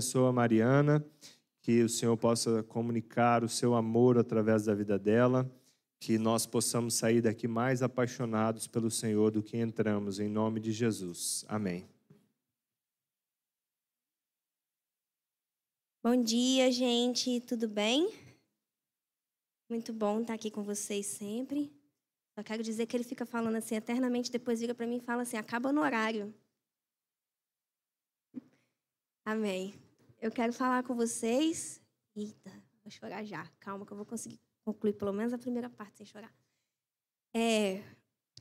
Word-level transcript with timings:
abençoe 0.00 0.28
a 0.28 0.32
Mariana, 0.32 1.06
que 1.60 1.82
o 1.82 1.88
Senhor 1.88 2.16
possa 2.16 2.62
comunicar 2.62 3.44
o 3.44 3.48
seu 3.50 3.74
amor 3.74 4.16
através 4.16 4.64
da 4.64 4.74
vida 4.74 4.98
dela, 4.98 5.46
que 5.98 6.16
nós 6.16 6.46
possamos 6.46 6.94
sair 6.94 7.20
daqui 7.20 7.46
mais 7.46 7.82
apaixonados 7.82 8.66
pelo 8.66 8.90
Senhor 8.90 9.30
do 9.30 9.42
que 9.42 9.58
entramos, 9.58 10.18
em 10.18 10.26
nome 10.26 10.58
de 10.58 10.72
Jesus. 10.72 11.44
Amém. 11.46 11.86
Bom 16.02 16.22
dia, 16.22 16.72
gente, 16.72 17.38
tudo 17.42 17.68
bem? 17.68 18.10
Muito 19.68 19.92
bom 19.92 20.22
estar 20.22 20.32
aqui 20.32 20.50
com 20.50 20.62
vocês 20.62 21.04
sempre. 21.04 21.70
Só 22.34 22.42
quero 22.42 22.62
dizer 22.62 22.86
que 22.86 22.96
ele 22.96 23.04
fica 23.04 23.26
falando 23.26 23.56
assim 23.56 23.74
eternamente, 23.74 24.32
depois 24.32 24.60
vira 24.60 24.74
para 24.74 24.86
mim 24.86 24.96
e 24.96 25.00
fala 25.00 25.22
assim: 25.22 25.36
acaba 25.36 25.70
no 25.70 25.82
horário. 25.82 26.34
Amém. 29.26 29.74
Eu 30.20 30.30
quero 30.30 30.52
falar 30.52 30.82
com 30.82 30.94
vocês. 30.94 31.80
Eita, 32.14 32.50
vou 32.84 32.90
chorar 32.90 33.24
já. 33.24 33.46
Calma, 33.58 33.86
que 33.86 33.92
eu 33.92 33.96
vou 33.96 34.04
conseguir 34.04 34.38
concluir 34.62 34.92
pelo 34.92 35.14
menos 35.14 35.32
a 35.32 35.38
primeira 35.38 35.70
parte 35.70 35.96
sem 35.96 36.06
chorar. 36.06 36.32
É, 37.34 37.82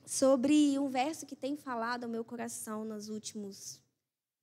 sobre 0.06 0.78
um 0.78 0.90
verso 0.90 1.26
que 1.26 1.38
tem 1.38 1.56
falado 1.56 2.04
ao 2.04 2.10
meu 2.10 2.26
coração 2.26 2.84
nos 2.84 3.08
últimos 3.08 3.82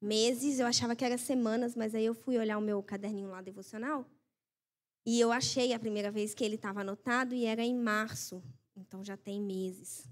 meses. 0.01 0.59
Eu 0.59 0.67
achava 0.67 0.97
que 0.97 1.05
era 1.05 1.19
semanas, 1.19 1.77
mas 1.77 1.95
aí 1.95 2.07
eu 2.07 2.15
fui 2.15 2.39
olhar 2.39 2.57
o 2.57 2.63
meu 2.63 2.83
caderninho 2.83 3.29
lá 3.29 3.43
devocional 3.43 4.07
e 5.05 5.21
eu 5.21 5.31
achei 5.31 5.73
a 5.73 5.79
primeira 5.79 6.11
vez 6.11 6.35
que 6.35 6.43
ele 6.43 6.57
estava 6.57 6.81
anotado 6.81 7.35
e 7.35 7.45
era 7.45 7.63
em 7.63 7.77
março, 7.77 8.43
então 8.75 9.05
já 9.05 9.17
tem 9.17 9.41
meses. 9.41 10.09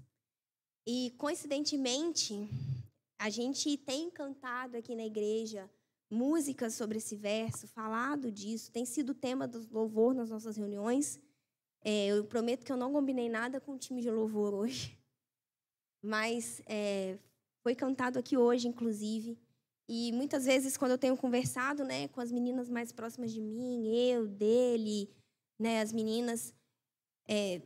E 0.87 1.13
coincidentemente, 1.17 2.47
a 3.17 3.29
gente 3.29 3.75
tem 3.77 4.11
cantado 4.11 4.77
aqui 4.77 4.95
na 4.95 5.05
igreja 5.05 5.69
músicas 6.09 6.73
sobre 6.73 6.97
esse 6.97 7.15
verso, 7.15 7.67
falado 7.67 8.31
disso, 8.31 8.71
tem 8.71 8.85
sido 8.85 9.13
tema 9.13 9.47
do 9.47 9.67
louvor 9.71 10.13
nas 10.13 10.29
nossas 10.29 10.55
reuniões. 10.57 11.19
É, 11.83 12.07
eu 12.07 12.25
prometo 12.25 12.65
que 12.65 12.71
eu 12.71 12.77
não 12.77 12.91
combinei 12.91 13.29
nada 13.29 13.59
com 13.59 13.73
o 13.73 13.77
time 13.77 14.01
de 14.01 14.09
louvor 14.09 14.53
hoje, 14.53 14.97
mas 16.01 16.61
é, 16.65 17.17
foi 17.61 17.75
cantado 17.75 18.19
aqui 18.19 18.37
hoje, 18.37 18.67
inclusive. 18.67 19.37
E 19.87 20.11
muitas 20.11 20.45
vezes, 20.45 20.77
quando 20.77 20.91
eu 20.91 20.97
tenho 20.97 21.15
conversado 21.15 21.83
né, 21.83 22.07
com 22.07 22.19
as 22.19 22.31
meninas 22.31 22.69
mais 22.69 22.91
próximas 22.91 23.31
de 23.31 23.41
mim, 23.41 23.87
eu, 23.87 24.27
dele, 24.27 25.09
né, 25.59 25.81
as 25.81 25.93
meninas, 25.93 26.53
é, 27.27 27.61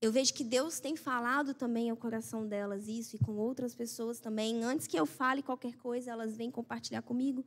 eu 0.00 0.10
vejo 0.10 0.32
que 0.32 0.42
Deus 0.42 0.80
tem 0.80 0.96
falado 0.96 1.52
também 1.52 1.90
ao 1.90 1.96
coração 1.96 2.46
delas 2.46 2.88
isso 2.88 3.16
e 3.16 3.18
com 3.18 3.36
outras 3.36 3.74
pessoas 3.74 4.18
também. 4.18 4.64
Antes 4.64 4.86
que 4.86 4.98
eu 4.98 5.04
fale 5.04 5.42
qualquer 5.42 5.76
coisa, 5.76 6.10
elas 6.10 6.34
vêm 6.36 6.50
compartilhar 6.50 7.02
comigo. 7.02 7.44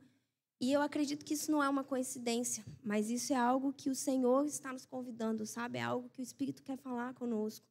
E 0.60 0.72
eu 0.72 0.80
acredito 0.80 1.24
que 1.24 1.34
isso 1.34 1.50
não 1.50 1.62
é 1.62 1.68
uma 1.68 1.82
coincidência, 1.82 2.64
mas 2.82 3.10
isso 3.10 3.32
é 3.32 3.36
algo 3.36 3.72
que 3.72 3.90
o 3.90 3.94
Senhor 3.94 4.46
está 4.46 4.72
nos 4.72 4.86
convidando, 4.86 5.44
sabe? 5.44 5.78
É 5.78 5.82
algo 5.82 6.08
que 6.08 6.20
o 6.20 6.22
Espírito 6.22 6.62
quer 6.62 6.76
falar 6.78 7.12
conosco. 7.14 7.66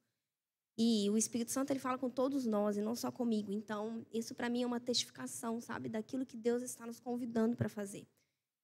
E 0.76 1.08
o 1.08 1.16
Espírito 1.16 1.50
Santo 1.50 1.70
ele 1.70 1.80
fala 1.80 1.96
com 1.96 2.10
todos 2.10 2.44
nós 2.44 2.76
e 2.76 2.82
não 2.82 2.94
só 2.94 3.10
comigo. 3.10 3.52
Então, 3.52 4.04
isso 4.12 4.34
para 4.34 4.50
mim 4.50 4.64
é 4.64 4.66
uma 4.66 4.80
testificação, 4.80 5.60
sabe, 5.60 5.88
daquilo 5.88 6.26
que 6.26 6.36
Deus 6.36 6.62
está 6.62 6.84
nos 6.84 7.00
convidando 7.00 7.56
para 7.56 7.70
fazer. 7.70 8.06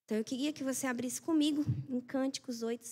Então, 0.05 0.19
eu 0.19 0.25
queria 0.25 0.53
que 0.53 0.65
você 0.65 0.87
abrisse 0.87 1.23
comigo 1.23 1.65
em 1.89 2.01
Cânticos 2.01 2.63
8, 2.63 2.87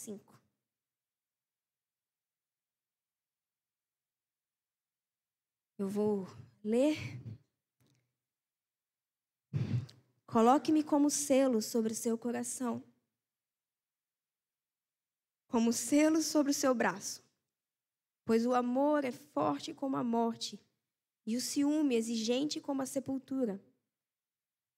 Eu 5.79 5.89
vou 5.89 6.27
ler. 6.65 6.97
Coloque-me 10.27 10.83
como 10.83 11.09
selo 11.09 11.63
sobre 11.63 11.93
o 11.93 11.97
seu 11.97 12.19
coração, 12.19 12.83
como 15.47 15.73
selo 15.73 16.21
sobre 16.21 16.51
o 16.51 16.55
seu 16.55 16.75
braço 16.75 17.27
Pois 18.29 18.45
o 18.45 18.53
amor 18.53 19.07
é 19.07 19.11
forte 19.11 19.73
como 19.73 19.97
a 19.97 20.05
morte, 20.05 20.61
e 21.25 21.35
o 21.35 21.41
ciúme 21.41 21.95
exigente 21.95 22.61
como 22.61 22.83
a 22.83 22.87
sepultura. 22.87 23.59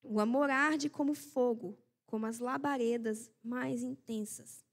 O 0.05 0.21
amor 0.21 0.49
arde 0.51 0.89
como 0.89 1.15
fogo, 1.15 1.77
como 2.07 2.27
as 2.27 2.39
labaredas 2.39 3.29
mais 3.43 3.83
intensas. 3.83 4.65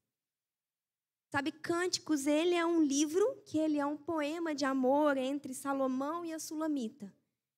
Sabe, 1.30 1.52
Cânticos, 1.52 2.26
ele 2.26 2.54
é 2.54 2.64
um 2.64 2.82
livro 2.82 3.42
que 3.44 3.58
ele 3.58 3.78
é 3.78 3.84
um 3.84 3.96
poema 3.96 4.54
de 4.54 4.64
amor 4.64 5.16
entre 5.16 5.52
Salomão 5.52 6.24
e 6.24 6.32
a 6.32 6.38
Sulamita. 6.38 7.14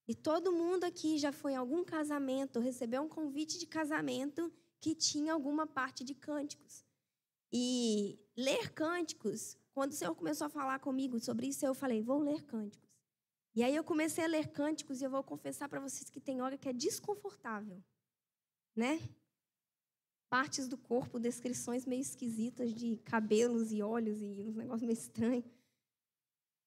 E 0.08 0.14
todo 0.14 0.52
mundo 0.52 0.82
aqui 0.82 1.18
já 1.18 1.30
foi 1.30 1.52
em 1.52 1.56
algum 1.56 1.84
casamento, 1.84 2.58
recebeu 2.58 3.02
um 3.02 3.08
convite 3.08 3.58
de 3.58 3.66
casamento 3.66 4.52
que 4.80 4.92
tinha 4.92 5.32
alguma 5.32 5.68
parte 5.68 6.02
de 6.02 6.14
cânticos. 6.14 6.84
E 7.52 8.18
ler 8.36 8.72
cânticos 8.72 9.56
quando 9.72 9.92
o 9.92 9.94
Senhor 9.94 10.14
começou 10.14 10.46
a 10.46 10.50
falar 10.50 10.80
comigo 10.80 11.18
sobre 11.20 11.46
isso, 11.46 11.64
eu 11.64 11.74
falei, 11.74 12.02
vou 12.02 12.18
ler 12.18 12.42
cânticos. 12.42 12.90
E 13.54 13.62
aí 13.62 13.74
eu 13.74 13.84
comecei 13.84 14.24
a 14.24 14.28
ler 14.28 14.48
cânticos 14.48 15.00
e 15.00 15.04
eu 15.04 15.10
vou 15.10 15.22
confessar 15.22 15.68
para 15.68 15.80
vocês 15.80 16.10
que 16.10 16.20
tem 16.20 16.42
hora 16.42 16.58
que 16.58 16.68
é 16.68 16.72
desconfortável, 16.72 17.82
né? 18.74 19.00
Partes 20.30 20.68
do 20.68 20.76
corpo, 20.76 21.18
descrições 21.18 21.84
meio 21.84 22.00
esquisitas 22.00 22.72
de 22.72 22.96
cabelos 23.04 23.72
e 23.72 23.82
olhos 23.82 24.22
e 24.22 24.44
uns 24.46 24.54
negócios 24.54 24.86
meio 24.86 24.96
estranhos. 24.96 25.44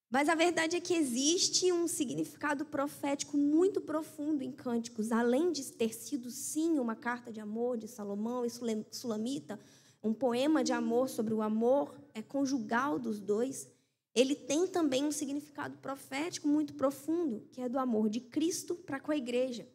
Mas 0.09 0.29
a 0.29 0.35
verdade 0.35 0.75
é 0.75 0.79
que 0.79 0.94
existe 0.94 1.72
um 1.72 1.88
significado 1.88 2.66
profético 2.66 3.35
muito 3.35 3.81
profundo 3.81 4.44
em 4.44 4.51
Cânticos, 4.51 5.12
além 5.12 5.51
de 5.51 5.63
ter 5.72 5.91
sido 5.91 6.29
sim 6.29 6.78
uma 6.78 6.96
carta 6.96 7.31
de 7.31 7.40
amor 7.40 7.78
de 7.78 7.88
Salomão 7.88 8.46
e 8.46 8.50
Sulamita, 8.91 9.59
um 10.03 10.13
poema 10.13 10.63
de 10.63 10.74
amor 10.74 11.09
sobre 11.09 11.34
o 11.34 11.41
amor 11.41 12.00
é 12.13 12.22
conjugal 12.22 13.00
dos 13.00 13.19
dois, 13.19 13.68
ele 14.13 14.35
tem 14.35 14.68
também 14.68 15.03
um 15.03 15.12
significado 15.12 15.78
profético 15.78 16.47
muito 16.47 16.75
profundo, 16.75 17.47
que 17.51 17.62
é 17.62 17.68
do 17.68 17.80
amor 17.80 18.09
de 18.09 18.19
Cristo 18.19 18.75
para 18.75 19.00
com 19.00 19.12
a 19.12 19.18
igreja. 19.18 19.68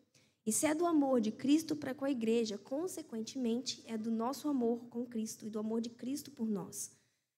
E 0.49 0.53
se 0.53 0.65
é 0.65 0.75
do 0.75 0.87
amor 0.87 1.21
de 1.21 1.31
Cristo 1.31 1.77
para 1.77 1.93
com 1.93 2.07
a 2.07 2.11
igreja, 2.11 2.57
consequentemente, 2.57 3.85
é 3.87 3.99
do 3.99 4.11
nosso 4.11 4.49
amor 4.49 4.87
com 4.89 5.05
Cristo 5.05 5.45
e 5.45 5.51
do 5.51 5.59
amor 5.59 5.83
de 5.83 5.91
Cristo 5.91 6.31
por 6.31 6.49
nós. 6.49 6.91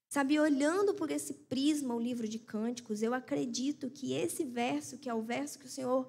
Sabe, 0.08 0.38
olhando 0.38 0.94
por 0.94 1.10
esse 1.10 1.34
prisma 1.34 1.92
o 1.92 1.98
livro 1.98 2.28
de 2.28 2.38
Cânticos, 2.38 3.02
eu 3.02 3.12
acredito 3.12 3.90
que 3.90 4.12
esse 4.12 4.44
verso, 4.44 4.96
que 4.96 5.08
é 5.08 5.12
o 5.12 5.22
verso 5.22 5.58
que 5.58 5.66
o 5.66 5.68
Senhor 5.68 6.06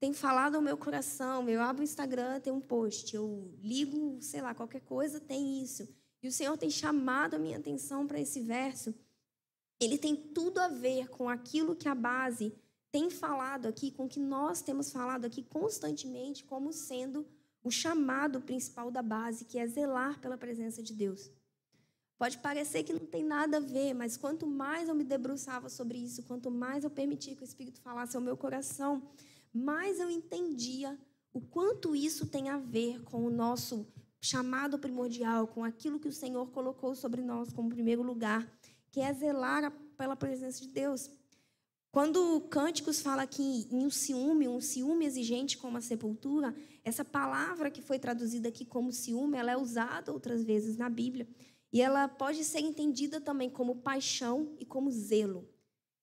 tem 0.00 0.14
falado 0.14 0.54
ao 0.54 0.62
meu 0.62 0.78
coração, 0.78 1.46
eu 1.50 1.60
abro 1.60 1.82
o 1.82 1.84
Instagram, 1.84 2.40
tem 2.40 2.50
um 2.50 2.62
post, 2.62 3.14
eu 3.14 3.54
ligo, 3.60 4.16
sei 4.22 4.40
lá, 4.40 4.54
qualquer 4.54 4.80
coisa, 4.80 5.20
tem 5.20 5.62
isso. 5.62 5.86
E 6.22 6.28
o 6.28 6.32
Senhor 6.32 6.56
tem 6.56 6.70
chamado 6.70 7.34
a 7.34 7.38
minha 7.38 7.58
atenção 7.58 8.06
para 8.06 8.20
esse 8.20 8.40
verso. 8.40 8.94
Ele 9.78 9.98
tem 9.98 10.16
tudo 10.16 10.60
a 10.60 10.68
ver 10.68 11.10
com 11.10 11.28
aquilo 11.28 11.76
que 11.76 11.90
a 11.90 11.94
base 11.94 12.54
tem 12.90 13.10
falado 13.10 13.66
aqui, 13.66 13.90
com 13.90 14.06
o 14.06 14.08
que 14.08 14.20
nós 14.20 14.62
temos 14.62 14.90
falado 14.90 15.24
aqui 15.24 15.42
constantemente, 15.42 16.44
como 16.44 16.72
sendo 16.72 17.26
o 17.62 17.70
chamado 17.70 18.40
principal 18.40 18.90
da 18.90 19.02
base, 19.02 19.44
que 19.44 19.58
é 19.58 19.66
zelar 19.66 20.20
pela 20.20 20.38
presença 20.38 20.82
de 20.82 20.94
Deus. 20.94 21.30
Pode 22.18 22.38
parecer 22.38 22.82
que 22.82 22.92
não 22.92 23.06
tem 23.06 23.22
nada 23.22 23.58
a 23.58 23.60
ver, 23.60 23.94
mas 23.94 24.16
quanto 24.16 24.46
mais 24.46 24.88
eu 24.88 24.94
me 24.94 25.04
debruçava 25.04 25.68
sobre 25.68 25.98
isso, 25.98 26.24
quanto 26.24 26.50
mais 26.50 26.82
eu 26.82 26.90
permitia 26.90 27.36
que 27.36 27.42
o 27.42 27.44
Espírito 27.44 27.80
falasse 27.80 28.16
ao 28.16 28.22
meu 28.22 28.36
coração, 28.36 29.02
mais 29.52 30.00
eu 30.00 30.10
entendia 30.10 30.98
o 31.32 31.40
quanto 31.40 31.94
isso 31.94 32.26
tem 32.26 32.48
a 32.48 32.58
ver 32.58 33.02
com 33.04 33.24
o 33.24 33.30
nosso 33.30 33.86
chamado 34.20 34.78
primordial, 34.78 35.46
com 35.46 35.62
aquilo 35.62 36.00
que 36.00 36.08
o 36.08 36.12
Senhor 36.12 36.50
colocou 36.50 36.94
sobre 36.94 37.22
nós 37.22 37.52
como 37.52 37.68
primeiro 37.68 38.02
lugar, 38.02 38.50
que 38.90 39.00
é 39.00 39.12
zelar 39.12 39.70
pela 39.96 40.16
presença 40.16 40.60
de 40.60 40.68
Deus. 40.68 41.08
Quando 41.98 42.40
Cânticos 42.42 43.00
fala 43.00 43.22
aqui 43.22 43.66
em 43.72 43.84
um 43.84 43.90
ciúme, 43.90 44.46
um 44.46 44.60
ciúme 44.60 45.04
exigente 45.04 45.58
como 45.58 45.78
a 45.78 45.80
sepultura, 45.80 46.54
essa 46.84 47.04
palavra 47.04 47.72
que 47.72 47.82
foi 47.82 47.98
traduzida 47.98 48.48
aqui 48.48 48.64
como 48.64 48.92
ciúme, 48.92 49.36
ela 49.36 49.50
é 49.50 49.56
usada 49.56 50.12
outras 50.12 50.44
vezes 50.44 50.76
na 50.76 50.88
Bíblia. 50.88 51.26
E 51.72 51.82
ela 51.82 52.06
pode 52.06 52.44
ser 52.44 52.60
entendida 52.60 53.20
também 53.20 53.50
como 53.50 53.82
paixão 53.82 54.54
e 54.60 54.64
como 54.64 54.92
zelo. 54.92 55.48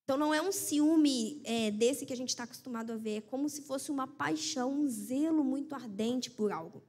Então, 0.03 0.17
não 0.17 0.33
é 0.33 0.41
um 0.41 0.51
ciúme 0.51 1.41
é, 1.45 1.71
desse 1.71 2.05
que 2.05 2.11
a 2.11 2.17
gente 2.17 2.27
está 2.27 2.43
acostumado 2.43 2.91
a 2.91 2.97
ver, 2.97 3.19
é 3.19 3.21
como 3.21 3.47
se 3.47 3.61
fosse 3.61 3.89
uma 3.89 4.05
paixão, 4.05 4.73
um 4.73 4.89
zelo 4.89 5.45
muito 5.45 5.73
ardente 5.75 6.29
por 6.29 6.51
algo. 6.51 6.83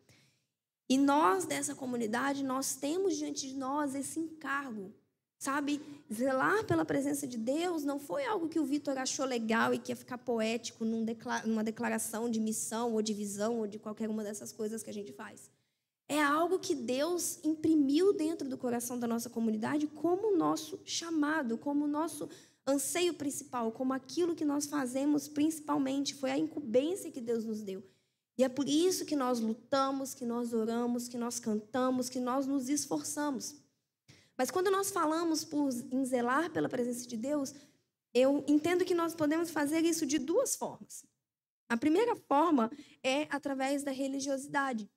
E 0.89 0.99
nós 0.99 1.47
dessa 1.47 1.77
comunidade, 1.77 2.43
nós 2.43 2.75
temos 2.75 3.17
diante 3.17 3.47
de 3.47 3.55
nós 3.55 3.95
esse 3.95 4.19
encargo, 4.19 4.93
sabe? 5.39 5.81
Zelar 6.13 6.65
pela 6.65 6.85
presença 6.85 7.27
de 7.27 7.37
Deus 7.37 7.85
não 7.85 7.99
foi 7.99 8.25
algo 8.25 8.49
que 8.49 8.59
o 8.59 8.65
Vitor 8.65 8.97
achou 8.99 9.27
legal 9.27 9.75
e 9.75 9.79
que 9.79 9.93
ia 9.93 9.97
ficar 9.97 10.19
poético 10.19 10.85
numa 10.85 11.65
declaração 11.65 12.31
de 12.31 12.41
missão 12.41 12.93
ou 12.93 13.03
de 13.03 13.13
visão 13.13 13.59
ou 13.59 13.67
de 13.67 13.79
qualquer 13.79 14.09
uma 14.09 14.23
dessas 14.23 14.53
coisas 14.53 14.83
que 14.83 14.91
a 14.91 14.95
gente 14.95 15.13
faz. 15.13 15.51
É 16.09 16.23
algo 16.23 16.59
que 16.61 16.75
Deus 16.75 17.41
imprimiu 17.43 18.13
dentro 18.13 18.49
do 18.49 18.57
coração 18.57 18.99
da 18.99 19.09
nossa 19.09 19.29
comunidade 19.29 19.89
como 19.89 20.37
nosso 20.37 20.81
chamado, 20.85 21.59
como 21.59 21.87
nosso 21.87 22.29
anseio 22.65 23.13
principal, 23.15 23.73
como 23.73 23.93
aquilo 23.93 24.37
que 24.37 24.45
nós 24.45 24.67
fazemos 24.67 25.27
principalmente. 25.27 26.15
Foi 26.15 26.31
a 26.31 26.39
incumbência 26.39 27.11
que 27.11 27.21
Deus 27.21 27.45
nos 27.45 27.61
deu. 27.61 27.83
E 28.39 28.45
é 28.45 28.49
por 28.49 28.69
isso 28.69 29.05
que 29.05 29.17
nós 29.17 29.41
lutamos, 29.41 30.15
que 30.15 30.25
nós 30.25 30.53
oramos, 30.53 31.09
que 31.09 31.19
nós 31.19 31.41
cantamos, 31.41 32.09
que 32.09 32.21
nós 32.21 32.47
nos 32.47 32.69
esforçamos. 32.69 33.66
Mas 34.37 34.51
quando 34.51 34.71
nós 34.71 34.91
falamos 34.91 35.45
por 35.45 35.71
em 35.91 36.05
zelar 36.05 36.51
pela 36.51 36.69
presença 36.69 37.07
de 37.07 37.17
Deus, 37.17 37.55
eu 38.13 38.45
entendo 38.47 38.85
que 38.85 38.95
nós 38.95 39.15
podemos 39.15 39.51
fazer 39.51 39.85
isso 39.85 40.07
de 40.07 40.19
duas 40.19 40.57
formas. 40.57 41.05
A 41.69 41.77
primeira 41.77 42.15
forma 42.15 42.71
é 43.03 43.23
através 43.31 43.83
da 43.83 43.91
religiosidade. 43.91 44.91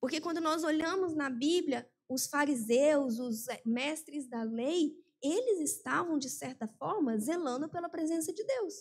Porque 0.00 0.20
quando 0.20 0.40
nós 0.40 0.64
olhamos 0.64 1.14
na 1.14 1.28
Bíblia, 1.28 1.88
os 2.08 2.26
fariseus, 2.26 3.18
os 3.18 3.46
eh, 3.48 3.60
mestres 3.64 4.26
da 4.26 4.42
lei, 4.42 4.96
eles 5.22 5.60
estavam, 5.70 6.18
de 6.18 6.28
certa 6.28 6.66
forma, 6.66 7.16
zelando 7.18 7.68
pela 7.68 7.88
presença 7.88 8.32
de 8.32 8.42
Deus. 8.44 8.74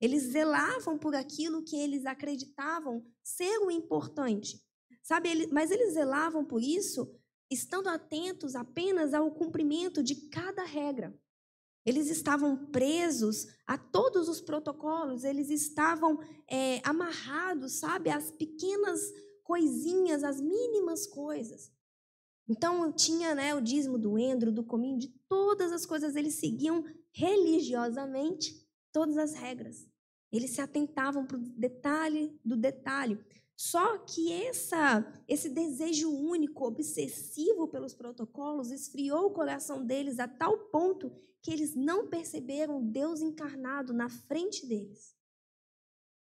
Eles 0.00 0.22
zelavam 0.22 0.98
por 0.98 1.14
aquilo 1.14 1.62
que 1.62 1.76
eles 1.76 2.06
acreditavam 2.06 3.04
ser 3.22 3.58
o 3.58 3.70
importante. 3.70 4.64
Sabe, 5.02 5.46
mas 5.52 5.70
eles 5.70 5.94
zelavam 5.94 6.44
por 6.44 6.62
isso 6.62 7.14
estando 7.50 7.88
atentos 7.88 8.54
apenas 8.54 9.14
ao 9.14 9.30
cumprimento 9.30 10.02
de 10.02 10.28
cada 10.28 10.64
regra. 10.64 11.16
Eles 11.84 12.08
estavam 12.10 12.66
presos 12.66 13.46
a 13.66 13.78
todos 13.78 14.28
os 14.28 14.40
protocolos, 14.40 15.22
eles 15.22 15.50
estavam 15.50 16.18
é, 16.50 16.80
amarrados, 16.82 17.74
sabe, 17.74 18.10
às 18.10 18.30
pequenas 18.30 19.00
coisinhas, 19.44 20.24
às 20.24 20.40
mínimas 20.40 21.06
coisas. 21.06 21.70
Então, 22.48 22.92
tinha 22.92 23.34
né, 23.34 23.54
o 23.54 23.60
dízimo 23.60 23.98
do 23.98 24.18
endro, 24.18 24.50
do 24.50 24.64
cominho, 24.64 24.98
de 24.98 25.08
todas 25.28 25.72
as 25.72 25.86
coisas, 25.86 26.16
eles 26.16 26.34
seguiam 26.34 26.84
religiosamente 27.12 28.66
todas 28.92 29.16
as 29.16 29.34
regras. 29.34 29.86
Eles 30.32 30.50
se 30.50 30.60
atentavam 30.60 31.24
para 31.24 31.36
o 31.36 31.40
detalhe 31.40 32.38
do 32.44 32.56
detalhe. 32.56 33.18
Só 33.56 33.98
que 33.98 34.30
essa, 34.30 35.24
esse 35.26 35.48
desejo 35.48 36.10
único, 36.10 36.66
obsessivo 36.66 37.66
pelos 37.66 37.94
protocolos, 37.94 38.70
esfriou 38.70 39.26
o 39.26 39.32
coração 39.32 39.84
deles 39.84 40.18
a 40.18 40.28
tal 40.28 40.58
ponto 40.68 41.10
que 41.40 41.50
eles 41.50 41.74
não 41.74 42.06
perceberam 42.08 42.84
Deus 42.86 43.22
encarnado 43.22 43.94
na 43.94 44.10
frente 44.10 44.66
deles. 44.66 45.16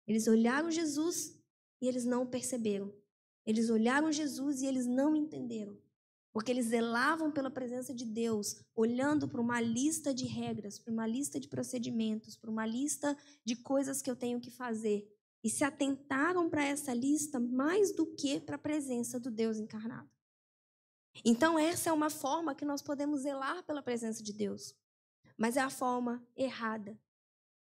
Eles 0.06 0.26
olharam 0.26 0.70
Jesus 0.70 1.40
e 1.81 1.88
eles 1.88 2.05
não 2.05 2.26
perceberam. 2.26 2.93
Eles 3.46 3.70
olharam 3.70 4.12
Jesus 4.12 4.61
e 4.61 4.67
eles 4.67 4.85
não 4.85 5.17
entenderam. 5.17 5.81
Porque 6.32 6.50
eles 6.50 6.67
zelavam 6.67 7.31
pela 7.31 7.50
presença 7.50 7.94
de 7.94 8.05
Deus, 8.05 8.62
olhando 8.75 9.28
para 9.28 9.40
uma 9.40 9.61
lista 9.61 10.12
de 10.12 10.26
regras, 10.26 10.78
para 10.78 10.93
uma 10.93 11.06
lista 11.06 11.38
de 11.40 11.49
procedimentos, 11.49 12.37
para 12.37 12.50
uma 12.50 12.67
lista 12.67 13.17
de 13.44 13.56
coisas 13.56 14.02
que 14.02 14.11
eu 14.11 14.17
tenho 14.17 14.40
que 14.40 14.50
fazer 14.50 15.12
e 15.42 15.50
se 15.50 15.64
atentaram 15.64 16.48
para 16.48 16.64
essa 16.64 16.94
lista 16.94 17.40
mais 17.40 17.92
do 17.92 18.06
que 18.06 18.40
para 18.40 18.56
a 18.56 18.58
presença 18.58 19.18
do 19.18 19.30
Deus 19.30 19.58
encarnado. 19.58 20.08
Então, 21.24 21.58
essa 21.58 21.90
é 21.90 21.92
uma 21.92 22.08
forma 22.08 22.54
que 22.54 22.64
nós 22.64 22.80
podemos 22.80 23.22
zelar 23.22 23.62
pela 23.64 23.82
presença 23.82 24.22
de 24.22 24.32
Deus, 24.32 24.74
mas 25.36 25.56
é 25.56 25.60
a 25.60 25.70
forma 25.70 26.26
errada. 26.36 26.98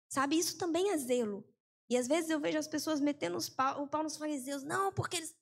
Sabe, 0.10 0.38
isso 0.38 0.58
também 0.58 0.92
é 0.92 0.98
zelo. 0.98 1.48
E 1.90 1.98
às 1.98 2.08
vezes 2.08 2.30
eu 2.30 2.40
vejo 2.40 2.58
as 2.58 2.68
pessoas 2.68 3.00
metendo 3.00 3.38
pau, 3.56 3.84
o 3.84 3.88
pau 3.88 4.04
nos 4.04 4.18
fariseus, 4.18 4.64
não, 4.64 4.92
porque 4.92 5.18
eles. 5.18 5.36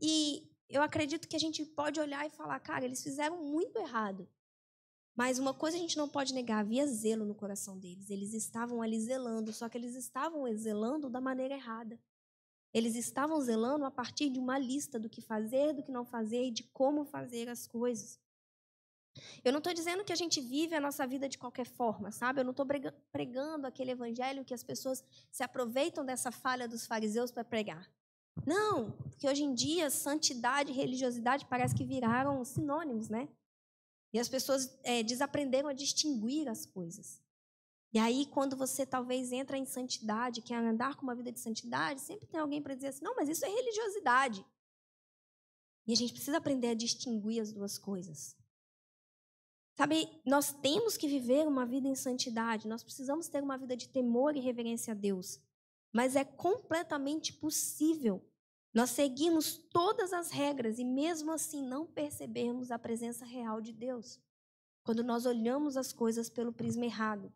E 0.00 0.50
eu 0.68 0.82
acredito 0.82 1.28
que 1.28 1.36
a 1.36 1.40
gente 1.40 1.64
pode 1.64 2.00
olhar 2.00 2.26
e 2.26 2.30
falar, 2.30 2.58
cara, 2.60 2.84
eles 2.84 3.02
fizeram 3.02 3.44
muito 3.44 3.78
errado. 3.78 4.28
Mas 5.16 5.38
uma 5.38 5.54
coisa 5.54 5.76
a 5.76 5.80
gente 5.80 5.96
não 5.96 6.08
pode 6.08 6.34
negar, 6.34 6.58
havia 6.58 6.86
zelo 6.86 7.24
no 7.24 7.34
coração 7.34 7.78
deles. 7.78 8.10
Eles 8.10 8.34
estavam 8.34 8.82
ali 8.82 9.00
zelando, 9.00 9.52
só 9.52 9.68
que 9.68 9.78
eles 9.78 9.94
estavam 9.94 10.44
zelando 10.56 11.08
da 11.08 11.20
maneira 11.20 11.54
errada. 11.54 11.98
Eles 12.72 12.96
estavam 12.96 13.40
zelando 13.40 13.84
a 13.84 13.90
partir 13.90 14.28
de 14.28 14.40
uma 14.40 14.58
lista 14.58 14.98
do 14.98 15.08
que 15.08 15.22
fazer, 15.22 15.72
do 15.72 15.82
que 15.82 15.92
não 15.92 16.04
fazer 16.04 16.46
e 16.46 16.50
de 16.50 16.64
como 16.64 17.04
fazer 17.04 17.48
as 17.48 17.68
coisas. 17.68 18.18
Eu 19.44 19.52
não 19.52 19.58
estou 19.58 19.72
dizendo 19.72 20.04
que 20.04 20.12
a 20.12 20.16
gente 20.16 20.40
vive 20.40 20.74
a 20.74 20.80
nossa 20.80 21.06
vida 21.06 21.28
de 21.28 21.38
qualquer 21.38 21.66
forma, 21.66 22.10
sabe? 22.10 22.40
Eu 22.40 22.44
não 22.44 22.50
estou 22.50 22.66
pregando 23.12 23.68
aquele 23.68 23.92
evangelho 23.92 24.44
que 24.44 24.52
as 24.52 24.64
pessoas 24.64 25.04
se 25.30 25.44
aproveitam 25.44 26.04
dessa 26.04 26.32
falha 26.32 26.66
dos 26.66 26.84
fariseus 26.84 27.30
para 27.30 27.44
pregar. 27.44 27.88
Não, 28.44 28.90
porque 28.90 29.28
hoje 29.28 29.44
em 29.44 29.54
dia 29.54 29.88
santidade 29.88 30.72
e 30.72 30.74
religiosidade 30.74 31.46
parece 31.46 31.76
que 31.76 31.84
viraram 31.84 32.44
sinônimos, 32.44 33.08
né? 33.08 33.28
E 34.14 34.18
as 34.20 34.28
pessoas 34.28 34.72
é, 34.84 35.02
desaprenderam 35.02 35.68
a 35.68 35.72
distinguir 35.72 36.48
as 36.48 36.64
coisas. 36.64 37.20
E 37.92 37.98
aí, 37.98 38.26
quando 38.26 38.56
você 38.56 38.86
talvez 38.86 39.32
entra 39.32 39.58
em 39.58 39.66
santidade, 39.66 40.40
quer 40.40 40.54
andar 40.54 40.94
com 40.94 41.02
uma 41.02 41.16
vida 41.16 41.32
de 41.32 41.40
santidade, 41.40 42.00
sempre 42.00 42.28
tem 42.28 42.38
alguém 42.38 42.62
para 42.62 42.76
dizer 42.76 42.88
assim: 42.88 43.02
não, 43.04 43.16
mas 43.16 43.28
isso 43.28 43.44
é 43.44 43.48
religiosidade. 43.48 44.46
E 45.84 45.92
a 45.92 45.96
gente 45.96 46.12
precisa 46.12 46.36
aprender 46.36 46.68
a 46.68 46.74
distinguir 46.74 47.42
as 47.42 47.52
duas 47.52 47.76
coisas. 47.76 48.36
Sabe, 49.76 50.08
nós 50.24 50.52
temos 50.52 50.96
que 50.96 51.08
viver 51.08 51.48
uma 51.48 51.66
vida 51.66 51.88
em 51.88 51.96
santidade, 51.96 52.68
nós 52.68 52.84
precisamos 52.84 53.26
ter 53.26 53.42
uma 53.42 53.58
vida 53.58 53.76
de 53.76 53.88
temor 53.88 54.36
e 54.36 54.40
reverência 54.40 54.92
a 54.92 54.96
Deus. 54.96 55.40
Mas 55.92 56.14
é 56.14 56.24
completamente 56.24 57.32
possível 57.32 58.24
nós 58.74 58.90
seguimos 58.90 59.56
todas 59.56 60.12
as 60.12 60.32
regras 60.32 60.80
e 60.80 60.84
mesmo 60.84 61.30
assim 61.30 61.62
não 61.62 61.86
percebemos 61.86 62.72
a 62.72 62.78
presença 62.78 63.24
real 63.24 63.60
de 63.60 63.72
Deus. 63.72 64.20
Quando 64.82 65.04
nós 65.04 65.24
olhamos 65.24 65.76
as 65.76 65.92
coisas 65.92 66.28
pelo 66.28 66.52
prisma 66.52 66.84
errado. 66.84 67.32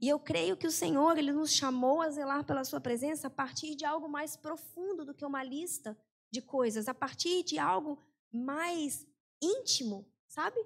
E 0.00 0.08
eu 0.08 0.18
creio 0.18 0.56
que 0.56 0.66
o 0.66 0.72
Senhor, 0.72 1.18
ele 1.18 1.32
nos 1.32 1.52
chamou 1.52 2.00
a 2.00 2.08
zelar 2.08 2.44
pela 2.44 2.64
sua 2.64 2.80
presença 2.80 3.26
a 3.26 3.30
partir 3.30 3.74
de 3.74 3.84
algo 3.84 4.08
mais 4.08 4.36
profundo 4.36 5.04
do 5.04 5.12
que 5.12 5.26
uma 5.26 5.44
lista 5.44 5.96
de 6.30 6.40
coisas, 6.40 6.88
a 6.88 6.94
partir 6.94 7.42
de 7.42 7.58
algo 7.58 7.98
mais 8.32 9.06
íntimo, 9.42 10.08
sabe? 10.26 10.58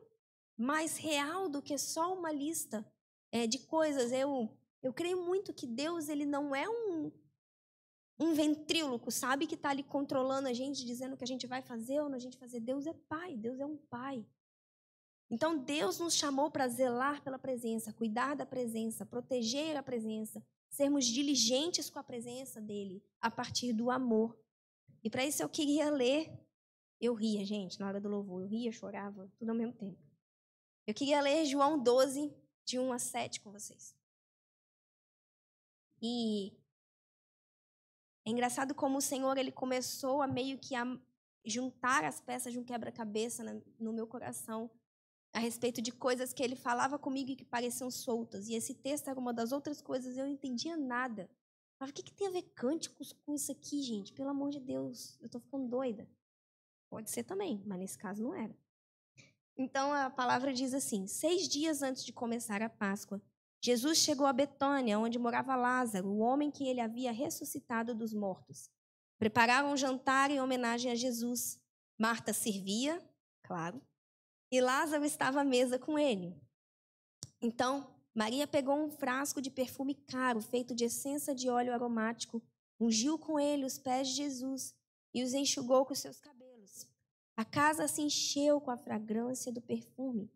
Mais 0.56 0.96
real 0.96 1.48
do 1.48 1.60
que 1.60 1.76
só 1.76 2.14
uma 2.14 2.30
lista 2.30 2.86
é, 3.32 3.48
de 3.48 3.58
coisas. 3.58 4.12
Eu 4.12 4.48
eu 4.80 4.92
creio 4.92 5.20
muito 5.20 5.52
que 5.52 5.66
Deus 5.66 6.08
ele 6.08 6.24
não 6.24 6.54
é 6.54 6.68
um 6.68 6.87
um 8.18 8.34
ventríloco, 8.34 9.10
sabe, 9.10 9.46
que 9.46 9.54
está 9.54 9.70
ali 9.70 9.82
controlando 9.82 10.48
a 10.48 10.52
gente, 10.52 10.84
dizendo 10.84 11.14
o 11.14 11.16
que 11.16 11.24
a 11.24 11.26
gente 11.26 11.46
vai 11.46 11.62
fazer 11.62 12.00
ou 12.00 12.08
não 12.08 12.16
a 12.16 12.20
gente 12.20 12.36
fazer. 12.36 12.60
Deus 12.60 12.86
é 12.86 12.92
pai, 12.92 13.36
Deus 13.36 13.60
é 13.60 13.66
um 13.66 13.76
pai. 13.76 14.26
Então 15.30 15.58
Deus 15.58 15.98
nos 15.98 16.14
chamou 16.14 16.50
para 16.50 16.66
zelar 16.68 17.22
pela 17.22 17.38
presença, 17.38 17.92
cuidar 17.92 18.34
da 18.34 18.46
presença, 18.46 19.06
proteger 19.06 19.76
a 19.76 19.82
presença, 19.82 20.42
sermos 20.70 21.04
diligentes 21.04 21.90
com 21.90 21.98
a 21.98 22.04
presença 22.04 22.60
dele 22.60 23.02
a 23.20 23.30
partir 23.30 23.72
do 23.72 23.90
amor. 23.90 24.36
E 25.04 25.10
para 25.10 25.24
isso 25.24 25.42
eu 25.42 25.48
queria 25.48 25.90
ler, 25.90 26.32
eu 27.00 27.14
ria, 27.14 27.44
gente, 27.44 27.78
na 27.78 27.86
hora 27.86 28.00
do 28.00 28.08
louvor, 28.08 28.42
eu 28.42 28.48
ria, 28.48 28.72
chorava, 28.72 29.30
tudo 29.38 29.50
ao 29.50 29.54
mesmo 29.54 29.74
tempo. 29.74 30.02
Eu 30.86 30.94
queria 30.94 31.20
ler 31.20 31.44
João 31.44 31.78
12, 31.78 32.34
de 32.64 32.78
1 32.78 32.92
a 32.92 32.98
7 32.98 33.40
com 33.40 33.52
vocês. 33.52 33.94
E 36.00 36.57
é 38.28 38.30
engraçado 38.30 38.74
como 38.74 38.98
o 38.98 39.02
Senhor 39.02 39.38
ele 39.38 39.50
começou 39.50 40.20
a 40.20 40.26
meio 40.26 40.58
que 40.58 40.74
a 40.74 40.84
juntar 41.46 42.04
as 42.04 42.20
peças 42.20 42.52
de 42.52 42.58
um 42.58 42.64
quebra-cabeça 42.64 43.42
no 43.80 43.90
meu 43.90 44.06
coração 44.06 44.70
a 45.32 45.38
respeito 45.38 45.80
de 45.80 45.90
coisas 45.90 46.34
que 46.34 46.42
ele 46.42 46.54
falava 46.54 46.98
comigo 46.98 47.30
e 47.30 47.36
que 47.36 47.44
pareciam 47.44 47.90
soltas. 47.90 48.48
E 48.48 48.54
esse 48.54 48.74
texto 48.74 49.08
era 49.08 49.18
uma 49.18 49.32
das 49.32 49.50
outras 49.50 49.80
coisas, 49.80 50.16
eu 50.16 50.26
não 50.26 50.32
entendia 50.32 50.76
nada. 50.76 51.30
Mas 51.80 51.88
o 51.88 51.92
que, 51.92 52.02
que 52.02 52.12
tem 52.12 52.26
a 52.26 52.30
ver 52.30 52.42
cânticos 52.54 53.14
com 53.24 53.34
isso 53.34 53.50
aqui, 53.50 53.82
gente? 53.82 54.12
Pelo 54.12 54.28
amor 54.28 54.50
de 54.50 54.60
Deus, 54.60 55.16
eu 55.20 55.26
estou 55.26 55.40
ficando 55.40 55.66
doida. 55.66 56.06
Pode 56.90 57.10
ser 57.10 57.22
também, 57.22 57.62
mas 57.64 57.78
nesse 57.78 57.96
caso 57.96 58.22
não 58.22 58.34
era. 58.34 58.54
Então 59.56 59.90
a 59.90 60.10
palavra 60.10 60.52
diz 60.52 60.74
assim: 60.74 61.06
seis 61.06 61.48
dias 61.48 61.82
antes 61.82 62.04
de 62.04 62.12
começar 62.12 62.60
a 62.62 62.68
Páscoa, 62.68 63.22
Jesus 63.60 63.98
chegou 63.98 64.26
a 64.26 64.32
Betânia, 64.32 64.98
onde 64.98 65.18
morava 65.18 65.56
Lázaro, 65.56 66.08
o 66.08 66.18
homem 66.18 66.50
que 66.50 66.66
ele 66.66 66.80
havia 66.80 67.12
ressuscitado 67.12 67.94
dos 67.94 68.14
mortos. 68.14 68.70
Prepararam 69.18 69.72
um 69.72 69.76
jantar 69.76 70.30
em 70.30 70.40
homenagem 70.40 70.92
a 70.92 70.94
Jesus. 70.94 71.60
Marta 71.98 72.32
servia, 72.32 73.02
claro, 73.42 73.82
e 74.50 74.60
Lázaro 74.60 75.04
estava 75.04 75.40
à 75.40 75.44
mesa 75.44 75.78
com 75.78 75.98
ele. 75.98 76.34
Então, 77.40 77.92
Maria 78.14 78.46
pegou 78.46 78.76
um 78.76 78.90
frasco 78.90 79.40
de 79.42 79.50
perfume 79.50 79.94
caro, 79.94 80.40
feito 80.40 80.74
de 80.74 80.84
essência 80.84 81.34
de 81.34 81.48
óleo 81.48 81.72
aromático, 81.72 82.42
ungiu 82.80 83.18
com 83.18 83.38
ele 83.38 83.64
os 83.64 83.78
pés 83.78 84.08
de 84.08 84.14
Jesus 84.14 84.74
e 85.12 85.22
os 85.22 85.34
enxugou 85.34 85.84
com 85.84 85.94
seus 85.94 86.18
cabelos. 86.20 86.86
A 87.36 87.44
casa 87.44 87.86
se 87.86 88.02
encheu 88.02 88.60
com 88.60 88.70
a 88.70 88.76
fragrância 88.76 89.52
do 89.52 89.60
perfume. 89.60 90.30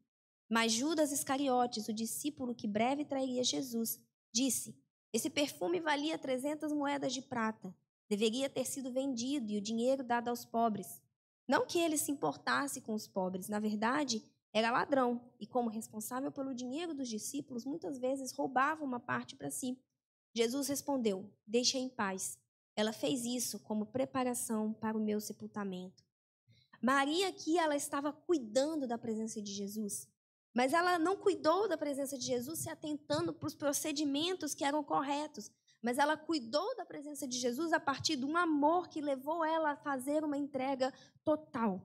Mas 0.52 0.70
Judas 0.72 1.12
Iscariotes, 1.12 1.88
o 1.88 1.94
discípulo 1.94 2.54
que 2.54 2.68
breve 2.68 3.06
trairia 3.06 3.42
Jesus, 3.42 3.98
disse: 4.30 4.76
Esse 5.10 5.30
perfume 5.30 5.80
valia 5.80 6.18
300 6.18 6.74
moedas 6.74 7.14
de 7.14 7.22
prata. 7.22 7.74
Deveria 8.06 8.50
ter 8.50 8.66
sido 8.66 8.92
vendido 8.92 9.50
e 9.50 9.56
o 9.56 9.62
dinheiro 9.62 10.04
dado 10.04 10.28
aos 10.28 10.44
pobres. 10.44 11.00
Não 11.48 11.64
que 11.64 11.78
ele 11.78 11.96
se 11.96 12.12
importasse 12.12 12.82
com 12.82 12.92
os 12.92 13.08
pobres, 13.08 13.48
na 13.48 13.58
verdade, 13.58 14.22
era 14.52 14.70
ladrão 14.70 15.22
e, 15.40 15.46
como 15.46 15.70
responsável 15.70 16.30
pelo 16.30 16.54
dinheiro 16.54 16.92
dos 16.92 17.08
discípulos, 17.08 17.64
muitas 17.64 17.98
vezes 17.98 18.30
roubava 18.30 18.84
uma 18.84 19.00
parte 19.00 19.34
para 19.34 19.50
si. 19.50 19.78
Jesus 20.34 20.68
respondeu: 20.68 21.32
Deixa 21.46 21.78
em 21.78 21.88
paz. 21.88 22.38
ela 22.76 22.92
fez 22.92 23.24
isso 23.24 23.58
como 23.60 23.86
preparação 23.86 24.74
para 24.74 24.98
o 24.98 25.02
meu 25.02 25.18
sepultamento. 25.18 26.04
Maria 26.82 27.28
aqui, 27.28 27.56
ela 27.56 27.74
estava 27.74 28.12
cuidando 28.12 28.86
da 28.86 28.98
presença 28.98 29.40
de 29.40 29.50
Jesus. 29.50 30.11
Mas 30.54 30.72
ela 30.72 30.98
não 30.98 31.16
cuidou 31.16 31.68
da 31.68 31.76
presença 31.76 32.18
de 32.18 32.26
Jesus 32.26 32.60
se 32.60 32.68
atentando 32.68 33.32
para 33.32 33.46
os 33.46 33.54
procedimentos 33.54 34.54
que 34.54 34.64
eram 34.64 34.84
corretos. 34.84 35.50
Mas 35.80 35.98
ela 35.98 36.16
cuidou 36.16 36.76
da 36.76 36.84
presença 36.84 37.26
de 37.26 37.38
Jesus 37.38 37.72
a 37.72 37.80
partir 37.80 38.16
de 38.16 38.24
um 38.24 38.36
amor 38.36 38.88
que 38.88 39.00
levou 39.00 39.44
ela 39.44 39.70
a 39.70 39.76
fazer 39.76 40.24
uma 40.24 40.36
entrega 40.36 40.92
total. 41.24 41.82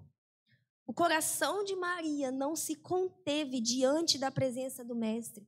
O 0.85 0.93
coração 0.93 1.63
de 1.63 1.75
Maria 1.75 2.31
não 2.31 2.55
se 2.55 2.75
conteve 2.75 3.59
diante 3.59 4.17
da 4.17 4.31
presença 4.31 4.83
do 4.83 4.95
Mestre. 4.95 5.47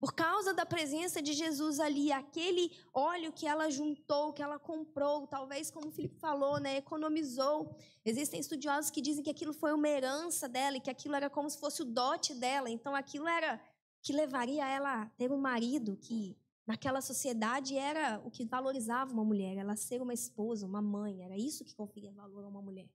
Por 0.00 0.14
causa 0.14 0.54
da 0.54 0.64
presença 0.64 1.20
de 1.20 1.32
Jesus 1.32 1.80
ali, 1.80 2.12
aquele 2.12 2.70
óleo 2.94 3.32
que 3.32 3.48
ela 3.48 3.68
juntou, 3.68 4.32
que 4.32 4.40
ela 4.40 4.56
comprou, 4.56 5.26
talvez 5.26 5.72
como 5.72 5.88
o 5.88 5.90
Felipe 5.90 6.16
falou, 6.20 6.60
né, 6.60 6.76
economizou. 6.76 7.76
Existem 8.04 8.38
estudiosos 8.38 8.92
que 8.92 9.00
dizem 9.00 9.24
que 9.24 9.30
aquilo 9.30 9.52
foi 9.52 9.72
uma 9.72 9.88
herança 9.88 10.48
dela 10.48 10.76
e 10.76 10.80
que 10.80 10.90
aquilo 10.90 11.16
era 11.16 11.28
como 11.28 11.50
se 11.50 11.58
fosse 11.58 11.82
o 11.82 11.84
dote 11.84 12.32
dela. 12.32 12.70
Então 12.70 12.94
aquilo 12.94 13.26
era 13.26 13.60
que 14.00 14.12
levaria 14.12 14.66
ela 14.68 15.02
a 15.02 15.06
ter 15.06 15.32
um 15.32 15.38
marido 15.38 15.96
que 15.96 16.38
naquela 16.64 17.00
sociedade 17.00 17.76
era 17.76 18.20
o 18.24 18.30
que 18.30 18.44
valorizava 18.44 19.12
uma 19.12 19.24
mulher, 19.24 19.56
ela 19.56 19.74
ser 19.74 20.00
uma 20.00 20.14
esposa, 20.14 20.64
uma 20.64 20.80
mãe, 20.80 21.24
era 21.24 21.36
isso 21.36 21.64
que 21.64 21.74
conferia 21.74 22.12
valor 22.12 22.44
a 22.44 22.48
uma 22.48 22.62
mulher. 22.62 22.88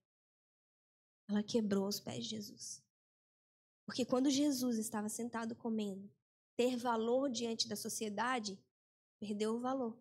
Ela 1.27 1.43
quebrou 1.43 1.87
os 1.87 1.99
pés 1.99 2.23
de 2.23 2.29
Jesus. 2.29 2.81
Porque 3.85 4.05
quando 4.05 4.29
Jesus 4.29 4.77
estava 4.77 5.09
sentado 5.09 5.53
comendo, 5.53 6.09
ter 6.55 6.77
valor 6.77 7.29
diante 7.29 7.67
da 7.67 7.75
sociedade, 7.75 8.59
perdeu 9.19 9.55
o 9.55 9.59
valor. 9.59 9.97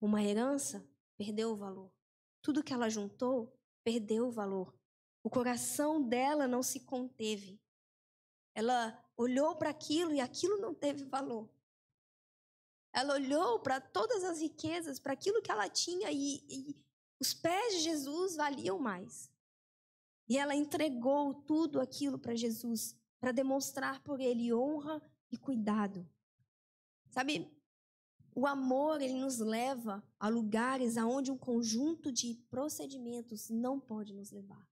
Uma 0.00 0.22
herança, 0.22 0.86
perdeu 1.16 1.52
o 1.52 1.56
valor. 1.56 1.90
Tudo 2.42 2.62
que 2.62 2.72
ela 2.72 2.90
juntou, 2.90 3.56
perdeu 3.84 4.28
o 4.28 4.32
valor. 4.32 4.74
O 5.22 5.30
coração 5.30 6.02
dela 6.02 6.48
não 6.48 6.62
se 6.62 6.80
conteve. 6.80 7.60
Ela 8.54 8.98
olhou 9.16 9.56
para 9.56 9.70
aquilo 9.70 10.12
e 10.12 10.20
aquilo 10.20 10.58
não 10.58 10.74
teve 10.74 11.04
valor. 11.04 11.48
Ela 12.92 13.14
olhou 13.14 13.60
para 13.60 13.80
todas 13.80 14.22
as 14.24 14.40
riquezas, 14.40 14.98
para 14.98 15.12
aquilo 15.12 15.40
que 15.40 15.50
ela 15.50 15.68
tinha 15.68 16.10
e, 16.10 16.44
e 16.48 16.76
os 17.20 17.32
pés 17.32 17.74
de 17.74 17.80
Jesus 17.80 18.36
valiam 18.36 18.78
mais. 18.78 19.30
E 20.28 20.36
ela 20.36 20.54
entregou 20.54 21.34
tudo 21.34 21.80
aquilo 21.80 22.18
para 22.18 22.34
Jesus, 22.34 22.96
para 23.20 23.32
demonstrar 23.32 24.02
por 24.02 24.20
ele 24.20 24.52
honra 24.52 25.00
e 25.32 25.36
cuidado. 25.36 26.06
Sabe, 27.10 27.50
o 28.34 28.46
amor 28.46 29.00
ele 29.00 29.14
nos 29.14 29.38
leva 29.38 30.02
a 30.20 30.28
lugares 30.28 30.96
aonde 30.96 31.32
um 31.32 31.36
conjunto 31.36 32.12
de 32.12 32.34
procedimentos 32.50 33.48
não 33.50 33.80
pode 33.80 34.14
nos 34.14 34.30
levar. 34.30 34.66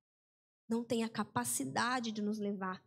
Não 0.68 0.84
tem 0.84 1.02
a 1.02 1.08
capacidade 1.08 2.12
de 2.12 2.22
nos 2.22 2.38
levar. 2.38 2.82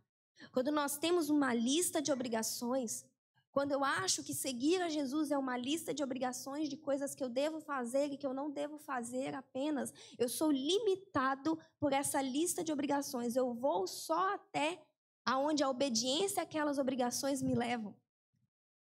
Quando 0.52 0.72
nós 0.72 0.96
temos 0.96 1.28
uma 1.28 1.52
lista 1.52 2.00
de 2.00 2.10
obrigações, 2.10 3.04
quando 3.52 3.70
eu 3.70 3.84
acho 3.84 4.24
que 4.24 4.34
seguir 4.34 4.82
a 4.82 4.88
Jesus 4.88 5.30
é 5.30 5.38
uma 5.38 5.56
lista 5.56 5.94
de 5.94 6.02
obrigações, 6.02 6.68
de 6.68 6.76
coisas 6.76 7.14
que 7.14 7.22
eu 7.22 7.28
devo 7.28 7.60
fazer 7.60 8.10
e 8.10 8.16
que 8.16 8.26
eu 8.26 8.34
não 8.34 8.50
devo 8.50 8.78
fazer 8.78 9.32
apenas, 9.32 9.94
eu 10.18 10.28
sou 10.28 10.50
limitado 10.50 11.56
por 11.78 11.92
essa 11.92 12.20
lista 12.20 12.64
de 12.64 12.72
obrigações. 12.72 13.36
Eu 13.36 13.54
vou 13.54 13.86
só 13.86 14.34
até 14.34 14.84
aonde 15.24 15.62
a 15.62 15.68
obediência 15.68 16.42
àquelas 16.42 16.78
obrigações 16.78 17.40
me 17.40 17.54
levam. 17.54 17.94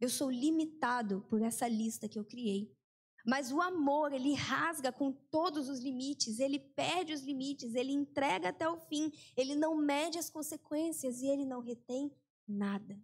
Eu 0.01 0.09
sou 0.09 0.31
limitado 0.31 1.25
por 1.29 1.41
essa 1.41 1.69
lista 1.69 2.09
que 2.09 2.19
eu 2.19 2.25
criei. 2.25 2.75
Mas 3.25 3.53
o 3.53 3.61
amor, 3.61 4.13
ele 4.13 4.35
rasga 4.35 4.91
com 4.91 5.13
todos 5.13 5.69
os 5.69 5.79
limites, 5.79 6.41
ele 6.41 6.59
perde 6.59 7.13
os 7.13 7.23
limites, 7.23 7.75
ele 7.75 7.93
entrega 7.93 8.49
até 8.49 8.69
o 8.69 8.77
fim, 8.77 9.13
ele 9.37 9.55
não 9.55 9.77
mede 9.77 10.19
as 10.19 10.29
consequências 10.29 11.23
e 11.23 11.29
ele 11.29 11.47
não 11.47 11.61
retém 11.61 12.13
nada. 12.49 13.01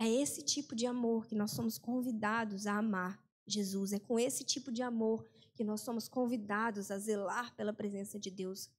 É 0.00 0.08
esse 0.08 0.42
tipo 0.42 0.74
de 0.74 0.86
amor 0.86 1.26
que 1.26 1.34
nós 1.34 1.52
somos 1.52 1.78
convidados 1.78 2.66
a 2.66 2.78
amar 2.78 3.22
Jesus. 3.46 3.92
É 3.92 3.98
com 3.98 4.18
esse 4.18 4.42
tipo 4.42 4.72
de 4.72 4.82
amor 4.82 5.24
que 5.54 5.62
nós 5.62 5.82
somos 5.82 6.08
convidados 6.08 6.90
a 6.90 6.98
zelar 6.98 7.54
pela 7.54 7.72
presença 7.72 8.18
de 8.18 8.30
Deus. 8.30 8.70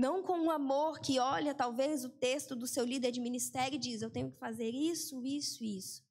Não 0.00 0.22
com 0.22 0.38
um 0.38 0.50
amor 0.50 0.98
que 0.98 1.18
olha, 1.18 1.54
talvez, 1.54 2.06
o 2.06 2.08
texto 2.08 2.56
do 2.56 2.66
seu 2.66 2.86
líder 2.86 3.10
de 3.10 3.20
ministério 3.20 3.76
e 3.76 3.78
diz: 3.78 4.00
Eu 4.00 4.08
tenho 4.08 4.30
que 4.30 4.38
fazer 4.38 4.70
isso, 4.70 5.22
isso, 5.22 5.62
isso. 5.62 6.02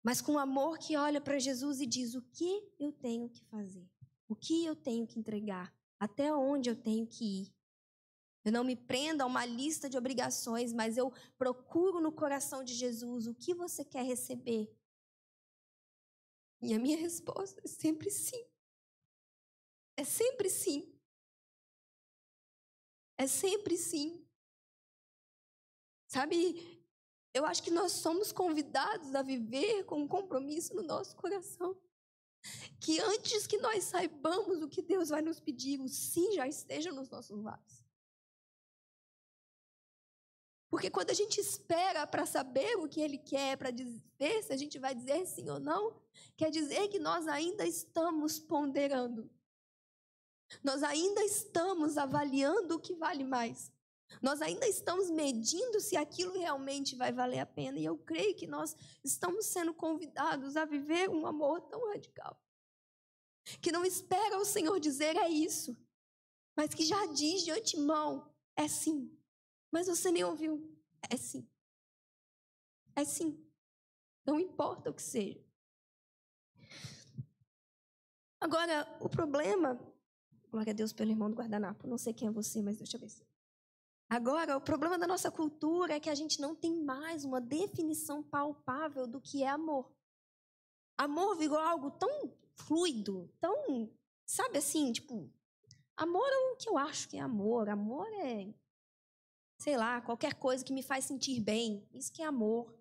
Mas 0.00 0.20
com 0.20 0.34
um 0.34 0.38
amor 0.38 0.78
que 0.78 0.96
olha 0.96 1.20
para 1.20 1.40
Jesus 1.40 1.80
e 1.80 1.86
diz: 1.86 2.14
O 2.14 2.22
que 2.22 2.70
eu 2.78 2.92
tenho 2.92 3.28
que 3.30 3.44
fazer? 3.46 3.84
O 4.28 4.36
que 4.36 4.64
eu 4.64 4.76
tenho 4.76 5.08
que 5.08 5.18
entregar? 5.18 5.74
Até 5.98 6.32
onde 6.32 6.70
eu 6.70 6.76
tenho 6.76 7.04
que 7.04 7.24
ir? 7.42 7.54
Eu 8.44 8.52
não 8.52 8.62
me 8.62 8.76
prendo 8.76 9.22
a 9.22 9.26
uma 9.26 9.44
lista 9.44 9.90
de 9.90 9.98
obrigações, 9.98 10.72
mas 10.72 10.96
eu 10.96 11.12
procuro 11.36 12.00
no 12.00 12.12
coração 12.12 12.62
de 12.62 12.74
Jesus 12.74 13.26
o 13.26 13.34
que 13.34 13.54
você 13.54 13.84
quer 13.84 14.04
receber. 14.04 14.72
E 16.62 16.72
a 16.72 16.78
minha 16.78 16.96
resposta 16.96 17.60
é 17.64 17.66
sempre 17.66 18.08
sim. 18.08 18.46
É 19.96 20.04
sempre 20.04 20.48
sim. 20.48 20.96
É 23.18 23.26
sempre 23.26 23.76
sim. 23.76 24.24
Sabe, 26.06 26.80
eu 27.34 27.44
acho 27.44 27.62
que 27.62 27.70
nós 27.70 27.92
somos 27.92 28.32
convidados 28.32 29.14
a 29.14 29.22
viver 29.22 29.84
com 29.84 30.00
um 30.02 30.08
compromisso 30.08 30.74
no 30.74 30.82
nosso 30.82 31.14
coração. 31.16 31.76
Que 32.80 33.00
antes 33.00 33.46
que 33.46 33.58
nós 33.58 33.84
saibamos 33.84 34.62
o 34.62 34.68
que 34.68 34.80
Deus 34.80 35.08
vai 35.08 35.20
nos 35.20 35.40
pedir, 35.40 35.80
o 35.80 35.88
sim 35.88 36.32
já 36.32 36.46
esteja 36.46 36.92
nos 36.92 37.10
nossos 37.10 37.42
lábios. 37.42 37.84
Porque 40.70 40.90
quando 40.90 41.10
a 41.10 41.14
gente 41.14 41.40
espera 41.40 42.06
para 42.06 42.24
saber 42.24 42.76
o 42.76 42.88
que 42.88 43.00
Ele 43.00 43.18
quer, 43.18 43.56
para 43.56 43.70
dizer 43.70 44.42
se 44.42 44.52
a 44.52 44.56
gente 44.56 44.78
vai 44.78 44.94
dizer 44.94 45.26
sim 45.26 45.48
ou 45.48 45.58
não, 45.58 46.00
quer 46.36 46.50
dizer 46.50 46.88
que 46.88 46.98
nós 46.98 47.26
ainda 47.26 47.66
estamos 47.66 48.38
ponderando. 48.38 49.28
Nós 50.62 50.82
ainda 50.82 51.22
estamos 51.24 51.96
avaliando 51.96 52.76
o 52.76 52.80
que 52.80 52.94
vale 52.94 53.24
mais. 53.24 53.72
Nós 54.22 54.40
ainda 54.40 54.66
estamos 54.66 55.10
medindo 55.10 55.80
se 55.80 55.96
aquilo 55.96 56.32
realmente 56.32 56.96
vai 56.96 57.12
valer 57.12 57.40
a 57.40 57.46
pena. 57.46 57.78
E 57.78 57.84
eu 57.84 57.98
creio 57.98 58.34
que 58.34 58.46
nós 58.46 58.74
estamos 59.04 59.46
sendo 59.46 59.74
convidados 59.74 60.56
a 60.56 60.64
viver 60.64 61.08
um 61.10 61.26
amor 61.26 61.60
tão 61.62 61.88
radical. 61.90 62.40
Que 63.60 63.72
não 63.72 63.84
espera 63.84 64.38
o 64.38 64.44
Senhor 64.44 64.78
dizer 64.80 65.16
é 65.16 65.28
isso, 65.28 65.76
mas 66.56 66.74
que 66.74 66.84
já 66.84 67.06
diz 67.06 67.42
de 67.42 67.50
antemão: 67.50 68.34
é 68.56 68.66
sim. 68.66 69.16
Mas 69.70 69.86
você 69.86 70.10
nem 70.10 70.24
ouviu. 70.24 70.76
É 71.08 71.16
sim. 71.16 71.48
É 72.96 73.04
sim. 73.04 73.46
Não 74.26 74.40
importa 74.40 74.90
o 74.90 74.94
que 74.94 75.02
seja. 75.02 75.42
Agora, 78.40 78.86
o 79.00 79.08
problema 79.08 79.80
Glória 80.50 80.72
a 80.72 80.74
Deus 80.74 80.92
pelo 80.92 81.10
irmão 81.10 81.30
do 81.30 81.36
guardanapo. 81.36 81.86
Não 81.86 81.98
sei 81.98 82.12
quem 82.12 82.28
é 82.28 82.30
você, 82.30 82.62
mas 82.62 82.78
deixa 82.78 82.96
eu 82.96 83.00
ver. 83.00 83.10
Agora, 84.10 84.56
o 84.56 84.60
problema 84.60 84.98
da 84.98 85.06
nossa 85.06 85.30
cultura 85.30 85.94
é 85.94 86.00
que 86.00 86.08
a 86.08 86.14
gente 86.14 86.40
não 86.40 86.54
tem 86.54 86.82
mais 86.82 87.24
uma 87.24 87.40
definição 87.40 88.22
palpável 88.22 89.06
do 89.06 89.20
que 89.20 89.42
é 89.42 89.48
amor. 89.48 89.92
Amor 90.96 91.36
virou 91.36 91.58
algo 91.58 91.90
tão 91.90 92.32
fluido, 92.54 93.30
tão, 93.38 93.90
sabe 94.26 94.58
assim, 94.58 94.90
tipo, 94.92 95.30
amor 95.96 96.26
é 96.26 96.52
o 96.52 96.56
que 96.56 96.68
eu 96.68 96.78
acho 96.78 97.08
que 97.08 97.18
é 97.18 97.20
amor. 97.20 97.68
Amor 97.68 98.06
é, 98.14 98.52
sei 99.60 99.76
lá, 99.76 100.00
qualquer 100.00 100.34
coisa 100.34 100.64
que 100.64 100.72
me 100.72 100.82
faz 100.82 101.04
sentir 101.04 101.38
bem. 101.40 101.86
Isso 101.92 102.10
que 102.10 102.22
é 102.22 102.26
amor. 102.26 102.74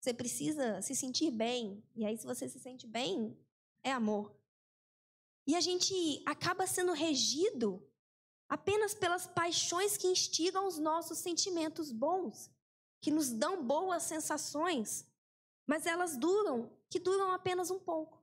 Você 0.00 0.14
precisa 0.14 0.80
se 0.80 0.94
sentir 0.94 1.30
bem. 1.30 1.84
E 1.94 2.06
aí, 2.06 2.16
se 2.16 2.24
você 2.24 2.48
se 2.48 2.58
sente 2.58 2.86
bem, 2.86 3.36
é 3.84 3.92
amor. 3.92 4.34
E 5.50 5.56
a 5.56 5.60
gente 5.60 6.22
acaba 6.24 6.64
sendo 6.64 6.92
regido 6.92 7.84
apenas 8.48 8.94
pelas 8.94 9.26
paixões 9.26 9.96
que 9.96 10.06
instigam 10.06 10.64
os 10.64 10.78
nossos 10.78 11.18
sentimentos 11.18 11.90
bons, 11.90 12.48
que 13.00 13.10
nos 13.10 13.30
dão 13.30 13.60
boas 13.66 14.04
sensações, 14.04 15.04
mas 15.66 15.86
elas 15.86 16.16
duram, 16.16 16.70
que 16.88 17.00
duram 17.00 17.32
apenas 17.32 17.68
um 17.68 17.80
pouco. 17.80 18.22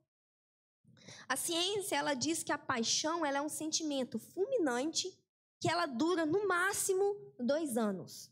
A 1.28 1.36
ciência 1.36 1.98
ela 1.98 2.14
diz 2.14 2.44
que 2.44 2.54
a 2.54 2.58
paixão 2.58 3.26
ela 3.26 3.40
é 3.40 3.42
um 3.42 3.50
sentimento 3.50 4.18
fulminante 4.18 5.14
que 5.60 5.70
ela 5.70 5.86
dura 5.86 6.26
no 6.26 6.48
máximo 6.48 7.14
dois 7.38 7.76
anos. 7.78 8.32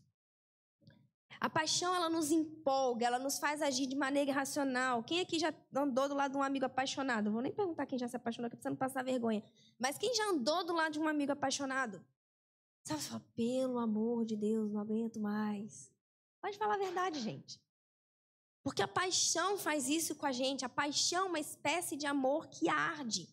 A 1.40 1.50
paixão, 1.50 1.94
ela 1.94 2.08
nos 2.08 2.30
empolga, 2.30 3.06
ela 3.06 3.18
nos 3.18 3.38
faz 3.38 3.60
agir 3.60 3.86
de 3.86 3.96
maneira 3.96 4.30
irracional. 4.30 5.02
Quem 5.02 5.20
aqui 5.20 5.38
já 5.38 5.52
andou 5.74 6.08
do 6.08 6.14
lado 6.14 6.32
de 6.32 6.38
um 6.38 6.42
amigo 6.42 6.64
apaixonado? 6.64 7.30
vou 7.30 7.42
nem 7.42 7.52
perguntar 7.52 7.86
quem 7.86 7.98
já 7.98 8.08
se 8.08 8.16
apaixonou, 8.16 8.50
que 8.50 8.56
você 8.56 8.70
não 8.70 8.76
passar 8.76 9.04
vergonha. 9.04 9.42
Mas 9.78 9.98
quem 9.98 10.14
já 10.14 10.28
andou 10.30 10.64
do 10.64 10.72
lado 10.72 10.92
de 10.92 11.00
um 11.00 11.08
amigo 11.08 11.32
apaixonado? 11.32 12.04
Sabe, 12.84 13.02
fala, 13.02 13.24
pelo 13.34 13.78
amor 13.78 14.24
de 14.24 14.36
Deus, 14.36 14.72
não 14.72 14.80
aguento 14.80 15.20
mais. 15.20 15.92
Pode 16.40 16.56
falar 16.56 16.74
a 16.74 16.78
verdade, 16.78 17.20
gente. 17.20 17.60
Porque 18.62 18.82
a 18.82 18.88
paixão 18.88 19.58
faz 19.58 19.88
isso 19.88 20.14
com 20.14 20.26
a 20.26 20.32
gente. 20.32 20.64
A 20.64 20.68
paixão 20.68 21.26
é 21.26 21.28
uma 21.28 21.40
espécie 21.40 21.96
de 21.96 22.06
amor 22.06 22.48
que 22.48 22.68
arde. 22.68 23.28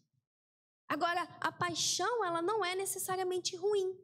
Agora, 0.87 1.27
a 1.39 1.51
paixão, 1.51 2.25
ela 2.25 2.41
não 2.41 2.63
é 2.63 2.75
necessariamente 2.75 3.55
ruim. 3.55 3.97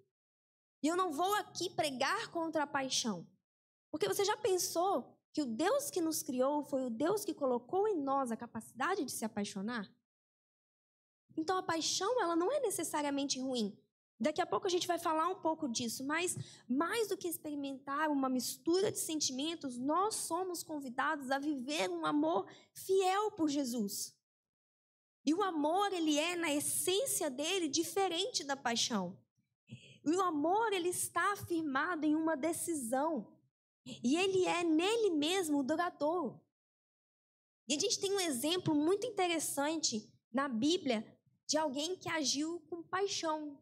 E 0.82 0.88
eu 0.88 0.96
não 0.96 1.12
vou 1.12 1.34
aqui 1.36 1.70
pregar 1.70 2.30
contra 2.30 2.64
a 2.64 2.68
paixão. 2.68 3.28
Porque 3.92 4.08
você 4.08 4.24
já 4.24 4.38
pensou 4.38 5.18
que 5.32 5.42
o 5.42 5.46
Deus 5.46 5.90
que 5.90 6.02
nos 6.02 6.22
criou 6.24 6.64
foi 6.64 6.86
o 6.86 6.90
Deus 6.90 7.24
que 7.24 7.34
colocou 7.34 7.88
em 7.88 8.02
nós 8.02 8.32
a 8.32 8.38
capacidade 8.38 9.04
de 9.04 9.12
se 9.12 9.26
apaixonar? 9.26 9.92
Então 11.38 11.58
a 11.58 11.64
paixão, 11.64 12.22
ela 12.22 12.36
não 12.36 12.52
é 12.52 12.60
necessariamente 12.60 13.40
ruim. 13.40 13.78
Daqui 14.20 14.42
a 14.42 14.46
pouco 14.46 14.68
a 14.68 14.70
gente 14.70 14.86
vai 14.86 15.00
falar 15.00 15.30
um 15.30 15.36
pouco 15.36 15.70
disso, 15.70 16.04
mas 16.04 16.38
mais 16.68 17.08
do 17.08 17.16
que 17.16 17.28
experimentar 17.28 18.10
uma 18.10 18.28
mistura 18.28 18.92
de 18.92 19.00
sentimentos, 19.00 19.78
nós 19.78 20.16
somos 20.16 20.62
convidados 20.62 21.32
a 21.32 21.40
viver 21.40 21.90
um 21.90 22.06
amor 22.06 22.46
fiel 22.74 23.32
por 23.32 23.48
Jesus. 23.48 24.14
E 25.26 25.34
o 25.34 25.42
amor, 25.42 25.94
ele 25.94 26.18
é 26.18 26.36
na 26.36 26.54
essência 26.54 27.30
dele 27.30 27.70
diferente 27.70 28.44
da 28.44 28.58
paixão. 28.58 29.18
E 30.04 30.10
o 30.10 30.22
amor, 30.22 30.74
ele 30.74 30.90
está 30.90 31.34
afirmado 31.34 32.06
em 32.06 32.16
uma 32.16 32.36
decisão. 32.36 33.28
E 34.04 34.18
ele 34.18 34.46
é 34.46 34.64
nele 34.64 35.12
mesmo 35.12 35.64
duradouro. 35.64 36.42
E 37.68 37.76
a 37.76 37.80
gente 37.80 38.00
tem 38.00 38.12
um 38.12 38.20
exemplo 38.20 38.74
muito 38.74 39.06
interessante 39.06 40.12
na 40.32 40.48
Bíblia 40.48 41.06
de 41.48 41.58
alguém 41.58 41.96
que 41.96 42.10
agiu 42.10 42.60
com 42.70 42.84
paixão. 42.84 43.60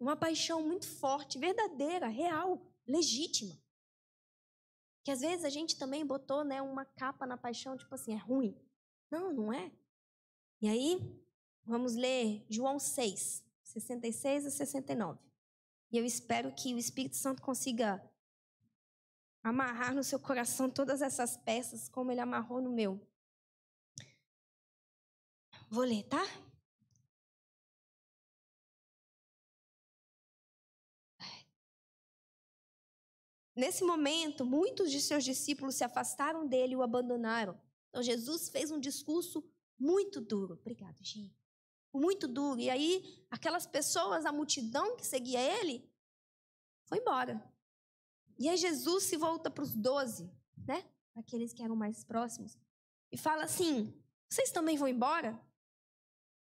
Uma 0.00 0.16
paixão 0.16 0.62
muito 0.62 0.86
forte, 0.86 1.38
verdadeira, 1.38 2.08
real, 2.08 2.66
legítima. 2.86 3.56
Que 5.04 5.10
às 5.10 5.20
vezes 5.20 5.44
a 5.44 5.50
gente 5.50 5.78
também 5.78 6.04
botou 6.04 6.44
né, 6.44 6.62
uma 6.62 6.84
capa 6.84 7.26
na 7.26 7.36
paixão, 7.36 7.76
tipo 7.76 7.94
assim, 7.94 8.14
é 8.14 8.18
ruim. 8.18 8.56
Não, 9.10 9.32
não 9.32 9.52
é. 9.52 9.70
E 10.60 10.68
aí, 10.68 11.22
vamos 11.64 11.94
ler 11.94 12.46
João 12.48 12.78
6, 12.78 13.44
66 13.64 14.46
a 14.46 14.50
69. 14.50 15.18
E 15.90 15.98
eu 15.98 16.04
espero 16.04 16.54
que 16.54 16.74
o 16.74 16.78
Espírito 16.78 17.16
Santo 17.16 17.42
consiga 17.42 18.02
amarrar 19.42 19.94
no 19.94 20.04
seu 20.04 20.20
coração 20.20 20.70
todas 20.70 21.02
essas 21.02 21.36
peças, 21.36 21.88
como 21.88 22.12
ele 22.12 22.20
amarrou 22.20 22.60
no 22.60 22.70
meu. 22.70 23.00
Vou 25.68 25.84
ler, 25.84 26.04
tá? 26.04 26.22
Nesse 33.54 33.84
momento, 33.84 34.46
muitos 34.46 34.90
de 34.90 35.00
seus 35.00 35.24
discípulos 35.24 35.74
se 35.74 35.84
afastaram 35.84 36.46
dele 36.46 36.72
e 36.72 36.76
o 36.76 36.82
abandonaram. 36.82 37.60
Então, 37.88 38.02
Jesus 38.02 38.48
fez 38.48 38.70
um 38.70 38.80
discurso 38.80 39.44
muito 39.78 40.20
duro. 40.20 40.54
Obrigado, 40.54 40.96
Gi. 41.02 41.34
Muito 41.92 42.26
duro. 42.26 42.60
E 42.60 42.70
aí, 42.70 43.26
aquelas 43.30 43.66
pessoas, 43.66 44.24
a 44.24 44.32
multidão 44.32 44.96
que 44.96 45.06
seguia 45.06 45.40
ele, 45.40 45.86
foi 46.86 46.98
embora. 46.98 47.51
E 48.38 48.48
aí 48.48 48.56
Jesus 48.56 49.04
se 49.04 49.16
volta 49.16 49.50
para 49.50 49.62
os 49.64 49.74
doze, 49.74 50.30
né? 50.56 50.84
Aqueles 51.14 51.52
que 51.52 51.62
eram 51.62 51.76
mais 51.76 52.04
próximos, 52.04 52.58
e 53.10 53.16
fala 53.18 53.44
assim: 53.44 53.92
vocês 54.28 54.50
também 54.50 54.78
vão 54.78 54.88
embora? 54.88 55.38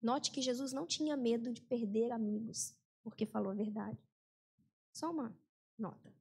Note 0.00 0.30
que 0.30 0.40
Jesus 0.40 0.72
não 0.72 0.86
tinha 0.86 1.16
medo 1.16 1.52
de 1.52 1.60
perder 1.60 2.10
amigos, 2.10 2.74
porque 3.02 3.26
falou 3.26 3.50
a 3.52 3.54
verdade. 3.54 3.98
Só 4.92 5.10
uma 5.10 5.38
nota. 5.78 6.14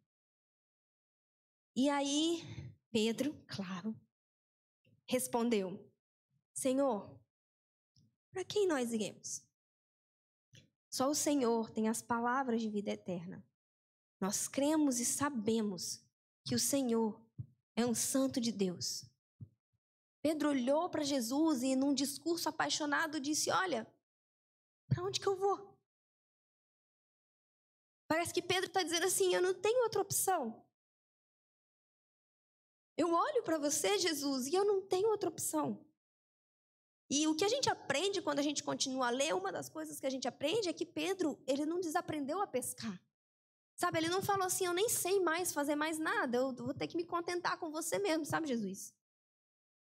E 1.74 1.90
aí, 1.90 2.44
Pedro, 2.92 3.34
claro, 3.48 3.96
respondeu: 5.06 5.90
Senhor, 6.54 7.18
para 8.32 8.44
quem 8.44 8.68
nós 8.68 8.92
iremos? 8.92 9.46
Só 10.90 11.10
o 11.10 11.16
Senhor 11.16 11.70
tem 11.70 11.88
as 11.88 12.02
palavras 12.02 12.62
de 12.62 12.70
vida 12.70 12.92
eterna. 12.92 13.46
Nós 14.26 14.48
cremos 14.48 15.00
e 15.00 15.06
sabemos 15.06 16.02
que 16.44 16.56
o 16.56 16.60
Senhor 16.60 17.22
é 17.76 17.86
um 17.86 17.94
santo 17.94 18.42
de 18.42 18.52
Deus. 18.52 19.06
Pedro 20.20 20.50
olhou 20.50 20.90
para 20.90 21.04
Jesus 21.04 21.62
e, 21.62 21.76
num 21.76 21.94
discurso 21.94 22.50
apaixonado, 22.50 23.20
disse: 23.20 23.52
Olha, 23.52 23.86
para 24.88 25.04
onde 25.04 25.20
que 25.20 25.28
eu 25.28 25.36
vou? 25.36 25.78
Parece 28.08 28.34
que 28.34 28.42
Pedro 28.42 28.66
está 28.66 28.82
dizendo 28.82 29.06
assim: 29.06 29.32
Eu 29.36 29.44
não 29.44 29.54
tenho 29.54 29.84
outra 29.84 30.02
opção. 30.02 30.66
Eu 32.98 33.14
olho 33.14 33.44
para 33.44 33.60
você, 33.60 34.00
Jesus, 34.00 34.48
e 34.48 34.56
eu 34.56 34.66
não 34.66 34.82
tenho 34.82 35.10
outra 35.10 35.30
opção. 35.30 35.86
E 37.12 37.28
o 37.28 37.36
que 37.36 37.46
a 37.46 37.50
gente 37.50 37.70
aprende 37.70 38.24
quando 38.24 38.40
a 38.40 38.48
gente 38.50 38.64
continua 38.64 39.06
a 39.06 39.12
ler, 39.12 39.36
uma 39.36 39.52
das 39.52 39.70
coisas 39.70 40.00
que 40.00 40.08
a 40.08 40.10
gente 40.10 40.28
aprende 40.28 40.68
é 40.68 40.74
que 40.74 40.84
Pedro, 40.84 41.40
ele 41.46 41.64
não 41.64 41.80
desaprendeu 41.80 42.42
a 42.42 42.48
pescar. 42.48 43.00
Sabe, 43.76 43.98
ele 43.98 44.08
não 44.08 44.22
falou 44.22 44.46
assim, 44.46 44.66
eu 44.66 44.74
nem 44.74 44.88
sei 44.88 45.20
mais 45.20 45.52
fazer 45.52 45.76
mais 45.76 46.00
nada, 46.00 46.38
eu 46.38 46.54
vou 46.54 46.74
ter 46.74 46.88
que 46.88 46.96
me 46.96 47.04
contentar 47.04 47.58
com 47.58 47.70
você 47.70 48.00
mesmo, 48.00 48.26
sabe, 48.26 48.48
Jesus? 48.48 48.94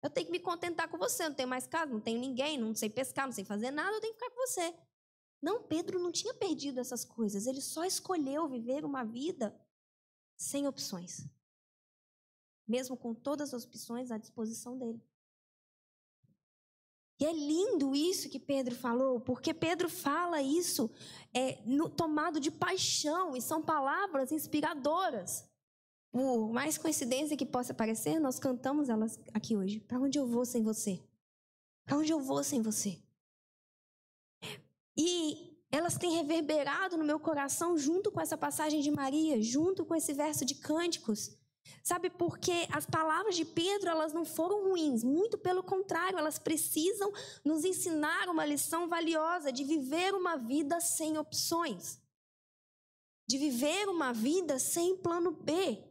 Eu 0.02 0.10
tenho 0.10 0.26
que 0.26 0.32
me 0.32 0.40
contentar 0.40 0.88
com 0.88 0.98
você, 0.98 1.28
não 1.28 1.34
tenho 1.34 1.48
mais 1.48 1.66
casa, 1.66 1.92
não 1.92 2.00
tenho 2.00 2.18
ninguém, 2.18 2.58
não 2.58 2.74
sei 2.74 2.90
pescar, 2.90 3.26
não 3.26 3.32
sei 3.32 3.44
fazer 3.44 3.70
nada, 3.70 3.96
eu 3.96 4.00
tenho 4.00 4.12
que 4.12 4.18
ficar 4.18 4.34
com 4.34 4.46
você. 4.46 4.74
Não, 5.40 5.62
Pedro 5.62 5.98
não 6.00 6.10
tinha 6.10 6.34
perdido 6.34 6.80
essas 6.80 7.04
coisas, 7.04 7.46
ele 7.46 7.60
só 7.60 7.84
escolheu 7.84 8.48
viver 8.48 8.84
uma 8.84 9.04
vida 9.04 9.54
sem 10.36 10.66
opções. 10.66 11.26
Mesmo 12.66 12.96
com 12.96 13.14
todas 13.14 13.54
as 13.54 13.64
opções 13.64 14.10
à 14.10 14.18
disposição 14.18 14.76
dele. 14.76 15.00
E 17.24 17.26
é 17.26 17.32
lindo 17.32 17.96
isso 17.96 18.28
que 18.28 18.38
Pedro 18.38 18.74
falou, 18.74 19.18
porque 19.18 19.54
Pedro 19.54 19.88
fala 19.88 20.42
isso 20.42 20.90
é, 21.32 21.58
no, 21.64 21.88
tomado 21.88 22.38
de 22.38 22.50
paixão, 22.50 23.34
e 23.34 23.40
são 23.40 23.62
palavras 23.62 24.30
inspiradoras. 24.30 25.42
Por 26.12 26.52
mais 26.52 26.76
coincidência 26.76 27.34
que 27.34 27.46
possa 27.46 27.72
parecer, 27.72 28.20
nós 28.20 28.38
cantamos 28.38 28.90
elas 28.90 29.18
aqui 29.32 29.56
hoje. 29.56 29.80
Para 29.80 29.98
onde 29.98 30.18
eu 30.18 30.26
vou 30.26 30.44
sem 30.44 30.62
você? 30.62 31.02
Para 31.86 31.96
onde 31.96 32.12
eu 32.12 32.20
vou 32.20 32.44
sem 32.44 32.60
você? 32.60 33.02
E 34.94 35.58
elas 35.70 35.96
têm 35.96 36.16
reverberado 36.16 36.98
no 36.98 37.06
meu 37.06 37.18
coração 37.18 37.78
junto 37.78 38.12
com 38.12 38.20
essa 38.20 38.36
passagem 38.36 38.82
de 38.82 38.90
Maria, 38.90 39.40
junto 39.40 39.82
com 39.82 39.94
esse 39.94 40.12
verso 40.12 40.44
de 40.44 40.56
Cânticos. 40.56 41.34
Sabe 41.82 42.10
por 42.10 42.38
quê? 42.38 42.66
As 42.72 42.86
palavras 42.86 43.36
de 43.36 43.44
Pedro, 43.44 43.90
elas 43.90 44.12
não 44.12 44.24
foram 44.24 44.68
ruins, 44.68 45.04
muito 45.04 45.36
pelo 45.36 45.62
contrário, 45.62 46.18
elas 46.18 46.38
precisam 46.38 47.12
nos 47.44 47.64
ensinar 47.64 48.28
uma 48.28 48.44
lição 48.44 48.88
valiosa 48.88 49.52
de 49.52 49.64
viver 49.64 50.14
uma 50.14 50.36
vida 50.36 50.80
sem 50.80 51.18
opções. 51.18 52.00
De 53.26 53.38
viver 53.38 53.88
uma 53.88 54.12
vida 54.12 54.58
sem 54.58 54.96
plano 54.96 55.30
B. 55.30 55.82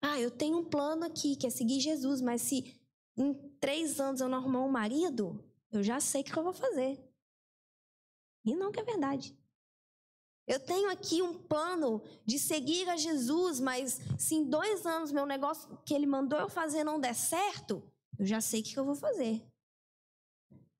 Ah, 0.00 0.20
eu 0.20 0.30
tenho 0.30 0.58
um 0.58 0.64
plano 0.64 1.04
aqui, 1.04 1.36
que 1.36 1.46
é 1.46 1.50
seguir 1.50 1.80
Jesus, 1.80 2.20
mas 2.20 2.42
se 2.42 2.80
em 3.16 3.34
três 3.60 4.00
anos 4.00 4.20
eu 4.20 4.28
não 4.28 4.38
arrumar 4.38 4.62
um 4.62 4.70
marido, 4.70 5.42
eu 5.70 5.82
já 5.82 6.00
sei 6.00 6.22
o 6.22 6.24
que 6.24 6.36
eu 6.36 6.42
vou 6.42 6.52
fazer. 6.52 6.98
E 8.44 8.54
não 8.54 8.72
que 8.72 8.80
é 8.80 8.84
verdade. 8.84 9.36
Eu 10.46 10.58
tenho 10.58 10.90
aqui 10.90 11.22
um 11.22 11.34
plano 11.34 12.02
de 12.24 12.38
seguir 12.38 12.88
a 12.88 12.96
Jesus, 12.96 13.60
mas 13.60 14.00
se 14.18 14.34
em 14.34 14.44
dois 14.44 14.84
anos 14.84 15.12
meu 15.12 15.24
negócio 15.24 15.78
que 15.84 15.94
ele 15.94 16.06
mandou 16.06 16.38
eu 16.38 16.48
fazer 16.48 16.82
não 16.82 17.00
der 17.00 17.14
certo, 17.14 17.82
eu 18.18 18.26
já 18.26 18.40
sei 18.40 18.60
o 18.60 18.64
que 18.64 18.76
eu 18.76 18.84
vou 18.84 18.94
fazer. 18.94 19.44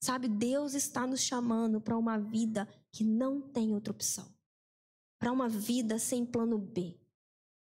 Sabe, 0.01 0.27
Deus 0.27 0.75
está 0.75 1.07
nos 1.07 1.21
chamando 1.21 1.81
para 1.81 1.97
uma 1.97 2.19
vida 2.19 2.69
que 2.91 3.05
não 3.05 3.41
tem 3.41 3.73
outra 3.73 3.93
opção. 3.93 4.27
Para 5.17 5.31
uma 5.31 5.49
vida 5.49 5.97
sem 5.97 6.27
plano 6.27 6.59
B. 6.59 6.99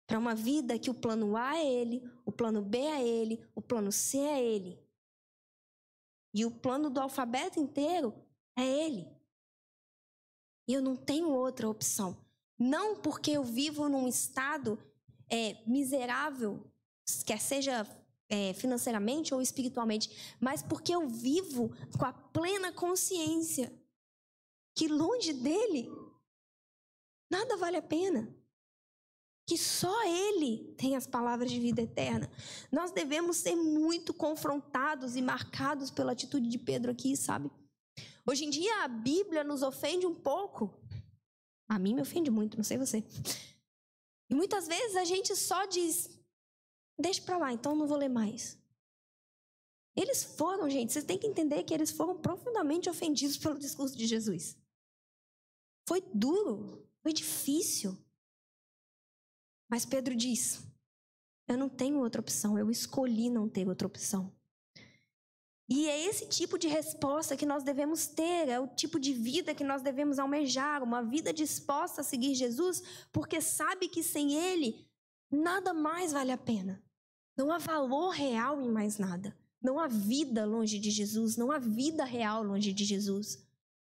Para 0.06 0.20
uma 0.20 0.37
vida 0.37 0.78
que 0.78 0.88
o 0.88 0.94
plano 0.94 1.37
A 1.37 1.58
é 1.58 1.66
Ele, 1.66 2.08
o 2.24 2.30
plano 2.30 2.62
B 2.62 2.78
é 2.78 3.06
Ele, 3.06 3.44
o 3.56 3.61
plano 3.61 3.90
C 3.90 4.18
é 4.18 4.42
Ele. 4.42 4.80
E 6.32 6.46
o 6.46 6.50
plano 6.50 6.88
do 6.88 7.00
alfabeto 7.00 7.58
inteiro 7.58 8.14
é 8.56 8.64
Ele. 8.64 9.17
E 10.68 10.74
eu 10.74 10.83
não 10.83 10.94
tenho 10.94 11.31
outra 11.31 11.68
opção. 11.68 12.16
Não 12.59 12.96
porque 12.96 13.31
eu 13.31 13.42
vivo 13.42 13.88
num 13.88 14.07
estado 14.07 14.78
é, 15.31 15.57
miserável, 15.66 16.70
quer 17.24 17.40
seja 17.40 17.87
é, 18.28 18.52
financeiramente 18.52 19.33
ou 19.33 19.40
espiritualmente, 19.40 20.37
mas 20.38 20.62
porque 20.62 20.94
eu 20.94 21.09
vivo 21.09 21.70
com 21.96 22.04
a 22.04 22.12
plena 22.12 22.70
consciência 22.70 23.72
que 24.74 24.87
longe 24.87 25.33
dele 25.33 25.90
nada 27.31 27.57
vale 27.57 27.76
a 27.76 27.83
pena. 27.83 28.35
Que 29.46 29.57
só 29.57 30.04
Ele 30.04 30.74
tem 30.76 30.94
as 30.94 31.07
palavras 31.07 31.50
de 31.50 31.59
vida 31.59 31.81
eterna. 31.81 32.31
Nós 32.70 32.90
devemos 32.90 33.38
ser 33.38 33.57
muito 33.57 34.12
confrontados 34.12 35.16
e 35.16 35.22
marcados 35.22 35.90
pela 35.90 36.12
atitude 36.12 36.48
de 36.48 36.59
Pedro 36.59 36.92
aqui, 36.92 37.16
sabe? 37.16 37.50
Hoje 38.28 38.44
em 38.44 38.50
dia 38.50 38.84
a 38.84 38.88
Bíblia 38.88 39.42
nos 39.42 39.62
ofende 39.62 40.04
um 40.04 40.14
pouco. 40.14 40.78
A 41.66 41.78
mim 41.78 41.94
me 41.94 42.02
ofende 42.02 42.30
muito, 42.30 42.58
não 42.58 42.64
sei 42.64 42.76
você. 42.76 43.02
E 44.28 44.34
muitas 44.34 44.68
vezes 44.68 44.96
a 44.96 45.04
gente 45.06 45.34
só 45.34 45.64
diz: 45.64 46.10
deixa 46.98 47.22
para 47.22 47.38
lá, 47.38 47.54
então 47.54 47.74
não 47.74 47.86
vou 47.86 47.96
ler 47.96 48.10
mais. 48.10 48.58
Eles 49.96 50.22
foram, 50.22 50.68
gente, 50.68 50.92
vocês 50.92 51.06
têm 51.06 51.18
que 51.18 51.26
entender 51.26 51.64
que 51.64 51.72
eles 51.72 51.90
foram 51.90 52.20
profundamente 52.20 52.90
ofendidos 52.90 53.38
pelo 53.38 53.58
discurso 53.58 53.96
de 53.96 54.06
Jesus. 54.06 54.58
Foi 55.88 56.02
duro, 56.12 56.86
foi 57.02 57.14
difícil. 57.14 57.96
Mas 59.70 59.86
Pedro 59.86 60.14
diz: 60.14 60.62
Eu 61.48 61.56
não 61.56 61.70
tenho 61.70 61.98
outra 62.00 62.20
opção, 62.20 62.58
eu 62.58 62.70
escolhi 62.70 63.30
não 63.30 63.48
ter 63.48 63.66
outra 63.66 63.86
opção. 63.86 64.38
E 65.68 65.87
é 65.87 66.07
esse 66.07 66.26
tipo 66.26 66.59
de 66.59 66.66
resposta 66.66 67.37
que 67.37 67.44
nós 67.44 67.62
devemos 67.62 68.07
ter, 68.07 68.48
é 68.48 68.59
o 68.59 68.66
tipo 68.66 68.98
de 68.98 69.12
vida 69.12 69.54
que 69.54 69.62
nós 69.62 69.83
devemos 69.83 70.18
almejar, 70.18 70.83
uma 70.83 71.02
vida 71.02 71.33
disposta 71.33 72.00
a 72.00 72.04
seguir 72.04 72.35
Jesus, 72.35 72.83
porque 73.12 73.40
sabe 73.40 73.87
que 73.87 74.02
sem 74.02 74.35
Ele 74.35 74.88
nada 75.31 75.74
mais 75.74 76.12
vale 76.12 76.33
a 76.33 76.38
pena. 76.38 76.83
Não 77.37 77.52
há 77.52 77.59
valor 77.59 78.11
real 78.11 78.62
em 78.62 78.70
mais 78.70 78.98
nada. 78.98 79.37
Não 79.61 79.78
há 79.78 79.87
vida 79.88 80.46
longe 80.46 80.78
de 80.78 80.90
Jesus, 80.90 81.37
não 81.37 81.50
há 81.50 81.59
vida 81.59 82.04
real 82.04 82.42
longe 82.42 82.72
de 82.72 82.85
Jesus. 82.85 83.46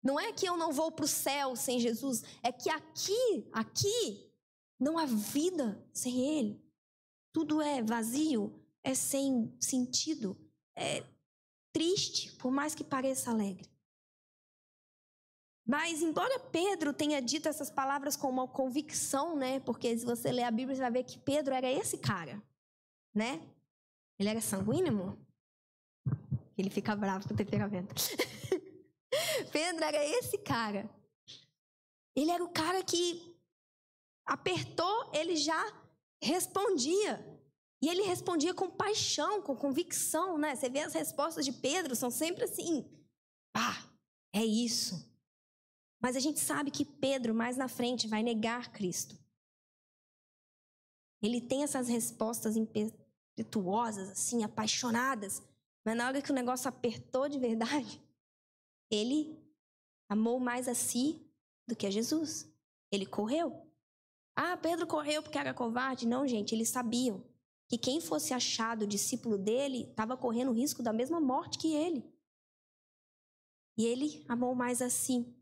Não 0.03 0.19
é 0.19 0.31
que 0.31 0.47
eu 0.47 0.55
não 0.55 0.71
vou 0.71 0.91
para 0.91 1.05
o 1.05 1.07
céu 1.07 1.55
sem 1.55 1.79
Jesus, 1.79 2.23
é 2.43 2.51
que 2.51 2.69
aqui, 2.69 3.49
aqui, 3.51 4.31
não 4.79 4.97
há 4.97 5.05
vida 5.05 5.81
sem 5.93 6.37
Ele. 6.37 6.61
Tudo 7.31 7.61
é 7.61 7.81
vazio, 7.81 8.61
é 8.83 8.93
sem 8.93 9.55
sentido, 9.59 10.37
é 10.75 11.03
triste, 11.73 12.31
por 12.33 12.51
mais 12.51 12.73
que 12.73 12.83
pareça 12.83 13.31
alegre. 13.31 13.67
Mas, 15.65 16.01
embora 16.01 16.39
Pedro 16.39 16.93
tenha 16.93 17.21
dito 17.21 17.47
essas 17.47 17.69
palavras 17.69 18.15
com 18.15 18.29
uma 18.29 18.47
convicção, 18.47 19.35
né? 19.35 19.59
Porque 19.61 19.97
se 19.97 20.05
você 20.05 20.31
ler 20.31 20.43
a 20.43 20.51
Bíblia, 20.51 20.75
você 20.75 20.81
vai 20.81 20.91
ver 20.91 21.03
que 21.03 21.17
Pedro 21.17 21.53
era 21.53 21.69
esse 21.71 21.97
cara, 21.97 22.41
né? 23.13 23.41
Ele 24.19 24.29
era 24.29 24.41
sanguíneo. 24.41 25.17
Ele 26.57 26.69
fica 26.69 26.95
bravo 26.95 27.27
com 27.27 27.33
o 27.33 27.37
temperamento. 27.37 27.95
Pedro 29.51 29.83
era 29.83 30.05
esse 30.05 30.37
cara. 30.37 30.89
Ele 32.15 32.29
era 32.29 32.43
o 32.43 32.49
cara 32.49 32.83
que 32.83 33.35
apertou, 34.25 35.11
ele 35.13 35.35
já 35.35 35.73
respondia. 36.21 37.32
E 37.83 37.89
ele 37.89 38.03
respondia 38.03 38.53
com 38.53 38.69
paixão, 38.69 39.41
com 39.41 39.57
convicção, 39.57 40.37
né? 40.37 40.55
Você 40.55 40.69
vê 40.69 40.79
as 40.79 40.93
respostas 40.93 41.43
de 41.43 41.51
Pedro, 41.51 41.97
são 41.97 42.09
sempre 42.09 42.45
assim: 42.45 42.89
ah, 43.53 43.91
é 44.31 44.41
isso. 44.41 45.13
Mas 46.01 46.15
a 46.15 46.21
gente 46.21 46.39
sabe 46.39 46.71
que 46.71 46.85
Pedro, 46.85 47.35
mais 47.35 47.57
na 47.57 47.67
frente, 47.67 48.07
vai 48.07 48.23
negar 48.23 48.71
Cristo. 48.71 49.19
Ele 51.21 51.41
tem 51.41 51.63
essas 51.63 51.89
respostas 51.89 52.55
impetuosas, 52.55 54.11
assim, 54.11 54.45
apaixonadas. 54.45 55.43
Mas 55.83 55.97
na 55.97 56.07
hora 56.07 56.21
que 56.21 56.31
o 56.31 56.35
negócio 56.35 56.69
apertou 56.69 57.27
de 57.27 57.37
verdade, 57.37 58.01
ele 58.89 59.37
amou 60.07 60.39
mais 60.39 60.69
a 60.69 60.73
si 60.73 61.21
do 61.67 61.75
que 61.75 61.85
a 61.85 61.91
Jesus. 61.91 62.49
Ele 62.89 63.05
correu. 63.05 63.69
Ah, 64.37 64.55
Pedro 64.55 64.87
correu 64.87 65.21
porque 65.21 65.37
era 65.37 65.53
covarde? 65.53 66.07
Não, 66.07 66.25
gente, 66.25 66.55
eles 66.55 66.69
sabiam 66.69 67.32
que 67.73 67.77
quem 67.79 67.99
fosse 67.99 68.35
achado 68.35 68.85
discípulo 68.85 69.35
dele 69.35 69.89
estava 69.89 70.15
correndo 70.15 70.51
o 70.51 70.53
risco 70.53 70.83
da 70.83 70.93
mesma 70.93 71.19
morte 71.19 71.57
que 71.57 71.73
ele. 71.73 72.05
E 73.75 73.87
ele 73.87 74.23
amou 74.29 74.53
mais 74.53 74.79
assim. 74.79 75.35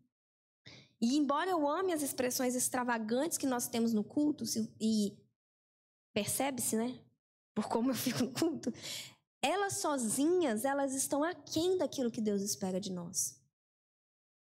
E 1.01 1.17
embora 1.17 1.49
eu 1.49 1.67
ame 1.67 1.91
as 1.91 2.01
expressões 2.01 2.55
extravagantes 2.55 3.37
que 3.37 3.45
nós 3.45 3.67
temos 3.67 3.91
no 3.91 4.01
culto, 4.01 4.45
e 4.79 5.13
percebe-se, 6.13 6.77
né? 6.77 6.97
Por 7.53 7.67
como 7.67 7.91
eu 7.91 7.95
fico 7.95 8.23
no 8.23 8.31
culto, 8.31 8.71
elas 9.41 9.73
sozinhas, 9.81 10.63
elas 10.63 10.93
estão 10.93 11.25
aquém 11.25 11.77
daquilo 11.77 12.09
que 12.09 12.21
Deus 12.21 12.41
espera 12.41 12.79
de 12.79 12.93
nós. 12.93 13.37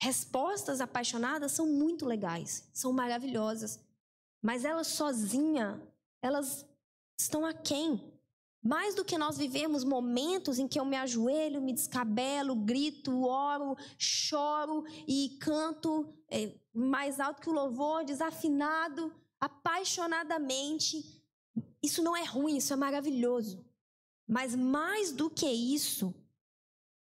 Respostas 0.00 0.80
apaixonadas 0.80 1.50
são 1.50 1.66
muito 1.66 2.06
legais, 2.06 2.70
são 2.72 2.92
maravilhosas, 2.92 3.80
mas 4.40 4.64
elas 4.64 4.86
sozinhas, 4.86 5.80
elas 6.22 6.64
estão 7.22 7.44
aquém. 7.44 8.12
Mais 8.62 8.94
do 8.94 9.04
que 9.04 9.18
nós 9.18 9.36
vivemos 9.36 9.82
momentos 9.82 10.58
em 10.58 10.68
que 10.68 10.78
eu 10.78 10.84
me 10.84 10.96
ajoelho, 10.96 11.60
me 11.60 11.72
descabelo, 11.72 12.54
grito, 12.54 13.24
oro, 13.24 13.76
choro 13.98 14.84
e 15.06 15.36
canto 15.40 16.14
é, 16.30 16.54
mais 16.72 17.18
alto 17.18 17.42
que 17.42 17.48
o 17.48 17.52
louvor, 17.52 18.04
desafinado, 18.04 19.12
apaixonadamente. 19.40 21.20
Isso 21.82 22.02
não 22.02 22.16
é 22.16 22.24
ruim, 22.24 22.58
isso 22.58 22.72
é 22.72 22.76
maravilhoso. 22.76 23.64
Mas 24.28 24.54
mais 24.54 25.10
do 25.10 25.28
que 25.28 25.50
isso, 25.50 26.14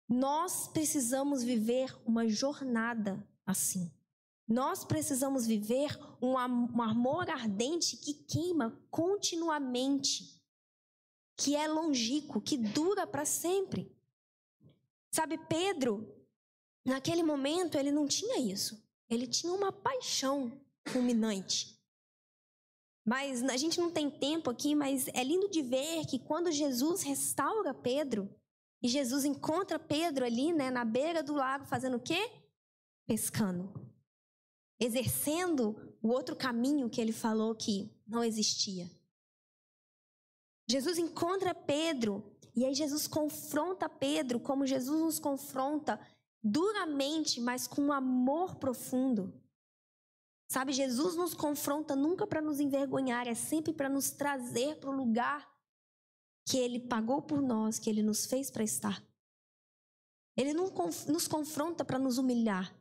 nós 0.08 0.66
precisamos 0.68 1.42
viver 1.42 1.94
uma 2.06 2.26
jornada 2.26 3.22
assim. 3.44 3.92
Nós 4.46 4.84
precisamos 4.84 5.46
viver 5.46 5.98
um 6.20 6.36
amor 6.36 7.30
ardente 7.30 7.96
que 7.96 8.12
queima 8.12 8.78
continuamente, 8.90 10.38
que 11.36 11.56
é 11.56 11.66
longínquo, 11.66 12.42
que 12.42 12.58
dura 12.58 13.06
para 13.06 13.24
sempre. 13.24 13.90
Sabe, 15.10 15.38
Pedro, 15.48 16.14
naquele 16.84 17.22
momento, 17.22 17.78
ele 17.78 17.90
não 17.90 18.06
tinha 18.06 18.38
isso. 18.38 18.82
Ele 19.08 19.26
tinha 19.26 19.52
uma 19.52 19.72
paixão 19.72 20.52
fulminante. 20.86 21.80
Mas 23.02 23.42
a 23.44 23.56
gente 23.56 23.80
não 23.80 23.90
tem 23.90 24.10
tempo 24.10 24.50
aqui, 24.50 24.74
mas 24.74 25.08
é 25.08 25.24
lindo 25.24 25.48
de 25.48 25.62
ver 25.62 26.04
que 26.06 26.18
quando 26.18 26.52
Jesus 26.52 27.02
restaura 27.02 27.72
Pedro, 27.72 28.28
e 28.82 28.88
Jesus 28.88 29.24
encontra 29.24 29.78
Pedro 29.78 30.26
ali, 30.26 30.52
né, 30.52 30.70
na 30.70 30.84
beira 30.84 31.22
do 31.22 31.32
lago, 31.32 31.64
fazendo 31.64 31.96
o 31.96 32.00
quê? 32.00 32.30
Pescando 33.06 33.93
exercendo 34.78 35.96
o 36.02 36.08
outro 36.08 36.36
caminho 36.36 36.90
que 36.90 37.00
ele 37.00 37.12
falou 37.12 37.54
que 37.54 37.90
não 38.06 38.22
existia. 38.22 38.90
Jesus 40.68 40.98
encontra 40.98 41.54
Pedro 41.54 42.36
e 42.54 42.64
aí 42.64 42.74
Jesus 42.74 43.06
confronta 43.06 43.88
Pedro 43.88 44.40
como 44.40 44.66
Jesus 44.66 45.00
nos 45.00 45.18
confronta 45.18 46.00
duramente, 46.42 47.40
mas 47.40 47.66
com 47.66 47.82
um 47.82 47.92
amor 47.92 48.56
profundo. 48.56 49.32
Sabe, 50.46 50.72
Jesus 50.72 51.16
nos 51.16 51.34
confronta 51.34 51.96
nunca 51.96 52.26
para 52.26 52.40
nos 52.40 52.60
envergonhar, 52.60 53.26
é 53.26 53.34
sempre 53.34 53.72
para 53.72 53.88
nos 53.88 54.10
trazer 54.10 54.76
para 54.76 54.90
o 54.90 54.96
lugar 54.96 55.50
que 56.46 56.58
ele 56.58 56.78
pagou 56.78 57.22
por 57.22 57.40
nós, 57.40 57.78
que 57.78 57.88
ele 57.88 58.02
nos 58.02 58.26
fez 58.26 58.50
para 58.50 58.62
estar. 58.62 59.02
Ele 60.36 60.52
não 60.52 60.70
nos 61.08 61.26
confronta 61.26 61.84
para 61.84 61.98
nos 61.98 62.18
humilhar, 62.18 62.74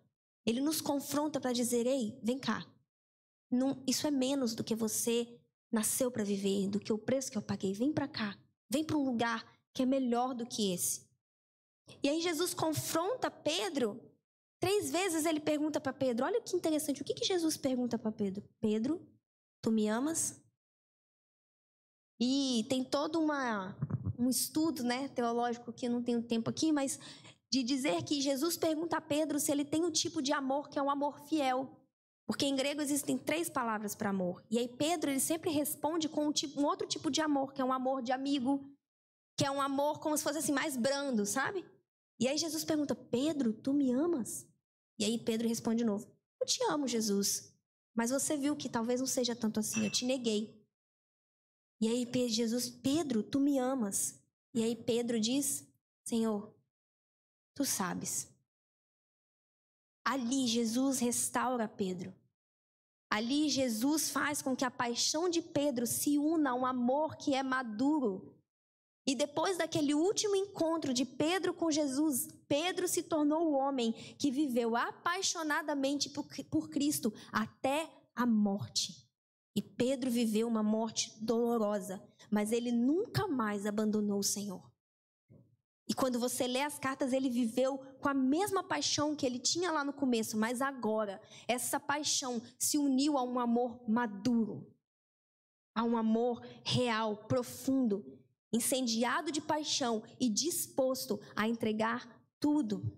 ele 0.46 0.62
nos 0.62 0.82
confronta 0.82 1.40
para 1.40 1.54
dizer: 1.54 1.86
ei, 1.86 2.18
vem 2.22 2.38
cá. 2.38 2.66
Não, 3.50 3.82
isso 3.88 4.08
é 4.08 4.12
menos 4.12 4.56
do 4.56 4.64
que 4.64 4.76
você 4.76 5.40
nasceu 5.72 6.12
para 6.12 6.24
viver, 6.24 6.68
do 6.68 6.80
que 6.80 6.92
o 6.92 6.98
preço 6.98 7.32
que 7.32 7.38
eu 7.38 7.42
paguei. 7.42 7.74
Vem 7.74 7.94
para 7.94 8.08
cá. 8.08 8.38
Vem 8.70 8.84
para 8.84 8.98
um 8.98 9.06
lugar 9.06 9.46
que 9.74 9.84
é 9.84 9.86
melhor 9.86 10.34
do 10.34 10.46
que 10.46 10.74
esse. 10.74 11.08
E 12.02 12.10
aí 12.10 12.22
Jesus 12.22 12.54
confronta 12.54 13.30
Pedro. 13.30 14.02
Três 14.60 14.90
vezes 14.90 15.26
ele 15.26 15.40
pergunta 15.40 15.80
para 15.80 15.94
Pedro: 15.94 16.26
olha 16.26 16.42
que 16.42 16.56
interessante, 16.56 17.02
o 17.02 17.06
que, 17.06 17.14
que 17.14 17.26
Jesus 17.26 17.58
pergunta 17.58 17.98
para 17.98 18.12
Pedro? 18.12 18.44
Pedro, 18.60 19.06
tu 19.62 19.72
me 19.72 19.88
amas? 19.88 20.42
E 22.20 22.66
tem 22.70 22.84
todo 22.84 23.20
uma, 23.20 23.76
um 24.18 24.30
estudo 24.30 24.84
né, 24.84 25.10
teológico 25.10 25.74
que 25.74 25.88
eu 25.88 25.92
não 25.92 26.02
tenho 26.02 26.24
tempo 26.24 26.50
aqui, 26.50 26.72
mas 26.72 27.00
de 27.54 27.62
dizer 27.62 28.02
que 28.02 28.20
Jesus 28.20 28.58
pergunta 28.58 28.98
a 28.98 29.02
Pedro 29.02 29.40
se 29.40 29.52
ele 29.52 29.64
tem 29.64 29.86
um 29.86 29.92
tipo 29.92 30.24
de 30.24 30.34
amor 30.34 30.70
que 30.70 30.80
é 30.80 30.82
um 30.82 30.90
amor 30.90 31.20
fiel. 31.28 31.70
Porque 32.26 32.48
em 32.48 32.56
grego 32.56 32.82
existem 32.82 33.16
três 33.16 33.48
palavras 33.48 33.94
para 33.94 34.10
amor. 34.10 34.44
E 34.50 34.58
aí 34.58 34.68
Pedro 34.68 35.12
ele 35.12 35.20
sempre 35.20 35.52
responde 35.52 36.10
com 36.10 36.26
um, 36.26 36.32
tipo, 36.32 36.60
um 36.60 36.66
outro 36.66 36.88
tipo 36.88 37.12
de 37.12 37.22
amor, 37.22 37.54
que 37.54 37.62
é 37.62 37.64
um 37.64 37.72
amor 37.72 38.02
de 38.02 38.12
amigo, 38.12 38.68
que 39.38 39.46
é 39.46 39.52
um 39.52 39.62
amor 39.62 40.00
como 40.00 40.18
se 40.18 40.24
fosse 40.24 40.40
assim 40.40 40.52
mais 40.52 40.76
brando, 40.76 41.28
sabe? 41.28 41.64
E 42.20 42.28
aí 42.28 42.40
Jesus 42.40 42.64
pergunta: 42.64 42.96
Pedro, 42.96 43.54
tu 43.54 43.72
me 43.72 43.92
amas? 43.92 44.48
E 44.98 45.06
aí 45.06 45.20
Pedro 45.20 45.48
responde 45.48 45.84
de 45.84 45.86
novo: 45.86 46.08
Eu 46.42 46.48
te 46.48 46.60
amo, 46.72 46.88
Jesus. 46.88 47.54
Mas 47.94 48.10
você 48.10 48.36
viu 48.36 48.56
que 48.56 48.68
talvez 48.68 49.00
não 49.00 49.06
seja 49.06 49.36
tanto 49.36 49.60
assim, 49.60 49.84
eu 49.84 49.92
te 49.92 50.06
neguei. 50.06 50.60
E 51.80 51.88
aí 51.88 52.30
Jesus, 52.30 52.68
Pedro, 52.68 53.22
tu 53.22 53.40
me 53.40 53.60
amas? 53.60 54.20
E 54.56 54.64
aí 54.64 54.76
Pedro 54.76 55.20
diz: 55.20 55.68
Senhor, 56.04 56.52
tu 57.56 57.66
sabes. 57.66 58.28
Ali 60.06 60.48
Jesus 60.48 61.00
restaura 61.00 61.68
Pedro. 61.68 62.14
Ali 63.10 63.48
Jesus 63.48 64.10
faz 64.10 64.42
com 64.42 64.56
que 64.56 64.66
a 64.66 64.72
paixão 64.72 65.30
de 65.30 65.42
Pedro 65.42 65.86
se 65.86 66.18
una 66.18 66.50
a 66.50 66.56
um 66.56 66.66
amor 66.66 67.16
que 67.16 67.36
é 67.36 67.44
maduro. 67.44 68.34
E 69.06 69.16
depois 69.16 69.58
daquele 69.58 69.94
último 69.94 70.36
encontro 70.36 70.94
de 70.94 71.06
Pedro 71.06 71.54
com 71.54 71.70
Jesus, 71.70 72.28
Pedro 72.48 72.88
se 72.88 73.04
tornou 73.04 73.52
o 73.52 73.54
homem 73.54 73.92
que 74.18 74.32
viveu 74.32 74.76
apaixonadamente 74.76 76.10
por, 76.10 76.70
Cristo 76.70 77.14
até 77.32 77.88
a 78.16 78.26
morte. 78.26 79.08
E 79.56 79.62
Pedro 79.62 80.10
viveu 80.10 80.48
uma 80.48 80.64
morte 80.64 81.14
dolorosa, 81.22 82.02
mas 82.32 82.52
ele 82.52 82.72
nunca 82.72 83.28
mais 83.28 83.68
abandonou 83.68 84.20
o 84.20 84.24
Senhor. 84.24 84.73
E 85.88 85.94
quando 85.94 86.18
você 86.18 86.48
lê 86.48 86.62
as 86.62 86.80
cartas, 86.80 87.12
ele 87.12 87.30
viveu 87.30 87.78
com 88.00 88.08
a 88.08 88.14
mesma 88.14 88.64
paixão 88.64 89.16
que 89.16 89.26
ele 89.26 89.38
tinha 89.38 89.72
lá 89.72 89.84
no 89.84 89.92
começo, 89.92 90.38
mas 90.38 90.62
agora 90.62 91.22
essa 91.48 91.80
paixão 91.80 92.42
se 92.58 92.78
uniu 92.78 93.18
a 93.18 93.24
um 93.24 93.38
amor 93.38 93.84
maduro, 93.88 94.66
a 95.76 95.84
um 95.84 95.98
amor 95.98 96.42
real, 96.64 97.18
profundo, 97.28 98.06
incendiado 98.52 99.32
de 99.32 99.42
paixão 99.42 100.04
e 100.20 100.30
disposto 100.30 101.20
a 101.36 101.48
entregar 101.48 102.08
tudo. 102.40 102.98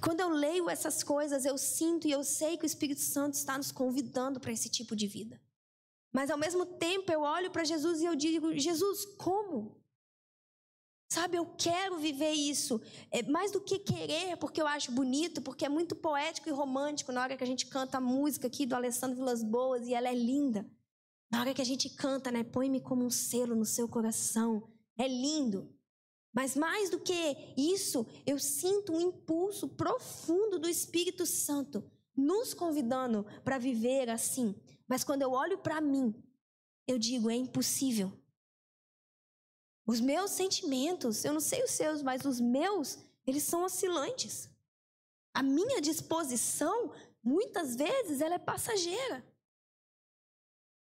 Quando 0.00 0.20
eu 0.20 0.28
leio 0.28 0.70
essas 0.70 1.02
coisas, 1.02 1.44
eu 1.44 1.58
sinto 1.58 2.06
e 2.06 2.12
eu 2.12 2.22
sei 2.22 2.56
que 2.56 2.64
o 2.64 2.66
Espírito 2.66 3.00
Santo 3.00 3.34
está 3.34 3.56
nos 3.56 3.72
convidando 3.72 4.38
para 4.38 4.52
esse 4.52 4.68
tipo 4.68 4.94
de 4.94 5.08
vida. 5.08 5.40
Mas 6.12 6.30
ao 6.30 6.38
mesmo 6.38 6.64
tempo 6.64 7.10
eu 7.10 7.22
olho 7.22 7.50
para 7.50 7.64
Jesus 7.64 8.00
e 8.00 8.04
eu 8.04 8.14
digo: 8.14 8.56
Jesus, 8.56 9.04
como? 9.16 9.77
Sabe, 11.08 11.38
eu 11.38 11.46
quero 11.46 11.98
viver 11.98 12.32
isso. 12.32 12.80
É 13.10 13.22
mais 13.22 13.50
do 13.50 13.62
que 13.62 13.78
querer, 13.78 14.36
porque 14.36 14.60
eu 14.60 14.66
acho 14.66 14.92
bonito, 14.92 15.40
porque 15.40 15.64
é 15.64 15.68
muito 15.68 15.96
poético 15.96 16.50
e 16.50 16.52
romântico 16.52 17.12
na 17.12 17.22
hora 17.22 17.36
que 17.36 17.42
a 17.42 17.46
gente 17.46 17.66
canta 17.66 17.96
a 17.96 18.00
música 18.00 18.46
aqui 18.46 18.66
do 18.66 18.74
Alessandro 18.74 19.16
Vilas 19.16 19.42
Boas 19.42 19.86
e 19.86 19.94
ela 19.94 20.08
é 20.08 20.14
linda. 20.14 20.70
Na 21.30 21.40
hora 21.40 21.54
que 21.54 21.62
a 21.62 21.64
gente 21.64 21.88
canta, 21.88 22.30
né? 22.30 22.44
Põe-me 22.44 22.80
como 22.80 23.04
um 23.04 23.10
selo 23.10 23.54
no 23.54 23.64
seu 23.64 23.88
coração. 23.88 24.70
É 24.98 25.08
lindo. 25.08 25.74
Mas 26.32 26.54
mais 26.54 26.90
do 26.90 27.00
que 27.00 27.54
isso, 27.56 28.06
eu 28.26 28.38
sinto 28.38 28.92
um 28.92 29.00
impulso 29.00 29.66
profundo 29.66 30.58
do 30.58 30.68
Espírito 30.68 31.24
Santo 31.24 31.90
nos 32.14 32.52
convidando 32.52 33.24
para 33.44 33.58
viver 33.58 34.10
assim. 34.10 34.54
Mas 34.86 35.04
quando 35.04 35.22
eu 35.22 35.32
olho 35.32 35.56
para 35.58 35.80
mim, 35.80 36.14
eu 36.86 36.98
digo: 36.98 37.30
é 37.30 37.34
impossível. 37.34 38.12
Os 39.88 40.00
meus 40.00 40.32
sentimentos, 40.32 41.24
eu 41.24 41.32
não 41.32 41.40
sei 41.40 41.64
os 41.64 41.70
seus, 41.70 42.02
mas 42.02 42.26
os 42.26 42.38
meus, 42.38 42.98
eles 43.26 43.42
são 43.42 43.64
oscilantes. 43.64 44.46
A 45.32 45.42
minha 45.42 45.80
disposição, 45.80 46.92
muitas 47.24 47.74
vezes, 47.74 48.20
ela 48.20 48.34
é 48.34 48.38
passageira. 48.38 49.24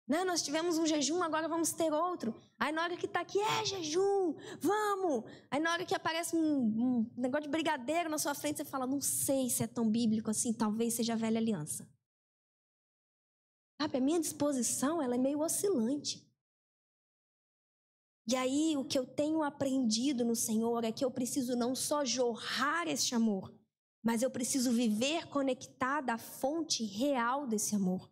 Né? 0.04 0.24
Nós 0.24 0.42
tivemos 0.42 0.78
um 0.78 0.87
jejum, 0.87 1.22
agora 1.22 1.46
vamos 1.46 1.70
ter 1.70 1.92
outro. 1.92 2.34
Aí 2.58 2.72
na 2.72 2.82
hora 2.82 2.96
que 2.96 3.06
está 3.06 3.20
aqui, 3.20 3.38
é 3.40 3.64
jejum, 3.64 4.34
vamos. 4.61 5.30
Aí 5.48 5.61
na 5.61 5.74
hora 5.74 5.87
que 5.87 5.94
aparece 5.94 6.34
um, 6.34 6.40
um, 6.40 7.11
negócio 7.16 7.44
de 7.44 7.50
brigadeiro 7.50 8.08
na 8.11 8.18
sua 8.18 8.34
frente, 8.34 8.56
você 8.56 8.64
fala, 8.64 8.84
não 8.84 9.00
sei 9.00 9.48
se 9.48 9.62
é 9.62 9.68
tão 9.68 9.88
bíblico 9.88 10.28
assim, 10.28 10.52
talvez 10.52 10.94
seja 10.94 11.12
a 11.12 11.16
velha 11.16 11.38
aliança. 11.38 11.88
Sabe, 13.80 13.98
a 13.98 14.00
minha 14.00 14.18
disposição, 14.18 15.00
ela 15.00 15.14
é 15.14 15.18
meio 15.18 15.38
oscilante. 15.38 16.27
E 18.30 18.36
aí, 18.36 18.76
o 18.76 18.84
que 18.84 18.98
eu 18.98 19.06
tenho 19.06 19.42
aprendido 19.42 20.22
no 20.22 20.36
Senhor 20.36 20.84
é 20.84 20.92
que 20.92 21.02
eu 21.02 21.10
preciso 21.10 21.56
não 21.56 21.74
só 21.74 22.04
jorrar 22.04 22.86
este 22.86 23.14
amor, 23.14 23.50
mas 24.02 24.20
eu 24.20 24.30
preciso 24.30 24.70
viver 24.70 25.28
conectada 25.28 26.12
à 26.12 26.18
fonte 26.18 26.84
real 26.84 27.46
desse 27.46 27.74
amor. 27.74 28.10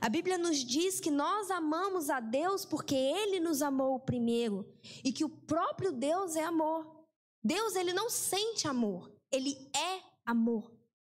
A 0.00 0.08
Bíblia 0.08 0.38
nos 0.38 0.64
diz 0.64 0.98
que 0.98 1.10
nós 1.10 1.50
amamos 1.50 2.08
a 2.08 2.20
Deus 2.20 2.64
porque 2.64 2.94
Ele 2.94 3.38
nos 3.38 3.60
amou 3.60 4.00
primeiro 4.00 4.66
e 5.04 5.12
que 5.12 5.26
o 5.26 5.28
próprio 5.28 5.92
Deus 5.92 6.34
é 6.34 6.44
amor. 6.44 7.04
Deus, 7.44 7.76
Ele 7.76 7.92
não 7.92 8.08
sente 8.08 8.66
amor, 8.66 9.12
Ele 9.30 9.58
é 9.76 10.00
amor. 10.24 10.72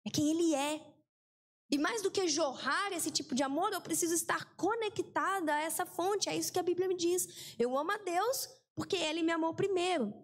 É 0.04 0.10
quem 0.10 0.30
Ele 0.30 0.52
é. 0.52 0.84
E 1.70 1.76
mais 1.76 2.02
do 2.02 2.10
que 2.10 2.26
jorrar 2.28 2.92
esse 2.92 3.10
tipo 3.10 3.34
de 3.34 3.42
amor, 3.42 3.72
eu 3.72 3.80
preciso 3.80 4.14
estar 4.14 4.54
conectada 4.56 5.54
a 5.54 5.60
essa 5.60 5.84
fonte. 5.84 6.28
É 6.28 6.36
isso 6.36 6.52
que 6.52 6.58
a 6.58 6.62
Bíblia 6.62 6.88
me 6.88 6.94
diz. 6.96 7.54
Eu 7.58 7.76
amo 7.76 7.92
a 7.92 7.98
Deus 7.98 8.48
porque 8.74 8.96
Ele 8.96 9.22
me 9.22 9.32
amou 9.32 9.52
primeiro. 9.52 10.14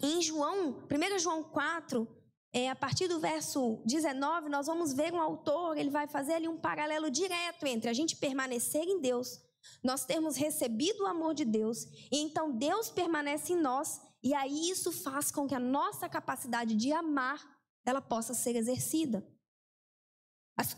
Em 0.00 0.22
João, 0.22 0.82
1 0.90 1.18
João 1.18 1.42
4, 1.42 2.06
é, 2.52 2.70
a 2.70 2.76
partir 2.76 3.08
do 3.08 3.20
verso 3.20 3.82
19, 3.84 4.48
nós 4.48 4.66
vamos 4.66 4.92
ver 4.92 5.12
um 5.12 5.20
autor, 5.20 5.76
ele 5.76 5.90
vai 5.90 6.06
fazer 6.06 6.34
ali 6.34 6.48
um 6.48 6.56
paralelo 6.56 7.10
direto 7.10 7.66
entre 7.66 7.90
a 7.90 7.92
gente 7.92 8.16
permanecer 8.16 8.84
em 8.84 9.00
Deus, 9.00 9.40
nós 9.82 10.04
termos 10.04 10.36
recebido 10.36 11.02
o 11.02 11.06
amor 11.06 11.34
de 11.34 11.44
Deus, 11.44 11.84
e 12.10 12.18
então 12.18 12.50
Deus 12.52 12.90
permanece 12.90 13.52
em 13.52 13.60
nós, 13.60 14.00
e 14.22 14.32
aí 14.34 14.70
isso 14.70 14.90
faz 14.90 15.30
com 15.30 15.46
que 15.46 15.54
a 15.54 15.60
nossa 15.60 16.08
capacidade 16.08 16.74
de 16.74 16.90
amar, 16.92 17.38
ela 17.84 18.00
possa 18.00 18.34
ser 18.34 18.56
exercida. 18.56 19.26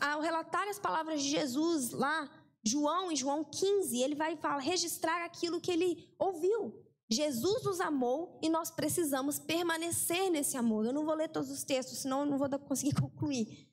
Ao 0.00 0.20
relatar 0.20 0.68
as 0.68 0.78
palavras 0.78 1.22
de 1.22 1.30
Jesus 1.30 1.90
lá, 1.90 2.30
João, 2.62 3.10
em 3.10 3.16
João 3.16 3.42
15, 3.42 3.98
ele 3.98 4.14
vai 4.14 4.36
falar, 4.36 4.58
registrar 4.58 5.24
aquilo 5.24 5.60
que 5.60 5.70
ele 5.70 6.12
ouviu. 6.18 6.74
Jesus 7.08 7.64
nos 7.64 7.80
amou 7.80 8.38
e 8.42 8.48
nós 8.48 8.70
precisamos 8.70 9.38
permanecer 9.38 10.30
nesse 10.30 10.56
amor. 10.56 10.86
Eu 10.86 10.92
não 10.92 11.04
vou 11.04 11.14
ler 11.14 11.28
todos 11.28 11.50
os 11.50 11.64
textos, 11.64 11.98
senão 11.98 12.20
eu 12.20 12.26
não 12.26 12.38
vou 12.38 12.48
conseguir 12.60 12.94
concluir. 13.00 13.68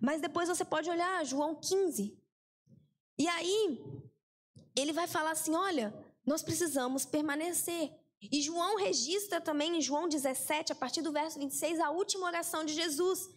Mas 0.00 0.20
depois 0.20 0.48
você 0.48 0.64
pode 0.64 0.88
olhar 0.88 1.24
João 1.26 1.54
15. 1.54 2.16
E 3.18 3.28
aí, 3.28 3.84
ele 4.74 4.92
vai 4.92 5.06
falar 5.06 5.32
assim: 5.32 5.54
olha, 5.54 5.92
nós 6.24 6.42
precisamos 6.42 7.04
permanecer. 7.04 7.92
E 8.22 8.40
João 8.40 8.76
registra 8.76 9.40
também 9.40 9.78
em 9.78 9.80
João 9.80 10.08
17, 10.08 10.72
a 10.72 10.74
partir 10.74 11.02
do 11.02 11.12
verso 11.12 11.38
26, 11.38 11.80
a 11.80 11.90
última 11.90 12.26
oração 12.26 12.64
de 12.64 12.72
Jesus. 12.72 13.28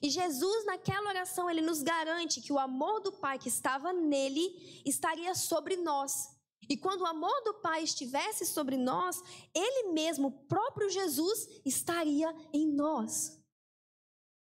E 0.00 0.10
Jesus, 0.10 0.64
naquela 0.64 1.08
oração, 1.08 1.50
ele 1.50 1.60
nos 1.60 1.82
garante 1.82 2.40
que 2.40 2.52
o 2.52 2.58
amor 2.58 3.00
do 3.00 3.12
Pai 3.12 3.38
que 3.38 3.48
estava 3.48 3.92
nele 3.92 4.82
estaria 4.86 5.34
sobre 5.34 5.76
nós. 5.76 6.30
E 6.68 6.76
quando 6.76 7.00
o 7.00 7.06
amor 7.06 7.42
do 7.44 7.54
Pai 7.54 7.82
estivesse 7.82 8.46
sobre 8.46 8.76
nós, 8.76 9.20
ele 9.54 9.92
mesmo, 9.92 10.28
o 10.28 10.46
próprio 10.46 10.88
Jesus, 10.88 11.48
estaria 11.64 12.32
em 12.52 12.66
nós. 12.66 13.42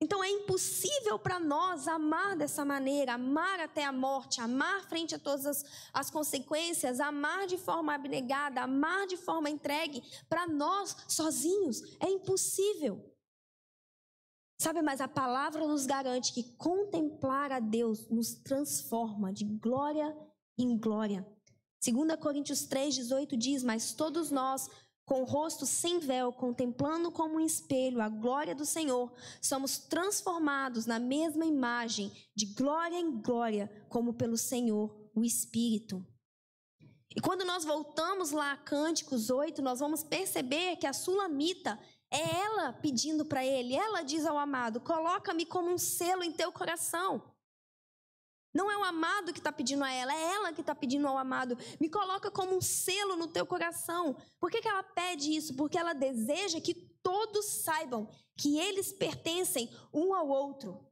Então 0.03 0.23
é 0.23 0.29
impossível 0.29 1.19
para 1.19 1.39
nós 1.39 1.87
amar 1.87 2.35
dessa 2.35 2.65
maneira, 2.65 3.13
amar 3.13 3.59
até 3.59 3.85
a 3.85 3.91
morte, 3.91 4.41
amar 4.41 4.83
frente 4.89 5.13
a 5.13 5.19
todas 5.19 5.45
as, 5.45 5.63
as 5.93 6.09
consequências, 6.09 6.99
amar 6.99 7.45
de 7.45 7.57
forma 7.57 7.93
abnegada, 7.93 8.63
amar 8.63 9.05
de 9.05 9.15
forma 9.15 9.47
entregue, 9.47 10.03
para 10.27 10.47
nós 10.47 10.95
sozinhos. 11.07 11.81
É 11.99 12.09
impossível. 12.09 13.10
Sabe, 14.61 14.83
mas 14.83 15.01
a 15.01 15.07
palavra 15.07 15.65
nos 15.65 15.87
garante 15.87 16.31
que 16.31 16.43
contemplar 16.55 17.51
a 17.51 17.59
Deus 17.59 18.07
nos 18.09 18.35
transforma 18.35 19.33
de 19.33 19.43
glória 19.43 20.15
em 20.55 20.77
glória. 20.77 21.27
2 21.83 22.15
Coríntios 22.19 22.67
3,18 22.67 23.35
diz: 23.35 23.63
Mas 23.63 23.91
todos 23.91 24.29
nós, 24.29 24.69
com 25.03 25.23
o 25.23 25.25
rosto 25.25 25.65
sem 25.65 25.97
véu, 25.97 26.31
contemplando 26.31 27.11
como 27.11 27.37
um 27.37 27.39
espelho 27.39 27.99
a 27.99 28.07
glória 28.07 28.53
do 28.53 28.63
Senhor, 28.63 29.11
somos 29.41 29.79
transformados 29.79 30.85
na 30.85 30.99
mesma 30.99 31.43
imagem, 31.43 32.11
de 32.35 32.45
glória 32.53 32.99
em 32.99 33.19
glória, 33.19 33.67
como 33.89 34.13
pelo 34.13 34.37
Senhor, 34.37 34.95
o 35.15 35.23
Espírito. 35.23 36.05
E 37.15 37.19
quando 37.19 37.43
nós 37.43 37.65
voltamos 37.65 38.29
lá 38.29 38.51
a 38.51 38.57
Cânticos 38.57 39.31
8, 39.31 39.59
nós 39.59 39.79
vamos 39.79 40.03
perceber 40.03 40.75
que 40.75 40.85
a 40.85 40.93
sulamita 40.93 41.79
é 42.11 42.41
ela 42.41 42.73
pedindo 42.73 43.25
para 43.25 43.45
ele, 43.45 43.73
ela 43.73 44.03
diz 44.03 44.25
ao 44.25 44.37
amado: 44.37 44.81
coloca-me 44.81 45.45
como 45.45 45.71
um 45.71 45.77
selo 45.77 46.23
em 46.23 46.31
teu 46.31 46.51
coração. 46.51 47.23
Não 48.53 48.69
é 48.69 48.77
o 48.77 48.83
amado 48.83 49.31
que 49.31 49.39
está 49.39 49.51
pedindo 49.51 49.83
a 49.83 49.89
ela, 49.89 50.13
é 50.13 50.33
ela 50.33 50.53
que 50.53 50.59
está 50.59 50.75
pedindo 50.75 51.07
ao 51.07 51.17
amado. 51.17 51.57
Me 51.79 51.89
coloca 51.89 52.29
como 52.29 52.53
um 52.53 52.59
selo 52.59 53.15
no 53.15 53.27
teu 53.27 53.45
coração. 53.45 54.17
Por 54.39 54.51
que, 54.51 54.61
que 54.61 54.67
ela 54.67 54.83
pede 54.83 55.33
isso? 55.33 55.55
Porque 55.55 55.77
ela 55.77 55.93
deseja 55.93 56.59
que 56.59 56.73
todos 56.73 57.45
saibam 57.45 58.09
que 58.37 58.59
eles 58.59 58.91
pertencem 58.91 59.69
um 59.93 60.13
ao 60.13 60.27
outro. 60.27 60.85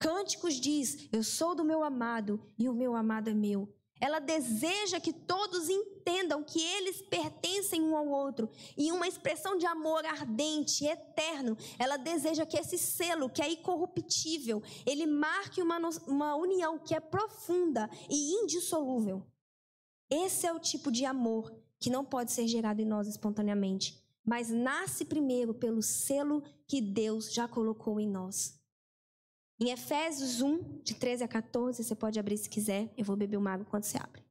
Cânticos 0.00 0.54
diz: 0.54 1.08
Eu 1.12 1.22
sou 1.22 1.54
do 1.54 1.64
meu 1.64 1.84
amado 1.84 2.52
e 2.58 2.68
o 2.68 2.74
meu 2.74 2.96
amado 2.96 3.30
é 3.30 3.34
meu. 3.34 3.72
Ela 4.00 4.18
deseja 4.18 5.00
que 5.00 5.12
todos 5.12 5.68
entendam 5.68 6.42
que 6.42 6.60
eles 6.60 7.00
pertencem 7.02 7.80
um 7.82 7.96
ao 7.96 8.08
outro. 8.08 8.50
E 8.76 8.90
uma 8.92 9.08
expressão 9.08 9.56
de 9.56 9.66
amor 9.66 10.04
ardente, 10.04 10.84
eterno, 10.84 11.56
ela 11.78 11.96
deseja 11.96 12.44
que 12.44 12.58
esse 12.58 12.76
selo, 12.76 13.30
que 13.30 13.40
é 13.40 13.50
incorruptível, 13.50 14.62
ele 14.84 15.06
marque 15.06 15.62
uma, 15.62 15.78
uma 16.06 16.34
união 16.36 16.78
que 16.78 16.94
é 16.94 17.00
profunda 17.00 17.88
e 18.10 18.32
indissolúvel. 18.42 19.24
Esse 20.10 20.46
é 20.46 20.52
o 20.52 20.60
tipo 20.60 20.90
de 20.90 21.04
amor 21.04 21.54
que 21.78 21.90
não 21.90 22.04
pode 22.04 22.32
ser 22.32 22.46
gerado 22.46 22.80
em 22.80 22.84
nós 22.84 23.06
espontaneamente, 23.06 24.02
mas 24.24 24.48
nasce 24.48 25.04
primeiro 25.04 25.54
pelo 25.54 25.82
selo 25.82 26.42
que 26.66 26.80
Deus 26.80 27.32
já 27.32 27.46
colocou 27.46 28.00
em 28.00 28.08
nós. 28.08 28.58
Em 29.64 29.70
Efésios 29.70 30.42
1, 30.42 30.82
de 30.82 30.92
13 30.92 31.24
a 31.24 31.28
14, 31.28 31.82
você 31.82 31.94
pode 31.94 32.20
abrir 32.20 32.36
se 32.36 32.50
quiser. 32.50 32.92
Eu 32.98 33.04
vou 33.06 33.16
beber 33.16 33.38
uma 33.38 33.50
água 33.50 33.64
quando 33.64 33.84
você 33.84 33.96
abre. 33.96 34.22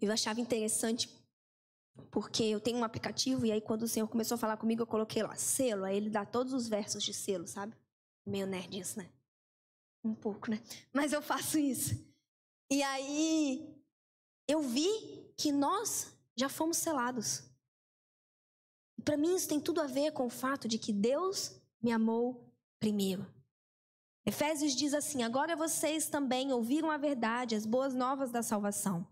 Eu 0.00 0.10
achava 0.10 0.40
interessante 0.40 1.08
porque 2.10 2.42
eu 2.42 2.60
tenho 2.60 2.78
um 2.78 2.82
aplicativo 2.82 3.46
e 3.46 3.52
aí 3.52 3.60
quando 3.60 3.84
o 3.84 3.88
Senhor 3.88 4.08
começou 4.08 4.34
a 4.34 4.38
falar 4.38 4.56
comigo, 4.56 4.82
eu 4.82 4.88
coloquei 4.88 5.22
lá 5.22 5.36
selo, 5.36 5.84
aí 5.84 5.96
ele 5.96 6.10
dá 6.10 6.26
todos 6.26 6.52
os 6.52 6.66
versos 6.66 7.04
de 7.04 7.14
selo, 7.14 7.46
sabe? 7.46 7.72
Meio 8.26 8.44
nerd 8.48 8.76
isso, 8.76 8.98
né? 8.98 9.08
Um 10.02 10.16
pouco, 10.16 10.50
né? 10.50 10.60
Mas 10.92 11.12
eu 11.12 11.22
faço 11.22 11.60
isso. 11.60 11.94
E 12.68 12.82
aí 12.82 13.72
eu 14.48 14.62
vi 14.62 15.30
que 15.36 15.52
nós 15.52 16.12
já 16.34 16.48
fomos 16.48 16.76
selados. 16.76 17.44
Para 19.06 19.16
mim, 19.16 19.36
isso 19.36 19.48
tem 19.48 19.60
tudo 19.60 19.80
a 19.80 19.86
ver 19.86 20.10
com 20.10 20.26
o 20.26 20.28
fato 20.28 20.66
de 20.66 20.78
que 20.78 20.92
Deus 20.92 21.52
me 21.80 21.92
amou 21.92 22.52
primeiro. 22.80 23.24
Efésios 24.26 24.74
diz 24.74 24.92
assim: 24.92 25.22
Agora 25.22 25.54
vocês 25.54 26.08
também 26.08 26.52
ouviram 26.52 26.90
a 26.90 26.96
verdade, 26.96 27.54
as 27.54 27.64
boas 27.64 27.94
novas 27.94 28.32
da 28.32 28.42
salvação. 28.42 29.06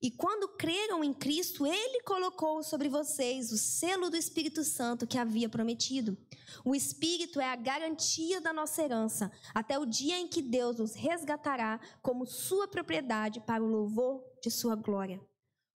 E 0.00 0.08
quando 0.08 0.56
creram 0.56 1.02
em 1.02 1.12
Cristo, 1.12 1.66
Ele 1.66 2.00
colocou 2.02 2.62
sobre 2.62 2.88
vocês 2.88 3.50
o 3.50 3.58
selo 3.58 4.08
do 4.08 4.16
Espírito 4.16 4.62
Santo 4.62 5.04
que 5.04 5.18
havia 5.18 5.48
prometido. 5.48 6.16
O 6.64 6.72
Espírito 6.72 7.40
é 7.40 7.50
a 7.50 7.56
garantia 7.56 8.40
da 8.40 8.52
nossa 8.52 8.80
herança, 8.80 9.32
até 9.52 9.76
o 9.80 9.84
dia 9.84 10.16
em 10.16 10.28
que 10.28 10.40
Deus 10.40 10.78
nos 10.78 10.94
resgatará 10.94 11.80
como 12.00 12.24
sua 12.24 12.68
propriedade 12.68 13.40
para 13.40 13.64
o 13.64 13.66
louvor 13.66 14.22
de 14.40 14.48
sua 14.48 14.76
glória. 14.76 15.20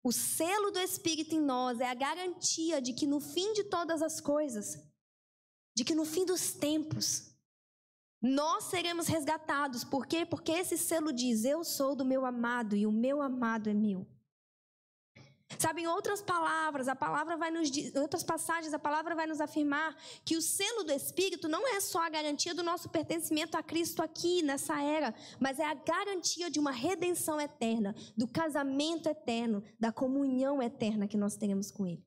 O 0.03 0.11
selo 0.11 0.71
do 0.71 0.79
Espírito 0.79 1.35
em 1.35 1.41
nós 1.41 1.79
é 1.79 1.89
a 1.89 1.93
garantia 1.93 2.81
de 2.81 2.93
que 2.93 3.05
no 3.05 3.19
fim 3.19 3.53
de 3.53 3.63
todas 3.65 4.01
as 4.01 4.19
coisas, 4.19 4.77
de 5.75 5.83
que 5.83 5.93
no 5.93 6.05
fim 6.05 6.25
dos 6.25 6.53
tempos, 6.53 7.31
nós 8.21 8.65
seremos 8.65 9.07
resgatados. 9.07 9.83
Por 9.83 10.05
quê? 10.05 10.25
Porque 10.25 10.51
esse 10.51 10.77
selo 10.77 11.11
diz: 11.11 11.43
Eu 11.43 11.63
sou 11.63 11.95
do 11.95 12.05
meu 12.05 12.25
amado 12.25 12.75
e 12.75 12.85
o 12.85 12.91
meu 12.91 13.21
amado 13.21 13.69
é 13.69 13.73
meu. 13.73 14.07
Sabe, 15.57 15.81
em 15.81 15.87
outras 15.87 16.21
palavras, 16.21 16.87
a 16.87 16.95
palavra 16.95 17.37
vai 17.37 17.51
nos 17.51 17.69
em 17.75 17.99
outras 17.99 18.23
passagens, 18.23 18.73
a 18.73 18.79
palavra 18.79 19.15
vai 19.15 19.27
nos 19.27 19.41
afirmar 19.41 19.95
que 20.23 20.37
o 20.37 20.41
selo 20.41 20.83
do 20.83 20.91
Espírito 20.91 21.47
não 21.47 21.67
é 21.67 21.79
só 21.79 22.03
a 22.03 22.09
garantia 22.09 22.53
do 22.53 22.63
nosso 22.63 22.89
pertencimento 22.89 23.57
a 23.57 23.63
Cristo 23.63 24.01
aqui 24.01 24.41
nessa 24.41 24.81
era, 24.81 25.13
mas 25.39 25.59
é 25.59 25.65
a 25.65 25.73
garantia 25.73 26.49
de 26.49 26.59
uma 26.59 26.71
redenção 26.71 27.39
eterna, 27.39 27.95
do 28.15 28.27
casamento 28.27 29.07
eterno, 29.07 29.63
da 29.79 29.91
comunhão 29.91 30.61
eterna 30.61 31.07
que 31.07 31.17
nós 31.17 31.35
teremos 31.35 31.71
com 31.71 31.85
Ele. 31.85 32.05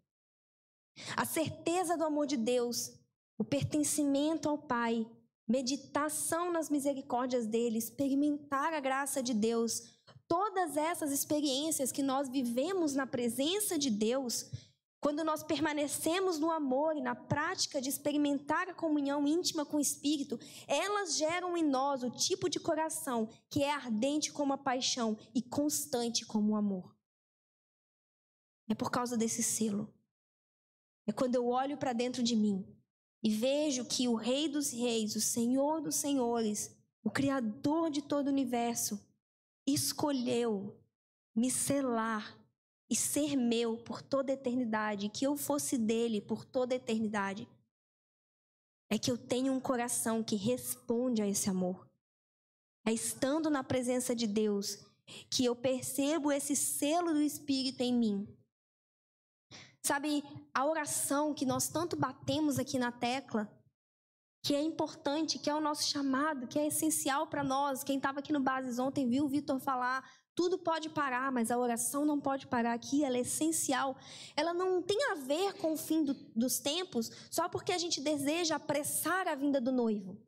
A 1.17 1.25
certeza 1.25 1.97
do 1.97 2.05
amor 2.05 2.27
de 2.27 2.37
Deus, 2.37 2.93
o 3.37 3.45
pertencimento 3.45 4.49
ao 4.49 4.59
Pai, 4.59 5.07
meditação 5.47 6.51
nas 6.51 6.71
misericórdias 6.71 7.47
dele, 7.47 7.79
experimentar 7.79 8.73
a 8.73 8.81
graça 8.81 9.23
de 9.23 9.35
Deus, 9.35 9.94
todas 10.29 10.77
essas 10.77 11.13
experiências 11.13 11.93
que 11.93 12.03
nós 12.03 12.29
vivemos 12.29 12.95
na 12.95 13.07
presença 13.07 13.79
de 13.79 13.91
Deus, 13.91 14.51
quando 15.01 15.23
nós 15.23 15.43
permanecemos 15.43 16.39
no 16.39 16.51
amor 16.51 16.97
e 16.97 17.03
na 17.03 17.15
prática 17.15 17.81
de 17.81 17.91
experimentar 17.91 18.69
a 18.69 18.75
comunhão 18.75 19.27
íntima 19.27 19.65
com 19.67 19.77
o 19.77 19.81
Espírito, 19.81 20.41
elas 20.67 21.17
geram 21.17 21.57
em 21.57 21.63
nós 21.63 22.03
o 22.03 22.11
tipo 22.11 22.49
de 22.49 22.59
coração 22.59 23.29
que 23.51 23.63
é 23.63 23.71
ardente 23.71 24.33
como 24.33 24.55
a 24.55 24.59
paixão 24.59 25.19
e 25.35 25.43
constante 25.43 26.25
como 26.25 26.53
o 26.53 26.57
amor. 26.57 26.97
É 28.67 28.75
por 28.75 28.91
causa 28.91 29.17
desse 29.17 29.43
selo. 29.43 29.93
É 31.07 31.13
quando 31.13 31.35
eu 31.35 31.49
olho 31.49 31.77
para 31.77 31.93
dentro 31.93 32.23
de 32.23 32.35
mim 32.35 32.67
e 33.23 33.29
vejo 33.29 33.85
que 33.85 34.09
o 34.09 34.15
Rei 34.15 34.49
dos 34.49 34.71
Reis, 34.71 35.15
o 35.17 35.21
Senhor 35.21 35.83
dos 35.83 35.97
Senhores, 35.97 36.75
o 37.03 37.11
Criador 37.11 37.91
de 37.91 38.01
todo 38.01 38.29
o 38.29 38.31
universo, 38.31 38.99
escolheu 39.67 40.77
me 41.35 41.51
selar 41.51 42.39
e 42.89 42.95
ser 42.95 43.37
meu 43.37 43.77
por 43.79 44.03
toda 44.03 44.33
a 44.33 44.35
eternidade, 44.35 45.09
que 45.09 45.27
eu 45.27 45.37
fosse 45.37 45.79
dele 45.79 46.21
por 46.21 46.45
toda 46.45 46.75
a 46.75 46.77
eternidade, 46.77 47.49
é 48.91 48.99
que 48.99 49.11
eu 49.11 49.17
tenho 49.17 49.53
um 49.53 49.61
coração 49.61 50.23
que 50.23 50.37
responde 50.37 51.23
a 51.23 51.27
esse 51.27 51.49
amor. 51.49 51.89
É 52.87 52.93
estando 52.93 53.49
na 53.49 53.65
presença 53.65 54.15
de 54.15 54.27
Deus 54.27 54.85
que 55.31 55.45
eu 55.45 55.57
percebo 55.57 56.31
esse 56.31 56.55
selo 56.55 57.13
do 57.13 57.21
Espírito 57.21 57.83
em 57.83 57.93
mim 57.93 58.37
Sabe, 59.87 60.25
a 60.55 60.65
oração 60.65 61.35
que 61.35 61.45
nós 61.45 61.69
tanto 61.69 61.95
batemos 61.95 62.59
aqui 62.59 62.79
na 62.79 62.91
tecla, 62.91 63.47
que 64.45 64.55
é 64.55 64.61
importante, 64.61 65.39
que 65.39 65.49
é 65.49 65.55
o 65.55 65.61
nosso 65.61 65.85
chamado, 65.85 66.47
que 66.47 66.59
é 66.59 66.67
essencial 66.67 67.27
para 67.27 67.43
nós. 67.43 67.83
Quem 67.83 67.97
estava 67.97 68.19
aqui 68.19 68.31
no 68.31 68.41
Bases 68.41 68.79
ontem 68.79 69.09
viu 69.09 69.25
o 69.25 69.29
Vitor 69.29 69.59
falar: 69.59 70.05
tudo 70.35 70.59
pode 70.59 70.91
parar, 70.91 71.33
mas 71.33 71.51
a 71.51 71.57
oração 71.57 72.05
não 72.05 72.21
pode 72.21 72.47
parar 72.47 72.75
aqui, 72.75 73.03
ela 73.03 73.17
é 73.17 73.21
essencial. 73.21 73.97
Ela 74.37 74.53
não 74.53 74.83
tem 74.83 75.03
a 75.13 75.15
ver 75.15 75.55
com 75.55 75.73
o 75.73 75.79
fim 75.79 76.05
do, 76.05 76.13
dos 76.37 76.59
tempos 76.59 77.11
só 77.31 77.49
porque 77.49 77.73
a 77.73 77.79
gente 77.79 78.03
deseja 78.03 78.57
apressar 78.57 79.27
a 79.27 79.35
vinda 79.35 79.63
do 79.63 79.73
noivo. 79.73 80.21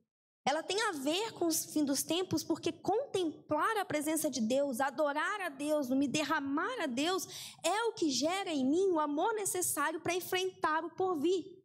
Ela 0.46 0.62
tem 0.62 0.80
a 0.80 0.92
ver 0.92 1.32
com 1.32 1.48
o 1.48 1.52
fim 1.52 1.84
dos 1.84 2.02
tempos, 2.02 2.42
porque 2.42 2.72
contemplar 2.72 3.76
a 3.76 3.84
presença 3.84 4.30
de 4.30 4.40
Deus, 4.40 4.80
adorar 4.80 5.40
a 5.42 5.48
Deus, 5.50 5.90
me 5.90 6.08
derramar 6.08 6.84
a 6.84 6.86
Deus, 6.86 7.28
é 7.62 7.82
o 7.82 7.92
que 7.92 8.08
gera 8.08 8.48
em 8.48 8.64
mim 8.64 8.92
o 8.92 9.00
amor 9.00 9.34
necessário 9.34 10.00
para 10.00 10.14
enfrentar 10.14 10.84
o 10.84 10.90
porvir. 10.90 11.55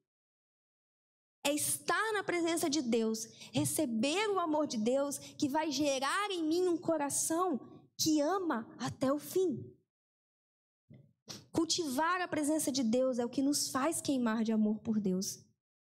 É 1.43 1.53
estar 1.53 2.13
na 2.13 2.23
presença 2.23 2.69
de 2.69 2.81
Deus, 2.81 3.27
receber 3.51 4.29
o 4.29 4.39
amor 4.39 4.67
de 4.67 4.77
Deus, 4.77 5.17
que 5.17 5.49
vai 5.49 5.71
gerar 5.71 6.29
em 6.29 6.43
mim 6.43 6.67
um 6.67 6.77
coração 6.77 7.59
que 7.97 8.21
ama 8.21 8.67
até 8.77 9.11
o 9.11 9.19
fim. 9.19 9.63
Cultivar 11.51 12.21
a 12.21 12.27
presença 12.27 12.71
de 12.71 12.83
Deus 12.83 13.19
é 13.19 13.25
o 13.25 13.29
que 13.29 13.41
nos 13.41 13.69
faz 13.69 14.01
queimar 14.01 14.43
de 14.43 14.51
amor 14.51 14.79
por 14.79 14.99
Deus. 14.99 15.43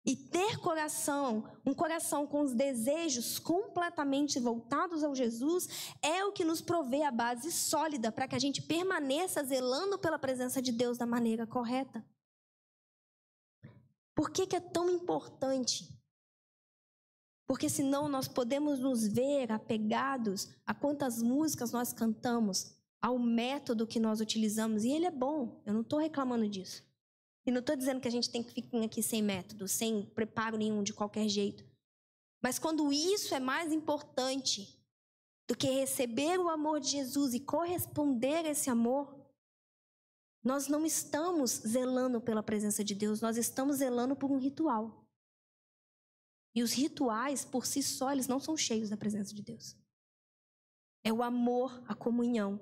E 0.05 0.15
ter 0.15 0.59
coração, 0.59 1.45
um 1.67 1.75
coração 1.75 2.29
com 2.29 2.41
os 2.43 2.55
desejos 2.55 3.41
completamente 3.41 4.39
voltados 4.39 5.03
ao 5.03 5.17
Jesus, 5.17 5.69
é 6.01 6.25
o 6.25 6.31
que 6.31 6.45
nos 6.45 6.61
provê 6.61 7.03
a 7.03 7.11
base 7.11 7.51
sólida 7.51 8.13
para 8.13 8.29
que 8.29 8.37
a 8.37 8.39
gente 8.39 8.63
permaneça 8.63 9.43
zelando 9.43 9.99
pela 9.99 10.19
presença 10.19 10.63
de 10.63 10.71
Deus 10.71 10.97
da 10.97 11.07
maneira 11.07 11.45
correta. 11.45 12.05
Por 14.17 14.31
que, 14.31 14.47
que 14.47 14.57
é 14.57 14.61
tão 14.61 14.91
importante? 14.91 15.95
Porque 17.47 17.69
senão 17.69 18.09
nós 18.09 18.27
podemos 18.27 18.81
nos 18.81 19.07
ver 19.07 19.53
apegados 19.53 20.49
a 20.65 20.75
quantas 20.75 21.23
músicas 21.23 21.71
nós 21.71 21.93
cantamos, 21.93 22.75
ao 23.01 23.19
método 23.19 23.87
que 23.87 24.01
nós 24.01 24.21
utilizamos, 24.21 24.83
e 24.83 24.91
ele 24.91 25.05
é 25.05 25.11
bom, 25.11 25.63
eu 25.67 25.75
não 25.75 25.83
estou 25.83 25.99
reclamando 25.99 26.49
disso. 26.49 26.83
E 27.47 27.51
não 27.51 27.61
estou 27.61 27.77
dizendo 27.77 28.01
que 28.01 28.09
a 28.09 28.11
gente 28.11 28.31
tem 28.31 28.43
que 28.43 28.51
ficar 28.51 28.83
aqui 28.83 29.03
sem 29.03 29.23
método, 29.23 29.69
sem 29.69 30.07
preparo 30.07 30.57
nenhum, 30.57 30.83
de 30.83 30.95
qualquer 30.95 31.29
jeito. 31.29 31.65
Mas 32.43 32.59
quando 32.59 32.93
isso 32.93 33.35
é 33.35 33.39
mais 33.39 33.71
importante 33.71 34.77
do 35.47 35.57
que 35.57 35.69
receber 35.69 36.41
o 36.41 36.49
amor 36.49 36.81
de 36.81 36.89
Jesus 36.89 37.35
e 37.35 37.41
corresponder 37.41 38.47
a 38.47 38.51
esse 38.51 38.69
amor, 38.71 39.16
nós 40.47 40.69
não 40.69 40.87
estamos 40.87 41.51
zelando 41.67 42.21
pela 42.21 42.41
presença 42.41 42.85
de 42.85 42.95
Deus, 42.95 43.21
nós 43.21 43.37
estamos 43.37 43.79
zelando 43.79 44.15
por 44.15 44.31
um 44.31 44.39
ritual. 44.39 45.05
E 46.55 46.63
os 46.63 46.73
rituais, 46.73 47.45
por 47.45 47.67
si 47.67 47.83
só, 47.83 48.13
eles 48.13 48.29
não 48.29 48.39
são 48.39 48.57
cheios 48.57 48.89
da 48.89 48.97
presença 48.97 49.35
de 49.35 49.43
Deus. 49.43 49.77
É 51.03 51.13
o 51.13 51.21
amor, 51.21 51.83
a 51.89 51.97
comunhão, 51.97 52.61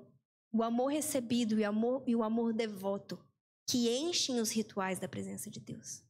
o 0.51 0.63
amor 0.63 0.87
recebido 0.87 1.59
e 1.59 1.63
amor, 1.63 2.03
e 2.07 2.15
o 2.15 2.23
amor 2.23 2.53
devoto 2.53 3.23
que 3.69 3.87
enchem 3.87 4.39
os 4.39 4.49
rituais 4.49 4.97
da 4.97 5.07
presença 5.07 5.51
de 5.51 5.59
Deus. 5.59 6.01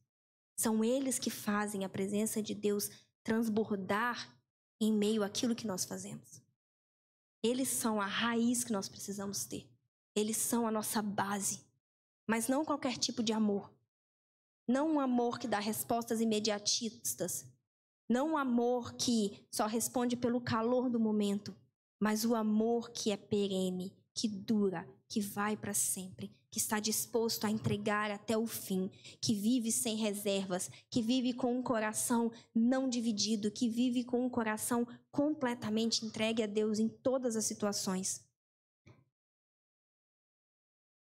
São 0.58 0.82
eles 0.82 1.18
que 1.18 1.28
fazem 1.28 1.84
a 1.84 1.90
presença 1.90 2.42
de 2.42 2.54
Deus 2.54 2.88
transbordar 3.22 4.34
em 4.80 4.90
meio 4.90 5.22
àquilo 5.22 5.54
que 5.54 5.66
nós 5.66 5.84
fazemos. 5.84 6.40
Eles 7.42 7.68
são 7.68 8.00
a 8.00 8.06
raiz 8.06 8.64
que 8.64 8.72
nós 8.72 8.88
precisamos 8.88 9.44
ter. 9.44 9.70
Eles 10.14 10.38
são 10.38 10.66
a 10.66 10.70
nossa 10.70 11.02
base. 11.02 11.65
Mas 12.26 12.48
não 12.48 12.64
qualquer 12.64 12.96
tipo 12.96 13.22
de 13.22 13.32
amor. 13.32 13.72
Não 14.68 14.94
um 14.94 15.00
amor 15.00 15.38
que 15.38 15.46
dá 15.46 15.60
respostas 15.60 16.20
imediatistas. 16.20 17.46
Não 18.08 18.32
um 18.32 18.36
amor 18.36 18.94
que 18.94 19.46
só 19.50 19.66
responde 19.66 20.16
pelo 20.16 20.40
calor 20.40 20.90
do 20.90 20.98
momento. 20.98 21.54
Mas 22.00 22.24
o 22.24 22.34
amor 22.34 22.90
que 22.90 23.12
é 23.12 23.16
perene, 23.16 23.92
que 24.12 24.28
dura, 24.28 24.88
que 25.08 25.20
vai 25.20 25.56
para 25.56 25.72
sempre, 25.72 26.34
que 26.50 26.58
está 26.58 26.80
disposto 26.80 27.44
a 27.44 27.50
entregar 27.50 28.10
até 28.10 28.36
o 28.36 28.46
fim, 28.46 28.90
que 29.20 29.34
vive 29.34 29.70
sem 29.70 29.96
reservas, 29.96 30.70
que 30.90 31.00
vive 31.00 31.32
com 31.32 31.56
um 31.56 31.62
coração 31.62 32.32
não 32.54 32.88
dividido, 32.88 33.50
que 33.50 33.68
vive 33.68 34.04
com 34.04 34.24
um 34.24 34.30
coração 34.30 34.86
completamente 35.10 36.04
entregue 36.04 36.42
a 36.42 36.46
Deus 36.46 36.78
em 36.78 36.88
todas 36.88 37.36
as 37.36 37.44
situações. 37.44 38.24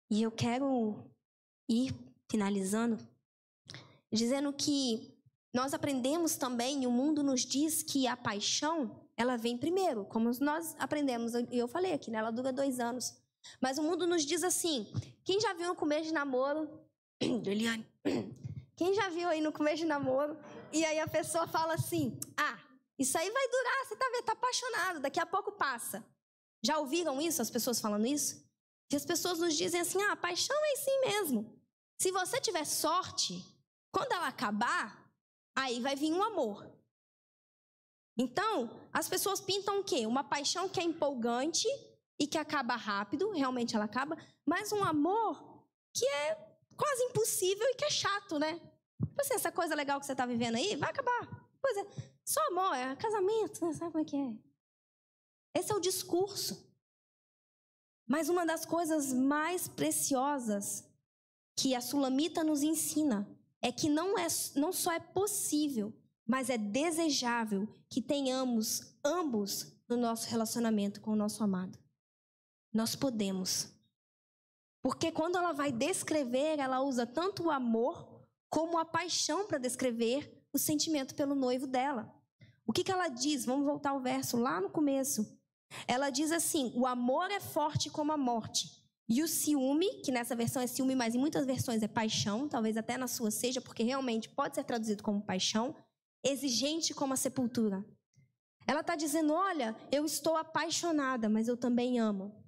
E 0.09 0.21
eu 0.21 0.31
quero 0.31 1.03
ir 1.67 1.93
finalizando 2.29 2.97
dizendo 4.15 4.51
que 4.53 5.13
nós 5.53 5.73
aprendemos 5.73 6.35
também, 6.35 6.85
o 6.85 6.91
mundo 6.91 7.21
nos 7.23 7.45
diz 7.45 7.83
que 7.83 8.07
a 8.07 8.17
paixão, 8.17 9.05
ela 9.15 9.37
vem 9.37 9.57
primeiro, 9.57 10.05
como 10.05 10.31
nós 10.39 10.75
aprendemos, 10.79 11.33
e 11.33 11.57
eu 11.57 11.67
falei 11.67 11.93
aqui, 11.93 12.09
né? 12.09 12.17
ela 12.17 12.31
dura 12.31 12.51
dois 12.51 12.79
anos. 12.79 13.15
Mas 13.61 13.77
o 13.77 13.83
mundo 13.83 14.07
nos 14.07 14.25
diz 14.25 14.43
assim: 14.43 14.87
quem 15.23 15.39
já 15.39 15.53
viu 15.53 15.67
no 15.67 15.75
começo 15.75 16.05
de 16.05 16.13
namoro, 16.13 16.67
Eliane, 17.21 17.85
quem 18.75 18.93
já 18.93 19.07
viu 19.09 19.29
aí 19.29 19.39
no 19.39 19.51
começo 19.51 19.77
de 19.77 19.85
namoro, 19.85 20.37
e 20.73 20.83
aí 20.83 20.99
a 20.99 21.07
pessoa 21.07 21.47
fala 21.47 21.75
assim: 21.75 22.17
ah, 22.35 22.59
isso 22.97 23.17
aí 23.17 23.29
vai 23.29 23.47
durar, 23.47 23.85
você 23.85 23.95
tá, 23.95 24.05
tá 24.25 24.31
apaixonado, 24.33 24.99
daqui 24.99 25.19
a 25.19 25.25
pouco 25.25 25.51
passa. 25.51 26.03
Já 26.63 26.79
ouviram 26.79 27.21
isso, 27.21 27.41
as 27.41 27.49
pessoas 27.49 27.79
falando 27.79 28.07
isso? 28.07 28.43
Que 28.89 28.95
as 28.95 29.05
pessoas 29.05 29.39
nos 29.39 29.55
dizem 29.55 29.81
assim: 29.81 30.01
ah, 30.03 30.15
paixão 30.15 30.55
é 30.55 30.73
assim 30.73 30.99
mesmo. 31.01 31.61
Se 31.99 32.11
você 32.11 32.39
tiver 32.39 32.65
sorte, 32.65 33.43
quando 33.91 34.11
ela 34.11 34.27
acabar, 34.27 35.11
aí 35.55 35.79
vai 35.79 35.95
vir 35.95 36.11
um 36.11 36.21
amor. 36.21 36.69
Então, 38.17 38.69
as 38.93 39.09
pessoas 39.09 39.41
pintam 39.41 39.79
o 39.79 39.83
quê? 39.83 40.05
Uma 40.05 40.23
paixão 40.23 40.69
que 40.69 40.79
é 40.79 40.83
empolgante 40.83 41.67
e 42.19 42.27
que 42.27 42.37
acaba 42.37 42.75
rápido, 42.75 43.31
realmente 43.31 43.75
ela 43.75 43.85
acaba, 43.85 44.17
mas 44.45 44.71
um 44.71 44.83
amor 44.83 45.63
que 45.93 46.05
é 46.05 46.35
quase 46.77 47.03
impossível 47.03 47.65
e 47.67 47.75
que 47.75 47.85
é 47.85 47.89
chato, 47.89 48.39
né? 48.39 48.59
Tipo 49.03 49.21
assim, 49.21 49.33
essa 49.33 49.51
coisa 49.51 49.75
legal 49.75 49.99
que 49.99 50.05
você 50.05 50.13
está 50.13 50.25
vivendo 50.25 50.55
aí, 50.55 50.75
vai 50.75 50.89
acabar. 50.89 51.45
Pois 51.61 51.77
é, 51.77 51.85
só 52.23 52.39
amor, 52.47 52.73
é 52.75 52.95
casamento, 52.95 53.65
né? 53.65 53.73
sabe 53.73 53.91
como 53.91 54.03
é 54.03 54.07
que 54.07 54.15
é? 54.15 55.59
Esse 55.59 55.71
é 55.71 55.75
o 55.75 55.79
discurso. 55.79 56.64
Mas 58.07 58.29
uma 58.29 58.45
das 58.45 58.65
coisas 58.65 59.11
mais 59.11 59.67
preciosas 59.67 60.83
que 61.55 61.73
a 61.73 61.81
Sulamita 61.81 62.43
nos 62.43 62.61
ensina 62.61 63.27
é 63.61 63.71
que 63.71 63.89
não, 63.89 64.17
é, 64.17 64.27
não 64.55 64.71
só 64.71 64.91
é 64.91 64.99
possível, 64.99 65.93
mas 66.25 66.49
é 66.49 66.57
desejável 66.57 67.67
que 67.89 68.01
tenhamos 68.01 68.95
ambos 69.03 69.73
no 69.87 69.97
nosso 69.97 70.27
relacionamento 70.29 71.01
com 71.01 71.11
o 71.11 71.15
nosso 71.15 71.43
amado. 71.43 71.77
Nós 72.73 72.95
podemos. 72.95 73.71
Porque 74.81 75.11
quando 75.11 75.37
ela 75.37 75.51
vai 75.51 75.71
descrever, 75.71 76.59
ela 76.59 76.81
usa 76.81 77.07
tanto 77.07 77.45
o 77.45 77.51
amor 77.51 78.15
como 78.49 78.77
a 78.77 78.85
paixão 78.85 79.47
para 79.47 79.57
descrever 79.57 80.45
o 80.53 80.59
sentimento 80.59 81.15
pelo 81.15 81.35
noivo 81.35 81.65
dela. 81.65 82.13
O 82.67 82.73
que, 82.73 82.83
que 82.83 82.91
ela 82.91 83.07
diz? 83.07 83.45
Vamos 83.45 83.65
voltar 83.65 83.91
ao 83.91 84.01
verso 84.01 84.37
lá 84.37 84.59
no 84.59 84.69
começo. 84.69 85.39
Ela 85.87 86.09
diz 86.09 86.31
assim: 86.31 86.71
o 86.75 86.85
amor 86.85 87.29
é 87.31 87.39
forte 87.39 87.89
como 87.89 88.11
a 88.11 88.17
morte. 88.17 88.83
E 89.07 89.21
o 89.21 89.27
ciúme, 89.27 90.01
que 90.01 90.11
nessa 90.11 90.35
versão 90.35 90.61
é 90.61 90.67
ciúme, 90.67 90.95
mas 90.95 91.13
em 91.13 91.19
muitas 91.19 91.45
versões 91.45 91.83
é 91.83 91.87
paixão, 91.87 92.47
talvez 92.47 92.75
até 92.75 92.97
na 92.97 93.07
sua 93.07 93.29
seja, 93.29 93.61
porque 93.61 93.83
realmente 93.83 94.27
pode 94.27 94.55
ser 94.55 94.63
traduzido 94.63 95.03
como 95.03 95.21
paixão, 95.21 95.75
exigente 96.23 96.93
como 96.93 97.13
a 97.13 97.17
sepultura. 97.17 97.85
Ela 98.67 98.81
está 98.81 98.95
dizendo: 98.95 99.33
olha, 99.33 99.75
eu 99.91 100.05
estou 100.05 100.35
apaixonada, 100.35 101.29
mas 101.29 101.47
eu 101.47 101.55
também 101.55 101.99
amo. 101.99 102.43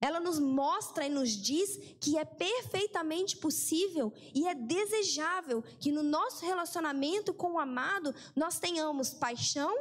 Ela 0.00 0.20
nos 0.20 0.38
mostra 0.38 1.06
e 1.06 1.08
nos 1.08 1.30
diz 1.30 1.78
que 1.98 2.18
é 2.18 2.24
perfeitamente 2.24 3.38
possível 3.38 4.12
e 4.34 4.46
é 4.46 4.54
desejável 4.54 5.62
que 5.80 5.90
no 5.90 6.02
nosso 6.02 6.44
relacionamento 6.44 7.32
com 7.32 7.52
o 7.52 7.58
amado 7.58 8.14
nós 8.36 8.58
tenhamos 8.58 9.14
paixão 9.14 9.74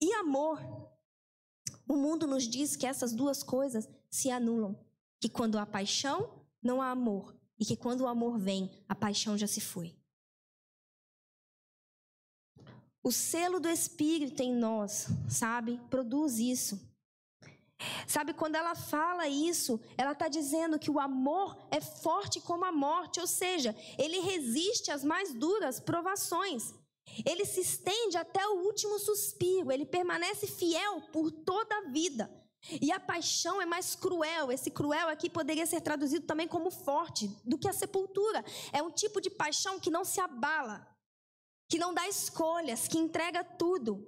e 0.00 0.12
amor. 0.14 0.58
O 1.90 1.96
mundo 1.96 2.24
nos 2.24 2.44
diz 2.44 2.76
que 2.76 2.86
essas 2.86 3.12
duas 3.12 3.42
coisas 3.42 3.88
se 4.08 4.30
anulam, 4.30 4.78
que 5.20 5.28
quando 5.28 5.58
há 5.58 5.66
paixão, 5.66 6.46
não 6.62 6.80
há 6.80 6.88
amor, 6.88 7.36
e 7.58 7.64
que 7.64 7.76
quando 7.76 8.02
o 8.02 8.06
amor 8.06 8.38
vem, 8.38 8.70
a 8.88 8.94
paixão 8.94 9.36
já 9.36 9.48
se 9.48 9.60
foi. 9.60 9.98
O 13.02 13.10
selo 13.10 13.58
do 13.58 13.68
Espírito 13.68 14.40
em 14.40 14.54
nós, 14.54 15.08
sabe, 15.28 15.80
produz 15.90 16.38
isso. 16.38 16.80
Sabe, 18.06 18.34
quando 18.34 18.54
ela 18.54 18.76
fala 18.76 19.26
isso, 19.26 19.80
ela 19.98 20.12
está 20.12 20.28
dizendo 20.28 20.78
que 20.78 20.92
o 20.92 21.00
amor 21.00 21.58
é 21.72 21.80
forte 21.80 22.40
como 22.40 22.64
a 22.64 22.70
morte, 22.70 23.18
ou 23.18 23.26
seja, 23.26 23.74
ele 23.98 24.20
resiste 24.20 24.92
às 24.92 25.02
mais 25.02 25.34
duras 25.34 25.80
provações. 25.80 26.72
Ele 27.24 27.44
se 27.44 27.60
estende 27.60 28.16
até 28.16 28.46
o 28.46 28.64
último 28.64 28.98
suspiro, 28.98 29.70
ele 29.70 29.84
permanece 29.84 30.46
fiel 30.46 31.00
por 31.12 31.30
toda 31.30 31.74
a 31.76 31.88
vida. 31.90 32.30
E 32.80 32.92
a 32.92 33.00
paixão 33.00 33.60
é 33.60 33.66
mais 33.66 33.94
cruel. 33.94 34.52
Esse 34.52 34.70
cruel 34.70 35.08
aqui 35.08 35.30
poderia 35.30 35.64
ser 35.66 35.80
traduzido 35.80 36.26
também 36.26 36.46
como 36.46 36.70
forte, 36.70 37.28
do 37.44 37.58
que 37.58 37.68
a 37.68 37.72
sepultura. 37.72 38.44
É 38.72 38.82
um 38.82 38.90
tipo 38.90 39.20
de 39.20 39.30
paixão 39.30 39.80
que 39.80 39.90
não 39.90 40.04
se 40.04 40.20
abala, 40.20 40.86
que 41.68 41.78
não 41.78 41.94
dá 41.94 42.06
escolhas, 42.06 42.86
que 42.86 42.98
entrega 42.98 43.42
tudo. 43.42 44.06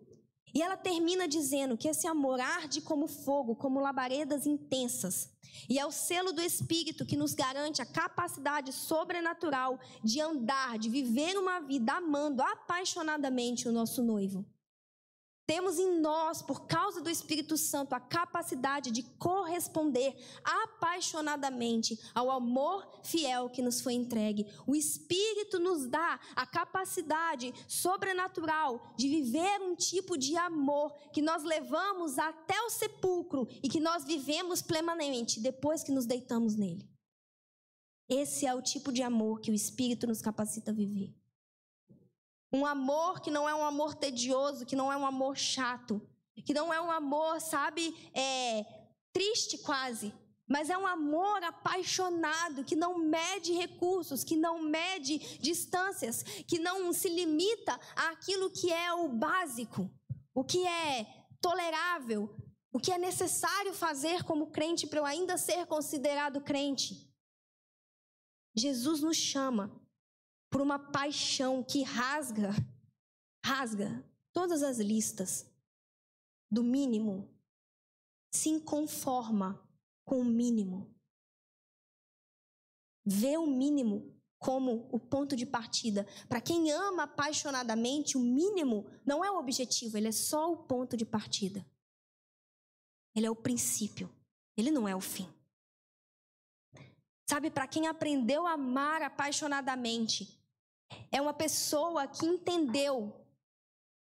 E 0.54 0.60
ela 0.60 0.76
termina 0.76 1.26
dizendo 1.26 1.78
que 1.78 1.88
esse 1.88 2.06
amor 2.06 2.40
arde 2.40 2.82
como 2.82 3.06
fogo, 3.06 3.56
como 3.56 3.80
labaredas 3.80 4.46
intensas. 4.46 5.31
E 5.68 5.78
é 5.78 5.86
o 5.86 5.90
selo 5.90 6.32
do 6.32 6.40
Espírito 6.40 7.06
que 7.06 7.16
nos 7.16 7.34
garante 7.34 7.80
a 7.80 7.86
capacidade 7.86 8.72
sobrenatural 8.72 9.78
de 10.02 10.20
andar, 10.20 10.78
de 10.78 10.88
viver 10.88 11.36
uma 11.36 11.60
vida 11.60 11.94
amando 11.94 12.42
apaixonadamente 12.42 13.68
o 13.68 13.72
nosso 13.72 14.02
noivo. 14.02 14.44
Temos 15.52 15.78
em 15.78 16.00
nós, 16.00 16.40
por 16.40 16.66
causa 16.66 17.02
do 17.02 17.10
Espírito 17.10 17.58
Santo, 17.58 17.94
a 17.94 18.00
capacidade 18.00 18.90
de 18.90 19.02
corresponder 19.02 20.16
apaixonadamente 20.42 22.00
ao 22.14 22.30
amor 22.30 22.88
fiel 23.02 23.50
que 23.50 23.60
nos 23.60 23.82
foi 23.82 23.92
entregue. 23.92 24.46
O 24.66 24.74
Espírito 24.74 25.58
nos 25.58 25.84
dá 25.86 26.18
a 26.34 26.46
capacidade 26.46 27.52
sobrenatural 27.68 28.94
de 28.96 29.10
viver 29.10 29.60
um 29.60 29.76
tipo 29.76 30.16
de 30.16 30.34
amor 30.38 30.90
que 31.12 31.20
nós 31.20 31.42
levamos 31.42 32.18
até 32.18 32.58
o 32.62 32.70
sepulcro 32.70 33.46
e 33.62 33.68
que 33.68 33.78
nós 33.78 34.06
vivemos 34.06 34.62
plenamente 34.62 35.38
depois 35.38 35.82
que 35.82 35.92
nos 35.92 36.06
deitamos 36.06 36.56
nele. 36.56 36.88
Esse 38.08 38.46
é 38.46 38.54
o 38.54 38.62
tipo 38.62 38.90
de 38.90 39.02
amor 39.02 39.38
que 39.38 39.50
o 39.50 39.54
Espírito 39.54 40.06
nos 40.06 40.22
capacita 40.22 40.70
a 40.70 40.74
viver. 40.74 41.14
Um 42.52 42.66
amor 42.66 43.20
que 43.20 43.30
não 43.30 43.48
é 43.48 43.54
um 43.54 43.64
amor 43.64 43.94
tedioso, 43.94 44.66
que 44.66 44.76
não 44.76 44.92
é 44.92 44.96
um 44.96 45.06
amor 45.06 45.36
chato, 45.36 46.00
que 46.44 46.52
não 46.52 46.72
é 46.72 46.80
um 46.80 46.90
amor, 46.90 47.40
sabe, 47.40 47.94
é, 48.14 48.64
triste 49.12 49.58
quase, 49.58 50.12
mas 50.46 50.68
é 50.68 50.76
um 50.76 50.86
amor 50.86 51.42
apaixonado, 51.42 52.64
que 52.64 52.76
não 52.76 52.98
mede 52.98 53.52
recursos, 53.52 54.22
que 54.22 54.36
não 54.36 54.60
mede 54.60 55.18
distâncias, 55.38 56.22
que 56.22 56.58
não 56.58 56.92
se 56.92 57.08
limita 57.08 57.78
àquilo 57.96 58.50
que 58.50 58.70
é 58.70 58.92
o 58.92 59.08
básico, 59.08 59.90
o 60.34 60.44
que 60.44 60.66
é 60.66 61.06
tolerável, 61.40 62.36
o 62.72 62.78
que 62.78 62.92
é 62.92 62.98
necessário 62.98 63.72
fazer 63.72 64.24
como 64.24 64.50
crente 64.50 64.86
para 64.86 64.98
eu 64.98 65.06
ainda 65.06 65.36
ser 65.36 65.66
considerado 65.66 66.40
crente. 66.40 67.10
Jesus 68.54 69.00
nos 69.00 69.16
chama 69.16 69.81
por 70.52 70.60
uma 70.60 70.78
paixão 70.78 71.64
que 71.64 71.82
rasga, 71.82 72.50
rasga 73.42 74.06
todas 74.34 74.62
as 74.62 74.78
listas 74.78 75.50
do 76.50 76.62
mínimo, 76.62 77.34
se 78.30 78.50
inconforma 78.50 79.66
com 80.04 80.20
o 80.20 80.24
mínimo. 80.24 80.94
Vê 83.02 83.38
o 83.38 83.46
mínimo 83.46 84.14
como 84.38 84.86
o 84.92 85.00
ponto 85.00 85.34
de 85.34 85.46
partida. 85.46 86.06
Para 86.28 86.40
quem 86.40 86.70
ama 86.70 87.04
apaixonadamente, 87.04 88.18
o 88.18 88.20
mínimo 88.20 88.86
não 89.06 89.24
é 89.24 89.30
o 89.30 89.38
objetivo, 89.38 89.96
ele 89.96 90.08
é 90.08 90.12
só 90.12 90.52
o 90.52 90.58
ponto 90.58 90.98
de 90.98 91.06
partida. 91.06 91.64
Ele 93.16 93.24
é 93.24 93.30
o 93.30 93.36
princípio, 93.36 94.14
ele 94.54 94.70
não 94.70 94.86
é 94.86 94.94
o 94.94 95.00
fim. 95.00 95.32
Sabe, 97.26 97.50
para 97.50 97.66
quem 97.66 97.86
aprendeu 97.86 98.46
a 98.46 98.52
amar 98.52 99.00
apaixonadamente, 99.00 100.41
é 101.10 101.20
uma 101.20 101.32
pessoa 101.32 102.06
que 102.06 102.26
entendeu 102.26 103.22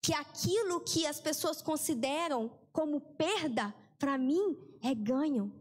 que 0.03 0.15
aquilo 0.15 0.81
que 0.81 1.07
as 1.07 1.21
pessoas 1.21 1.61
consideram 1.61 2.51
como 2.73 3.01
perda, 3.01 3.75
para 3.99 4.17
mim 4.17 4.57
é 4.83 4.95
ganho. 4.95 5.53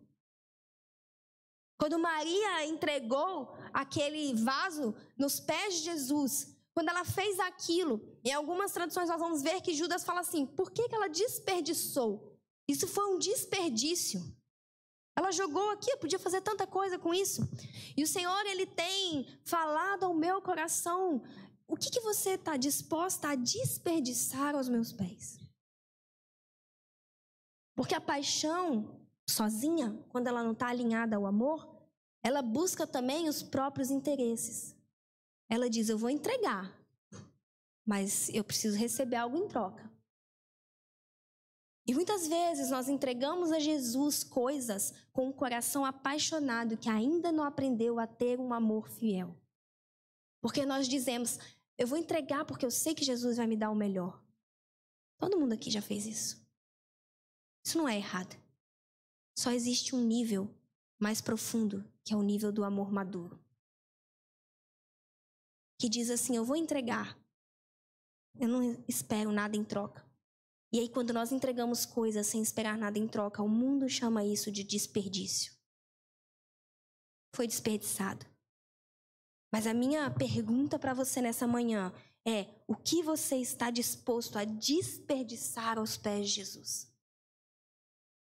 Quando 1.78 1.98
Maria 1.98 2.66
entregou 2.66 3.56
aquele 3.74 4.34
vaso 4.34 4.94
nos 5.18 5.40
pés 5.40 5.76
de 5.76 5.86
Jesus, 5.86 6.56
quando 6.74 6.90
ela 6.90 7.06
fez 7.06 7.40
aquilo, 7.40 8.02
em 8.24 8.34
algumas 8.34 8.72
traduções 8.72 9.10
nós 9.10 9.20
vamos 9.20 9.42
ver 9.42 9.62
que 9.62 9.74
Judas 9.74 10.04
fala 10.04 10.22
assim: 10.22 10.46
por 10.46 10.72
que, 10.72 10.88
que 10.88 10.96
ela 10.96 11.08
desperdiçou? 11.08 12.38
Isso 12.68 12.88
foi 12.88 13.06
um 13.14 13.18
desperdício. 13.18 14.22
Ela 15.20 15.34
jogou 15.34 15.72
aqui, 15.72 15.98
podia 15.98 16.18
fazer 16.18 16.40
tanta 16.40 16.66
coisa 16.66 16.98
com 16.98 17.14
isso. 17.14 17.42
E 17.98 18.02
o 18.02 18.08
Senhor, 18.08 18.46
Ele 18.46 18.66
tem 18.66 19.28
falado 19.44 20.06
ao 20.06 20.14
meu 20.14 20.42
coração: 20.42 21.22
o 21.68 21.76
que, 21.76 21.92
que 21.92 22.00
você 22.00 22.36
está 22.36 22.56
disposta 22.56 23.28
a 23.28 23.36
desperdiçar 23.36 24.56
aos 24.56 24.70
meus 24.70 24.94
pés? 24.94 25.38
Porque 27.76 27.94
a 27.94 28.00
paixão, 28.00 28.98
sozinha, 29.30 30.02
quando 30.08 30.28
ela 30.28 30.42
não 30.42 30.54
está 30.54 30.70
alinhada 30.70 31.18
ao 31.18 31.26
amor, 31.26 31.70
ela 32.24 32.42
busca 32.42 32.88
também 32.88 33.28
os 33.28 33.44
próprios 33.44 33.92
interesses. 33.92 34.74
Ela 35.50 35.70
diz: 35.70 35.90
Eu 35.90 35.98
vou 35.98 36.10
entregar, 36.10 36.74
mas 37.86 38.30
eu 38.30 38.46
preciso 38.46 38.78
receber 38.78 39.18
algo 39.18 39.36
em 39.36 39.50
troca. 39.50 39.89
E 41.90 41.94
muitas 41.96 42.28
vezes 42.28 42.70
nós 42.70 42.88
entregamos 42.88 43.52
a 43.52 43.58
Jesus 43.58 44.24
coisas 44.24 44.94
com 45.12 45.30
um 45.30 45.34
coração 45.34 45.84
apaixonado 45.84 46.78
que 46.78 46.88
ainda 46.88 47.32
não 47.32 47.44
aprendeu 47.44 47.98
a 47.98 48.06
ter 48.06 48.40
um 48.40 48.54
amor 48.54 48.88
fiel. 48.88 49.36
Porque 50.40 50.68
nós 50.68 50.88
dizemos, 50.88 51.40
eu 51.80 51.88
vou 51.88 51.98
entregar 51.98 52.46
porque 52.46 52.64
eu 52.64 52.70
sei 52.70 52.94
que 52.94 53.04
Jesus 53.04 53.38
vai 53.38 53.48
me 53.48 53.58
dar 53.58 53.72
o 53.72 53.76
melhor. 53.76 54.24
Todo 55.18 55.40
mundo 55.40 55.54
aqui 55.54 55.72
já 55.72 55.82
fez 55.82 56.06
isso. 56.06 56.48
Isso 57.66 57.80
não 57.80 57.90
é 57.90 57.98
errado. 57.98 58.40
Só 59.36 59.50
existe 59.50 59.96
um 59.96 60.06
nível 60.06 60.48
mais 61.00 61.22
profundo, 61.22 61.84
que 62.04 62.14
é 62.14 62.16
o 62.16 62.22
nível 62.22 62.52
do 62.52 62.64
amor 62.64 62.92
maduro. 62.92 63.44
Que 65.80 65.90
diz 65.90 66.12
assim: 66.12 66.36
Eu 66.36 66.46
vou 66.46 66.56
entregar, 66.56 67.18
eu 68.40 68.48
não 68.48 68.86
espero 68.88 69.32
nada 69.32 69.58
em 69.58 69.64
troca. 69.64 70.08
E 70.72 70.80
aí, 70.80 70.90
quando 70.90 71.14
nós 71.14 71.32
entregamos 71.32 71.86
coisas 71.86 72.28
sem 72.28 72.42
esperar 72.42 72.78
nada 72.78 73.00
em 73.00 73.08
troca, 73.08 73.42
o 73.42 73.50
mundo 73.50 73.90
chama 73.90 74.24
isso 74.24 74.52
de 74.52 74.64
desperdício. 74.64 75.52
Foi 77.34 77.48
desperdiçado. 77.48 78.26
Mas 79.52 79.66
a 79.66 79.74
minha 79.74 80.10
pergunta 80.12 80.78
para 80.78 80.94
você 80.94 81.22
nessa 81.22 81.48
manhã 81.48 81.92
é: 82.26 82.46
o 82.68 82.76
que 82.76 83.02
você 83.02 83.38
está 83.38 83.72
disposto 83.72 84.38
a 84.38 84.46
desperdiçar 84.46 85.80
aos 85.80 85.98
pés 85.98 86.30
de 86.30 86.36
Jesus? 86.36 86.94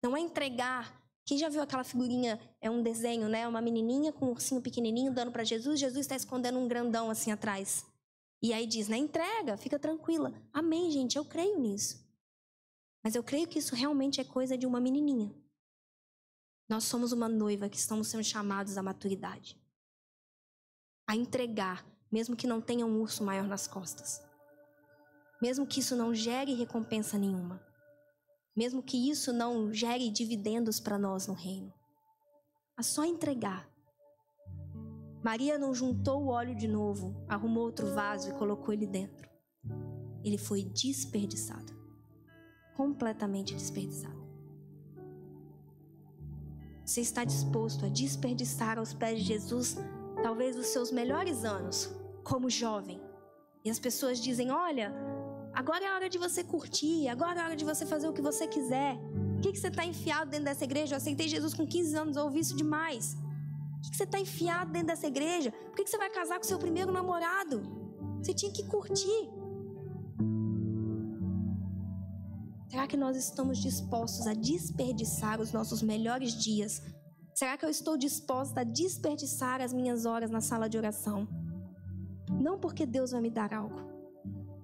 Não 0.01 0.15
é 0.15 0.21
entregar. 0.21 1.05
Quem 1.25 1.37
já 1.37 1.49
viu 1.49 1.61
aquela 1.61 1.83
figurinha? 1.83 2.39
É 2.61 2.69
um 2.69 2.81
desenho, 2.81 3.27
né? 3.27 3.45
Uma 3.45 3.61
menininha 3.61 4.13
com 4.13 4.27
um 4.27 4.29
ursinho 4.29 4.61
pequenininho 4.61 5.13
dando 5.13 5.31
para 5.31 5.43
Jesus. 5.43 5.77
Jesus 5.77 6.05
está 6.05 6.15
escondendo 6.15 6.57
um 6.57 6.67
grandão 6.67 7.09
assim 7.09 7.31
atrás. 7.31 7.85
E 8.41 8.53
aí 8.53 8.65
diz, 8.65 8.87
né? 8.87 8.95
Entrega, 8.95 9.57
fica 9.57 9.77
tranquila. 9.77 10.31
Amém, 10.53 10.89
gente, 10.89 11.17
eu 11.17 11.25
creio 11.25 11.59
nisso. 11.59 12.06
Mas 13.03 13.15
eu 13.15 13.23
creio 13.23 13.47
que 13.47 13.59
isso 13.59 13.75
realmente 13.75 14.19
é 14.19 14.23
coisa 14.23 14.57
de 14.57 14.65
uma 14.65 14.79
menininha. 14.79 15.33
Nós 16.69 16.83
somos 16.83 17.11
uma 17.11 17.29
noiva 17.29 17.69
que 17.69 17.77
estamos 17.77 18.07
sendo 18.07 18.23
chamados 18.23 18.77
à 18.77 18.83
maturidade. 18.83 19.57
A 21.07 21.15
entregar, 21.15 21.85
mesmo 22.11 22.35
que 22.35 22.45
não 22.45 22.59
tenha 22.59 22.85
um 22.85 22.99
urso 22.99 23.23
maior 23.23 23.47
nas 23.47 23.67
costas. 23.67 24.21
Mesmo 25.41 25.65
que 25.65 25.79
isso 25.79 25.95
não 25.95 26.13
gere 26.13 26.53
recompensa 26.53 27.17
nenhuma. 27.17 27.65
Mesmo 28.55 28.83
que 28.83 29.09
isso 29.09 29.31
não 29.31 29.71
gere 29.71 30.09
dividendos 30.09 30.79
para 30.79 30.97
nós 30.97 31.27
no 31.27 31.33
reino. 31.33 31.73
A 32.75 32.83
só 32.83 33.05
entregar. 33.05 33.69
Maria 35.23 35.57
não 35.57 35.73
juntou 35.73 36.23
o 36.23 36.27
óleo 36.27 36.55
de 36.55 36.67
novo, 36.67 37.23
arrumou 37.29 37.63
outro 37.63 37.93
vaso 37.93 38.29
e 38.29 38.33
colocou 38.33 38.73
ele 38.73 38.87
dentro. 38.87 39.29
Ele 40.23 40.37
foi 40.37 40.63
desperdiçado. 40.63 41.76
Completamente 42.77 43.55
desperdiçado. 43.55 44.15
Você 46.85 47.01
está 47.01 47.23
disposto 47.23 47.85
a 47.85 47.89
desperdiçar 47.89 48.77
aos 48.77 48.93
pés 48.93 49.19
de 49.19 49.25
Jesus 49.25 49.77
talvez 50.21 50.55
os 50.55 50.67
seus 50.67 50.91
melhores 50.91 51.43
anos 51.43 51.89
como 52.23 52.49
jovem? 52.49 53.01
E 53.65 53.69
as 53.69 53.79
pessoas 53.79 54.21
dizem: 54.21 54.51
Olha, 54.51 54.93
agora 55.53 55.83
é 55.83 55.87
a 55.87 55.95
hora 55.95 56.07
de 56.07 56.19
você 56.19 56.43
curtir, 56.43 57.07
agora 57.09 57.39
é 57.39 57.41
a 57.41 57.45
hora 57.45 57.55
de 57.55 57.65
você 57.65 57.85
fazer 57.85 58.07
o 58.07 58.13
que 58.13 58.21
você 58.21 58.47
quiser. 58.47 58.95
Por 59.33 59.41
que, 59.41 59.51
que 59.53 59.59
você 59.59 59.67
está 59.67 59.83
enfiado 59.83 60.29
dentro 60.29 60.45
dessa 60.45 60.63
igreja? 60.63 60.93
Eu 60.93 60.97
aceitei 60.97 61.27
Jesus 61.27 61.53
com 61.53 61.65
15 61.65 61.95
anos, 61.97 62.15
ouvi 62.15 62.39
isso 62.39 62.55
demais. 62.55 63.15
Por 63.81 63.91
que 63.91 63.97
você 63.97 64.03
está 64.03 64.19
enfiado 64.19 64.71
dentro 64.71 64.87
dessa 64.87 65.07
igreja? 65.07 65.51
Por 65.51 65.75
que 65.75 65.87
você 65.87 65.97
vai 65.97 66.09
casar 66.09 66.37
com 66.37 66.43
seu 66.43 66.59
primeiro 66.59 66.91
namorado? 66.91 67.61
Você 68.21 68.33
tinha 68.33 68.51
que 68.51 68.63
curtir. 68.67 69.36
Será 72.69 72.85
que 72.85 72.97
nós 72.97 73.15
estamos 73.15 73.59
dispostos 73.59 74.27
a 74.27 74.33
desperdiçar 74.33 75.39
os 75.39 75.53
nossos 75.53 75.81
melhores 75.81 76.33
dias? 76.33 76.81
Será 77.33 77.57
que 77.57 77.63
eu 77.63 77.69
estou 77.69 77.95
disposta 77.95 78.61
a 78.61 78.63
desperdiçar 78.63 79.61
as 79.61 79.71
minhas 79.71 80.05
horas 80.05 80.29
na 80.29 80.41
sala 80.41 80.67
de 80.67 80.77
oração? 80.77 81.27
Não 82.29 82.59
porque 82.59 82.85
Deus 82.85 83.11
vai 83.11 83.21
me 83.21 83.29
dar 83.29 83.53
algo, 83.53 83.79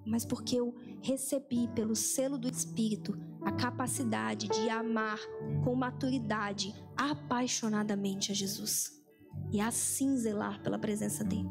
mas 0.05 0.25
porque 0.25 0.57
eu 0.59 0.75
recebi 1.01 1.69
pelo 1.69 1.95
selo 1.95 2.37
do 2.37 2.49
Espírito 2.49 3.17
a 3.41 3.53
capacidade 3.53 4.49
de 4.49 4.69
amar 4.69 5.19
com 5.63 5.73
maturidade, 5.73 6.75
apaixonadamente 6.97 8.33
a 8.33 8.35
Jesus 8.35 9.01
e 9.49 9.61
assim 9.61 10.17
zelar 10.17 10.61
pela 10.61 10.77
presença 10.77 11.23
dele. 11.23 11.49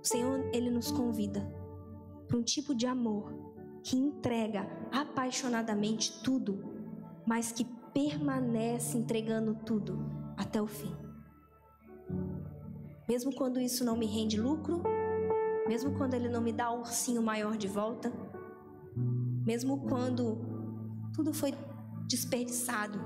O 0.00 0.04
Senhor, 0.06 0.48
ele 0.54 0.70
nos 0.70 0.90
convida 0.90 1.40
para 2.26 2.38
um 2.38 2.42
tipo 2.42 2.74
de 2.74 2.86
amor 2.86 3.45
que 3.86 3.96
entrega 3.96 4.68
apaixonadamente 4.90 6.20
tudo, 6.20 6.58
mas 7.24 7.52
que 7.52 7.64
permanece 7.94 8.98
entregando 8.98 9.54
tudo 9.64 10.04
até 10.36 10.60
o 10.60 10.66
fim. 10.66 10.92
Mesmo 13.08 13.32
quando 13.32 13.60
isso 13.60 13.84
não 13.84 13.96
me 13.96 14.06
rende 14.06 14.40
lucro, 14.40 14.82
mesmo 15.68 15.96
quando 15.96 16.14
ele 16.14 16.28
não 16.28 16.40
me 16.40 16.52
dá 16.52 16.72
um 16.72 16.80
ursinho 16.80 17.22
maior 17.22 17.56
de 17.56 17.68
volta, 17.68 18.12
mesmo 19.46 19.78
quando 19.82 20.36
tudo 21.14 21.32
foi 21.32 21.54
desperdiçado, 22.08 22.98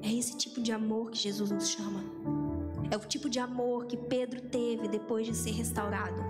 é 0.00 0.10
esse 0.10 0.34
tipo 0.38 0.62
de 0.62 0.72
amor 0.72 1.10
que 1.10 1.18
Jesus 1.18 1.50
nos 1.50 1.68
chama. 1.68 2.02
É 2.90 2.96
o 2.96 3.00
tipo 3.00 3.28
de 3.28 3.38
amor 3.38 3.84
que 3.84 3.98
Pedro 3.98 4.40
teve 4.40 4.88
depois 4.88 5.26
de 5.26 5.36
ser 5.36 5.50
restaurado, 5.50 6.22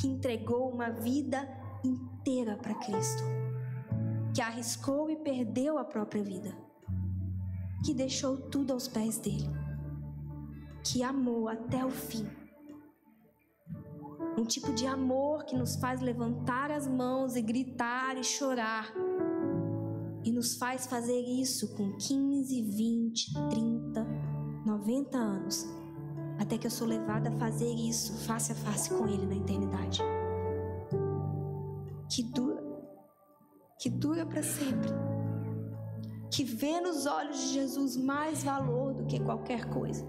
que 0.00 0.06
entregou 0.06 0.70
uma 0.70 0.88
vida 0.88 1.58
inteira 1.84 2.56
para 2.56 2.74
Cristo, 2.74 3.22
que 4.34 4.40
arriscou 4.40 5.10
e 5.10 5.16
perdeu 5.16 5.78
a 5.78 5.84
própria 5.84 6.22
vida, 6.22 6.56
que 7.84 7.94
deixou 7.94 8.36
tudo 8.36 8.72
aos 8.72 8.86
pés 8.86 9.18
dele, 9.18 9.48
que 10.84 11.02
amou 11.02 11.48
até 11.48 11.84
o 11.84 11.90
fim. 11.90 12.26
Um 14.38 14.44
tipo 14.44 14.72
de 14.72 14.86
amor 14.86 15.44
que 15.44 15.56
nos 15.56 15.76
faz 15.76 16.00
levantar 16.00 16.70
as 16.70 16.86
mãos 16.86 17.36
e 17.36 17.42
gritar 17.42 18.16
e 18.16 18.24
chorar 18.24 18.92
e 20.24 20.30
nos 20.30 20.56
faz 20.56 20.86
fazer 20.86 21.20
isso 21.20 21.74
com 21.74 21.96
15, 21.96 22.62
20, 22.62 23.32
30, 23.50 24.06
90 24.64 25.18
anos, 25.18 25.66
até 26.38 26.58
que 26.58 26.66
eu 26.66 26.70
sou 26.70 26.86
levada 26.86 27.30
a 27.30 27.32
fazer 27.32 27.72
isso 27.72 28.14
face 28.26 28.52
a 28.52 28.54
face 28.54 28.90
com 28.90 29.06
Ele 29.06 29.26
na 29.26 29.36
eternidade. 29.36 30.00
Que 32.10 32.24
dura, 32.24 32.60
que 33.78 33.88
dura 33.88 34.26
para 34.26 34.42
sempre, 34.42 34.90
que 36.28 36.42
vê 36.42 36.80
nos 36.80 37.06
olhos 37.06 37.38
de 37.40 37.54
Jesus 37.54 37.96
mais 37.96 38.42
valor 38.42 38.94
do 38.94 39.06
que 39.06 39.20
qualquer 39.20 39.66
coisa. 39.66 40.04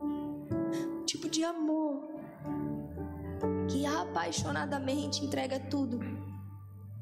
Um 0.00 1.04
tipo 1.04 1.28
de 1.28 1.42
amor 1.42 2.08
que 3.68 3.84
apaixonadamente 3.84 5.24
entrega 5.24 5.58
tudo 5.58 5.98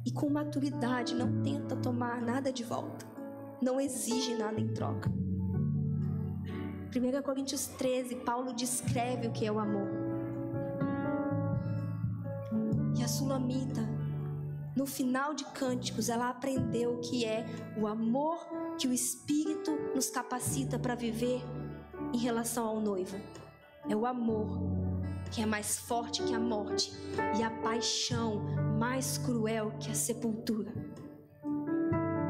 e 0.07 0.11
com 0.11 0.31
maturidade 0.31 1.15
não 1.15 1.43
tenta 1.43 1.77
tomar 1.77 2.23
nada 2.23 2.51
de 2.51 2.65
volta, 2.65 3.07
não 3.61 3.79
exige 3.79 4.35
nada 4.35 4.59
em 4.59 4.69
troca. 4.69 5.13
1 6.95 7.23
Coríntios 7.23 7.67
13, 7.67 8.17
Paulo 8.17 8.55
descreve 8.55 9.29
o 9.29 9.33
que 9.33 9.47
é 9.47 9.53
o 9.53 9.59
amor. 9.59 10.01
Sulamita, 13.33 13.80
no 14.76 14.85
final 14.85 15.33
de 15.33 15.43
Cânticos, 15.53 16.11
ela 16.11 16.28
aprendeu 16.28 16.97
o 16.97 17.01
que 17.01 17.24
é 17.24 17.47
o 17.78 17.87
amor 17.87 18.47
que 18.76 18.87
o 18.87 18.93
Espírito 18.93 19.70
nos 19.95 20.11
capacita 20.11 20.78
para 20.78 20.95
viver 20.95 21.41
em 22.12 22.18
relação 22.18 22.66
ao 22.66 22.78
noivo. 22.78 23.18
É 23.89 23.97
o 23.97 24.05
amor 24.05 24.61
que 25.30 25.41
é 25.41 25.47
mais 25.47 25.78
forte 25.78 26.22
que 26.22 26.35
a 26.35 26.39
morte 26.39 26.93
e 27.39 27.43
a 27.43 27.51
paixão 27.62 28.43
mais 28.78 29.16
cruel 29.16 29.72
que 29.80 29.91
a 29.91 29.95
sepultura. 29.95 30.70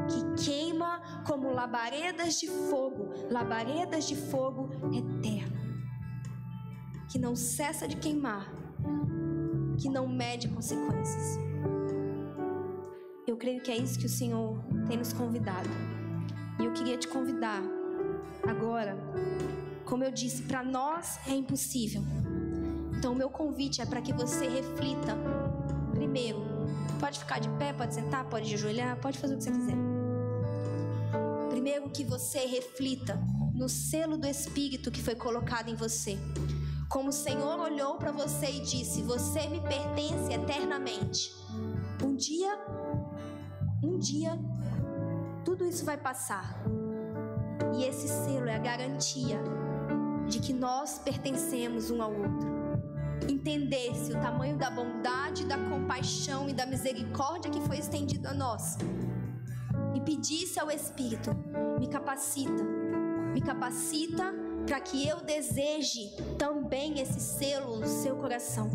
Que 0.07 0.45
queima 0.45 1.01
como 1.27 1.51
labaredas 1.51 2.39
de 2.39 2.47
fogo, 2.47 3.09
labaredas 3.29 4.07
de 4.07 4.15
fogo 4.15 4.69
eterno. 4.93 5.61
Que 7.11 7.19
não 7.19 7.35
cessa 7.35 7.89
de 7.89 7.97
queimar, 7.97 8.63
que 9.77 9.89
não 9.89 10.07
mede 10.07 10.47
consequências. 10.47 11.37
Eu 13.25 13.37
creio 13.37 13.61
que 13.61 13.71
é 13.71 13.77
isso 13.77 13.97
que 13.99 14.05
o 14.05 14.09
Senhor 14.09 14.63
tem 14.87 14.97
nos 14.97 15.13
convidado. 15.13 15.69
E 16.59 16.65
eu 16.65 16.73
queria 16.73 16.97
te 16.97 17.07
convidar 17.07 17.61
agora, 18.47 18.97
como 19.85 20.03
eu 20.03 20.11
disse, 20.11 20.43
para 20.43 20.63
nós 20.63 21.19
é 21.27 21.31
impossível. 21.31 22.03
Então, 22.97 23.13
o 23.13 23.15
meu 23.15 23.29
convite 23.29 23.81
é 23.81 23.85
para 23.85 24.01
que 24.01 24.13
você 24.13 24.47
reflita 24.47 25.17
Primeiro, 25.93 26.43
pode 26.99 27.19
ficar 27.19 27.39
de 27.39 27.47
pé, 27.49 27.71
pode 27.71 27.93
sentar, 27.93 28.25
pode 28.25 28.53
ajoelhar, 28.53 28.99
pode 28.99 29.17
fazer 29.17 29.35
o 29.35 29.37
que 29.37 29.43
você 29.43 29.51
quiser. 29.51 29.77
Primeiro, 31.49 31.89
que 31.89 32.03
você 32.03 32.39
reflita 32.45 33.19
no 33.53 33.69
selo 33.69 34.17
do 34.17 34.27
Espírito 34.27 34.91
que 34.91 35.01
foi 35.01 35.15
colocado 35.15 35.69
em 35.69 35.75
você. 35.75 36.17
Como 36.93 37.09
o 37.09 37.11
Senhor 37.11 37.59
olhou 37.59 37.95
para 37.95 38.11
você 38.11 38.45
e 38.45 38.59
disse: 38.59 39.01
Você 39.01 39.47
me 39.47 39.59
pertence 39.59 40.31
eternamente. 40.31 41.35
Um 42.03 42.15
dia, 42.15 42.55
um 43.83 43.97
dia, 43.97 44.39
tudo 45.43 45.65
isso 45.65 45.83
vai 45.83 45.97
passar. 45.97 46.55
E 47.75 47.83
esse 47.83 48.07
selo 48.07 48.47
é 48.47 48.55
a 48.55 48.59
garantia 48.59 49.41
de 50.27 50.39
que 50.39 50.53
nós 50.53 50.99
pertencemos 50.99 51.89
um 51.89 51.99
ao 51.99 52.11
outro 52.11 52.53
entendesse 53.27 54.11
o 54.11 54.21
tamanho 54.21 54.57
da 54.57 54.69
bondade, 54.69 55.45
da 55.45 55.57
compaixão 55.57 56.47
e 56.47 56.53
da 56.53 56.65
misericórdia 56.65 57.49
que 57.49 57.61
foi 57.61 57.79
estendido 57.79 58.27
a 58.27 58.35
nós. 58.35 58.77
E 59.95 59.99
pedisse 59.99 60.59
ao 60.59 60.69
Espírito: 60.69 61.31
me 61.79 61.87
capacita, 61.87 62.63
me 63.33 63.41
capacita 63.41 64.42
para 64.65 64.79
que 64.79 65.07
eu 65.07 65.21
deseje 65.21 66.15
também 66.37 66.99
esse 66.99 67.19
selo 67.19 67.77
no 67.77 67.87
seu 67.87 68.15
coração, 68.15 68.69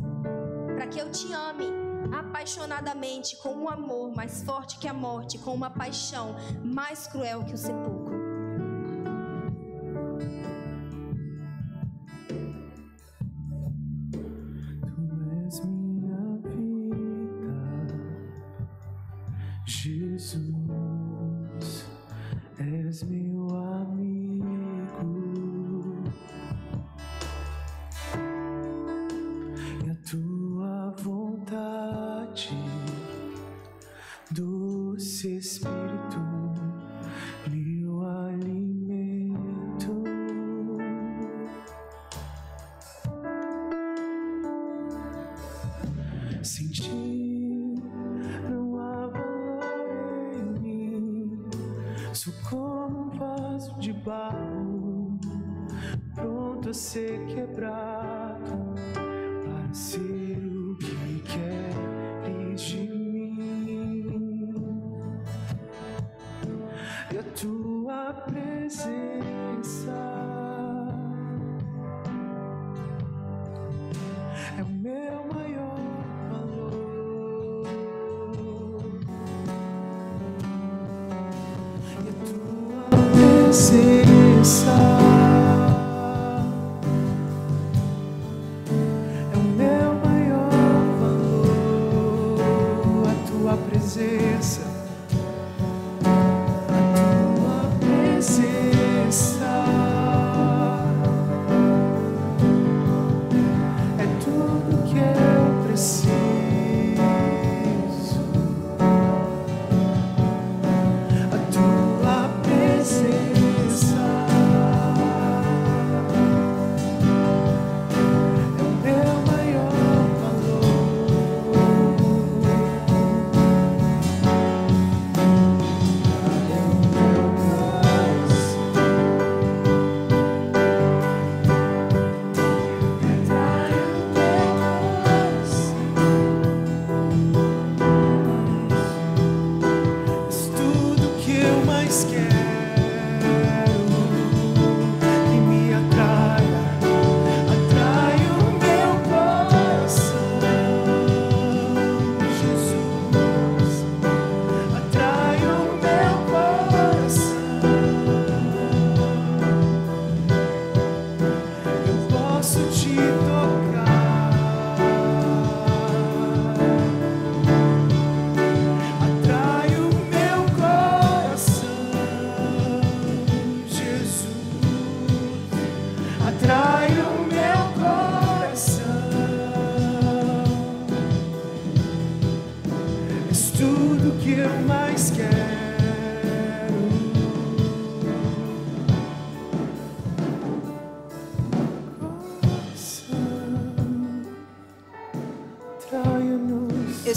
para 0.75 0.87
que 0.87 0.99
eu 0.99 1.11
te 1.11 1.33
ame 1.33 1.67
apaixonadamente 2.13 3.37
com 3.37 3.51
um 3.51 3.69
amor 3.69 4.15
mais 4.15 4.43
forte 4.43 4.79
que 4.79 4.89
a 4.89 4.93
morte, 4.93 5.39
com 5.39 5.55
uma 5.55 5.71
paixão 5.71 6.37
mais 6.63 7.07
cruel 7.07 7.45
que 7.45 7.55
o 7.55 7.59
sepulcro. 7.59 8.08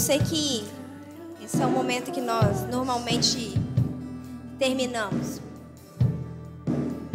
Sei 0.02 0.18
que 0.18 0.68
esse 1.44 1.62
é 1.62 1.66
o 1.66 1.70
momento 1.70 2.12
que 2.12 2.20
nós 2.20 2.68
normalmente 2.68 3.54
terminamos. 4.58 5.40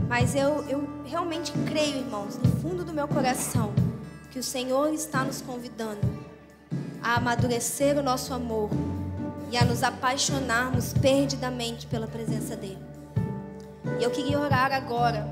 Mas 0.08 0.36
eu, 0.36 0.64
eu 0.68 0.88
realmente 1.04 1.52
creio, 1.66 1.96
irmãos, 1.96 2.38
no 2.38 2.48
fundo 2.60 2.84
do 2.84 2.92
meu 2.92 3.08
coração, 3.08 3.72
que 4.30 4.38
o 4.38 4.42
Senhor 4.42 4.92
está 4.94 5.24
nos 5.24 5.40
convidando 5.40 6.06
a 7.02 7.16
amadurecer 7.16 7.98
o 7.98 8.04
nosso 8.04 8.32
amor 8.32 8.70
e 9.50 9.56
a 9.56 9.64
nos 9.64 9.82
apaixonarmos 9.82 10.92
perdidamente 10.92 11.88
pela 11.88 12.06
presença 12.06 12.54
dEle. 12.54 12.78
E 13.98 14.04
eu 14.04 14.12
queria 14.12 14.38
orar 14.38 14.72
agora 14.72 15.26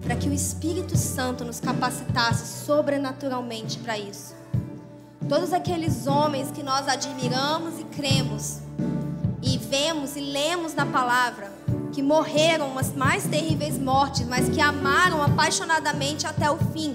para 0.00 0.16
que 0.16 0.28
o 0.28 0.32
Espírito 0.32 0.96
Santo 0.96 1.44
nos 1.44 1.60
capacitasse 1.60 2.64
sobrenaturalmente 2.64 3.78
para 3.80 3.98
isso. 3.98 4.43
Todos 5.28 5.54
aqueles 5.54 6.06
homens 6.06 6.50
que 6.50 6.62
nós 6.62 6.86
admiramos 6.86 7.80
e 7.80 7.84
cremos, 7.84 8.58
e 9.42 9.56
vemos 9.56 10.16
e 10.16 10.20
lemos 10.20 10.74
na 10.74 10.84
palavra, 10.84 11.50
que 11.92 12.02
morreram 12.02 12.68
umas 12.68 12.92
mais 12.92 13.24
terríveis 13.24 13.78
mortes, 13.78 14.26
mas 14.26 14.50
que 14.50 14.60
amaram 14.60 15.22
apaixonadamente 15.22 16.26
até 16.26 16.50
o 16.50 16.58
fim. 16.58 16.94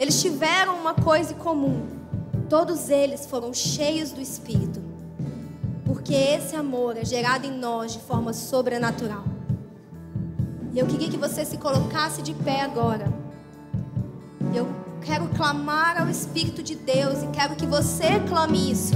Eles 0.00 0.20
tiveram 0.20 0.76
uma 0.80 0.94
coisa 0.94 1.32
em 1.32 1.36
comum: 1.36 1.86
todos 2.48 2.90
eles 2.90 3.24
foram 3.24 3.54
cheios 3.54 4.10
do 4.10 4.20
Espírito, 4.20 4.82
porque 5.84 6.14
esse 6.14 6.56
amor 6.56 6.96
é 6.96 7.04
gerado 7.04 7.46
em 7.46 7.56
nós 7.56 7.92
de 7.92 8.00
forma 8.00 8.32
sobrenatural. 8.32 9.22
E 10.72 10.78
eu 10.78 10.86
queria 10.86 11.08
que 11.08 11.16
você 11.16 11.44
se 11.44 11.56
colocasse 11.56 12.20
de 12.20 12.34
pé 12.34 12.62
agora. 12.62 13.12
Eu 14.54 14.87
quero 15.08 15.26
clamar 15.28 15.98
ao 15.98 16.10
Espírito 16.10 16.62
de 16.62 16.74
Deus 16.74 17.22
e 17.22 17.28
quero 17.28 17.56
que 17.56 17.66
você 17.66 18.20
clame 18.28 18.70
isso, 18.70 18.92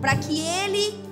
para 0.00 0.14
que 0.14 0.38
Ele 0.38 1.02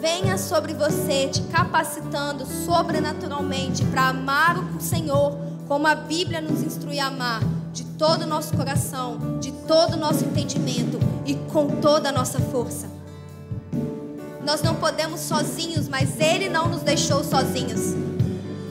venha 0.00 0.38
sobre 0.38 0.72
você, 0.74 1.26
te 1.26 1.42
capacitando 1.50 2.46
sobrenaturalmente 2.46 3.84
para 3.86 4.10
amar 4.10 4.56
o 4.76 4.80
Senhor, 4.80 5.36
como 5.66 5.88
a 5.88 5.96
Bíblia 5.96 6.40
nos 6.40 6.62
instrui 6.62 7.00
a 7.00 7.08
amar, 7.08 7.42
de 7.72 7.84
todo 7.84 8.22
o 8.22 8.26
nosso 8.28 8.56
coração, 8.56 9.40
de 9.40 9.50
todo 9.50 9.94
o 9.94 9.96
nosso 9.96 10.24
entendimento 10.24 11.00
e 11.26 11.34
com 11.34 11.80
toda 11.80 12.10
a 12.10 12.12
nossa 12.12 12.38
força. 12.38 12.88
Nós 14.44 14.62
não 14.62 14.76
podemos 14.76 15.18
sozinhos, 15.18 15.88
mas 15.88 16.20
Ele 16.20 16.48
não 16.48 16.68
nos 16.68 16.82
deixou 16.82 17.24
sozinhos. 17.24 17.92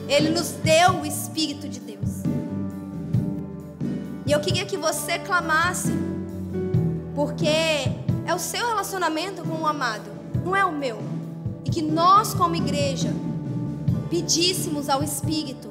Ele 0.08 0.30
nos 0.30 0.52
deu 0.64 1.02
o 1.02 1.06
Espírito 1.06 1.68
de. 1.68 1.87
E 4.28 4.32
eu 4.32 4.40
queria 4.40 4.66
que 4.66 4.76
você 4.76 5.18
clamasse, 5.18 5.90
porque 7.14 7.48
é 8.26 8.34
o 8.34 8.38
seu 8.38 8.68
relacionamento 8.68 9.42
com 9.42 9.62
o 9.62 9.66
amado, 9.66 10.10
não 10.44 10.54
é 10.54 10.62
o 10.66 10.70
meu. 10.70 10.98
e 11.64 11.70
que 11.70 11.80
nós, 11.80 12.34
como 12.34 12.54
igreja, 12.54 13.10
pedíssemos 14.10 14.90
ao 14.90 15.02
Espírito 15.02 15.70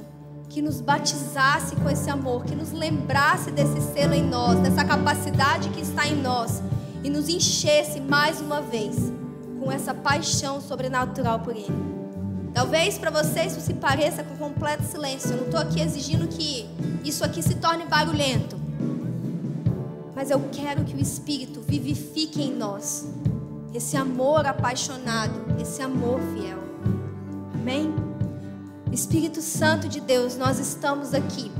que 0.50 0.60
nos 0.60 0.82
batizasse 0.82 1.76
com 1.76 1.88
esse 1.88 2.10
amor, 2.10 2.46
que 2.46 2.56
nos 2.56 2.72
lembrasse 2.72 3.52
desse 3.52 3.80
selo 3.94 4.16
em 4.16 4.24
nós, 4.24 4.60
dessa 4.60 4.84
capacidade 4.84 5.70
que 5.70 5.82
está 5.82 6.08
em 6.08 6.20
nós 6.20 6.60
e 7.04 7.12
nos 7.12 7.30
enchesse 7.30 8.00
mais 8.02 8.42
uma 8.42 8.60
vez 8.60 8.96
com 9.60 9.72
essa 9.72 9.94
paixão 9.94 10.60
sobrenatural 10.60 11.42
por 11.42 11.56
Ele. 11.56 11.98
Talvez 12.56 12.98
para 12.98 13.12
você 13.12 13.44
isso 13.44 13.62
se 13.62 13.76
pareça 13.76 14.24
com 14.24 14.36
completo 14.36 14.84
silêncio. 14.84 15.30
Eu 15.30 15.38
não 15.38 15.46
estou 15.46 15.60
aqui 15.60 15.80
exigindo 15.80 16.28
que 16.28 16.68
isso 17.04 17.24
aqui 17.24 17.42
se 17.42 17.56
torne 17.56 17.86
barulhento. 17.86 18.58
Mas 20.16 20.32
eu 20.32 20.40
quero 20.52 20.84
que 20.84 20.96
o 20.96 21.00
Espírito 21.00 21.62
vivifique 21.62 22.42
em 22.42 22.54
nós 22.54 23.08
esse 23.74 23.96
amor 23.96 24.48
apaixonado, 24.48 25.40
esse 25.62 25.82
amor 25.82 26.20
fiel. 26.34 26.58
Amém? 27.54 27.94
Espírito 28.92 29.42
Santo 29.42 29.88
de 29.88 30.00
Deus, 30.00 30.36
nós 30.38 30.60
estamos 30.60 31.14
aqui. 31.14 31.52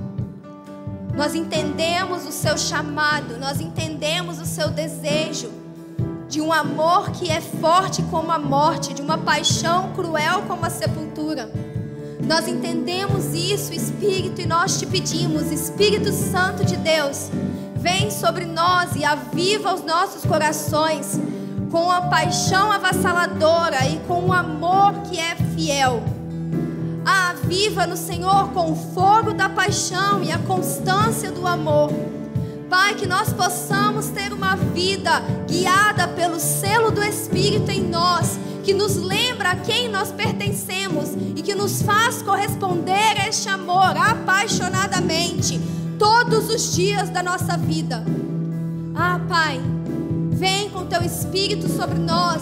Nós 1.16 1.36
entendemos 1.36 2.26
o 2.26 2.32
seu 2.32 2.58
chamado, 2.58 3.38
nós 3.38 3.60
entendemos 3.60 4.40
o 4.40 4.46
seu 4.46 4.70
desejo 4.70 5.52
de 6.30 6.42
um 6.42 6.52
amor 6.52 7.12
que 7.12 7.30
é 7.30 7.40
forte 7.40 8.02
como 8.04 8.32
a 8.32 8.40
morte, 8.40 8.94
de 8.94 9.02
uma 9.02 9.18
paixão 9.18 9.94
cruel 9.94 10.44
como 10.48 10.66
a 10.66 10.70
sepultura. 10.70 11.52
Nós 12.28 12.46
entendemos 12.46 13.34
isso, 13.34 13.74
Espírito, 13.74 14.42
e 14.42 14.46
nós 14.46 14.78
te 14.78 14.86
pedimos, 14.86 15.50
Espírito 15.50 16.12
Santo 16.12 16.66
de 16.66 16.76
Deus, 16.76 17.30
vem 17.78 18.12
sobre 18.12 18.44
nós 18.44 18.98
e 18.98 19.06
aviva 19.06 19.74
os 19.74 19.82
nossos 19.86 20.26
corações 20.26 21.18
com 21.72 21.90
a 21.90 22.02
paixão 22.02 22.70
avassaladora 22.70 23.88
e 23.88 24.00
com 24.00 24.26
o 24.26 24.34
amor 24.34 25.04
que 25.10 25.18
é 25.18 25.36
fiel. 25.56 26.04
Aviva 27.06 27.88
no 27.88 27.96
Senhor 27.96 28.50
com 28.50 28.74
o 28.74 28.76
fogo 28.76 29.34
da 29.34 29.48
paixão 29.48 30.22
e 30.22 30.30
a 30.30 30.38
constância 30.38 31.32
do 31.32 31.48
amor. 31.48 31.94
Pai, 32.70 32.96
que 32.96 33.08
nós 33.08 33.32
possamos 33.32 34.10
ter 34.10 34.34
uma 34.34 34.58
vida 34.58 35.22
guiada 35.48 36.10
pelo 36.10 36.42
selo 36.42 36.92
do 36.92 37.02
Espírito 37.02 37.72
em 37.72 37.82
nós, 37.82 38.38
que 38.68 38.74
nos 38.74 38.98
lembra 38.98 39.52
a 39.52 39.56
quem 39.56 39.88
nós 39.88 40.12
pertencemos 40.12 41.12
e 41.38 41.42
que 41.42 41.56
nos 41.56 41.82
faz 41.82 42.22
corresponder 42.22 43.18
a 43.18 43.30
este 43.30 43.48
amor 43.48 43.96
apaixonadamente 43.96 45.58
todos 45.98 46.50
os 46.50 46.76
dias 46.76 47.10
da 47.10 47.24
nossa 47.24 47.56
vida. 47.56 48.04
Ah, 48.94 49.22
Pai, 49.26 49.62
vem 50.32 50.70
com 50.70 50.86
teu 50.86 51.02
Espírito 51.02 51.70
sobre 51.70 51.98
nós. 51.98 52.42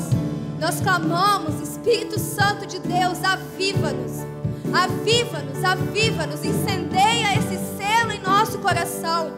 Nós 0.59 0.81
clamamos, 0.81 1.61
Espírito 1.61 2.19
Santo 2.19 2.65
de 2.65 2.79
Deus, 2.79 3.23
aviva-nos. 3.23 4.25
Aviva-nos, 4.73 5.63
aviva-nos, 5.63 6.43
incendeia 6.43 7.37
esse 7.37 7.77
selo 7.77 8.11
em 8.11 8.21
nosso 8.23 8.57
coração 8.57 9.31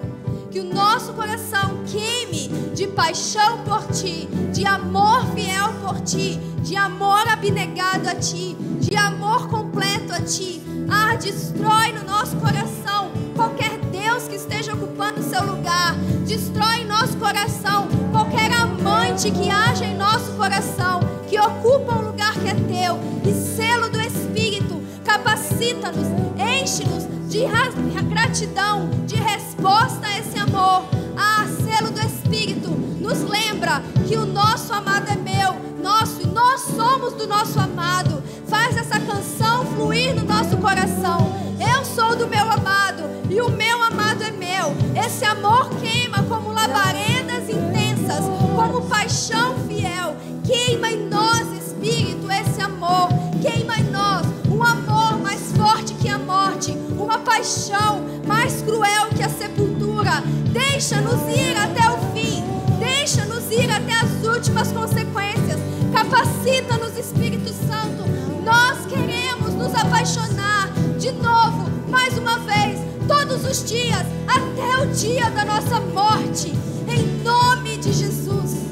que 0.50 0.62
o 0.62 0.64
nosso 0.64 1.12
coração 1.12 1.84
queime 1.86 2.74
paixão 2.98 3.60
por 3.60 3.84
ti, 3.94 4.28
de 4.52 4.66
amor 4.66 5.24
fiel 5.36 5.72
por 5.84 6.02
ti, 6.02 6.40
de 6.64 6.76
amor 6.76 7.30
abnegado 7.30 8.10
a 8.10 8.16
ti, 8.16 8.58
de 8.80 8.98
amor 8.98 9.48
completo 9.48 10.14
a 10.14 10.20
ti. 10.20 10.64
Ah, 10.90 11.16
destrói 11.16 11.92
no 11.94 12.04
nosso 12.06 12.36
coração 12.38 13.12
qualquer 13.36 13.78
Deus 13.92 14.28
que 14.28 14.36
esteja 14.36 14.74
ocupando 14.74 15.20
o 15.20 15.24
seu 15.24 15.44
lugar. 15.46 15.94
Destrói 16.26 16.78
em 16.78 16.88
nosso 16.88 17.16
coração 17.18 17.88
qualquer 18.12 18.52
amante 18.52 19.30
que 19.30 19.48
haja 19.48 19.86
em 19.86 19.96
nosso 19.96 20.32
coração, 20.32 21.00
que 21.30 21.40
ocupa 21.40 21.94
um 21.94 22.08
lugar 22.08 22.34
que 22.34 22.50
é 22.50 22.56
teu. 22.56 23.00
E 23.24 23.56
selo 23.56 23.92
do 23.92 24.02
Espírito, 24.02 24.82
capacita-nos, 25.06 26.08
enche-nos 26.36 27.06
de 27.30 27.46
gratidão, 28.10 28.90
de 29.06 29.16
resposta 29.16 30.08
a 30.08 30.20
esse 30.20 30.38
amor. 30.40 30.84
Ah, 31.16 31.46
selo 31.64 31.92
do 31.92 32.00
Espírito 32.00 32.17
nos 33.00 33.22
lembra 33.22 33.82
que 34.06 34.18
o 34.18 34.26
nosso 34.26 34.74
amado 34.74 35.10
é 35.10 35.16
meu, 35.16 35.56
nosso, 35.82 36.22
e 36.22 36.28
nós 36.28 36.62
somos 36.62 37.14
do 37.14 37.26
nosso 37.26 37.58
amado. 37.58 38.22
Faz 38.48 38.76
essa 38.76 39.00
canção 39.00 39.66
fluir 39.68 40.14
no 40.14 40.24
nosso 40.24 40.58
coração. 40.58 41.34
Eu 41.58 41.86
sou 41.86 42.18
do 42.18 42.28
meu 42.28 42.44
amado 42.52 43.04
e 43.30 43.40
o 43.40 43.50
meu 43.50 43.82
amado 43.82 44.24
é 44.24 44.32
meu. 44.32 44.76
Esse 45.02 45.24
amor 45.24 45.70
queima 45.80 46.22
como 46.24 46.52
labaredas 46.52 47.50
intensas, 47.50 48.26
como 48.56 48.82
paixão 48.90 49.56
fiel. 49.68 50.16
Queima 50.44 50.92
em 50.92 51.08
nós, 51.08 51.48
uma 57.08 57.20
paixão 57.20 58.06
mais 58.28 58.62
cruel 58.62 59.08
que 59.16 59.24
a 59.24 59.30
sepultura. 59.30 60.22
Deixa-nos 60.52 61.22
ir 61.34 61.56
até 61.56 61.90
o 61.90 61.98
fim, 62.14 62.44
deixa-nos 62.78 63.50
ir 63.50 63.72
até 63.72 63.94
as 63.94 64.26
últimas 64.26 64.74
consequências. 64.74 65.58
Capacita-nos, 65.94 66.98
Espírito 66.98 67.50
Santo. 67.54 68.04
Nós 68.44 68.86
queremos 68.88 69.54
nos 69.54 69.74
apaixonar 69.74 70.70
de 71.00 71.12
novo, 71.14 71.70
mais 71.88 72.18
uma 72.18 72.40
vez, 72.40 72.78
todos 73.08 73.46
os 73.46 73.64
dias, 73.64 74.06
até 74.28 74.84
o 74.84 74.88
dia 74.88 75.30
da 75.32 75.46
nossa 75.46 75.80
morte. 75.80 76.54
Em 76.90 77.24
nome 77.24 77.78
de 77.78 77.94
Jesus. 77.94 78.67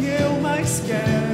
Que 0.00 0.06
eu 0.06 0.32
mais 0.40 0.80
quero. 0.86 1.29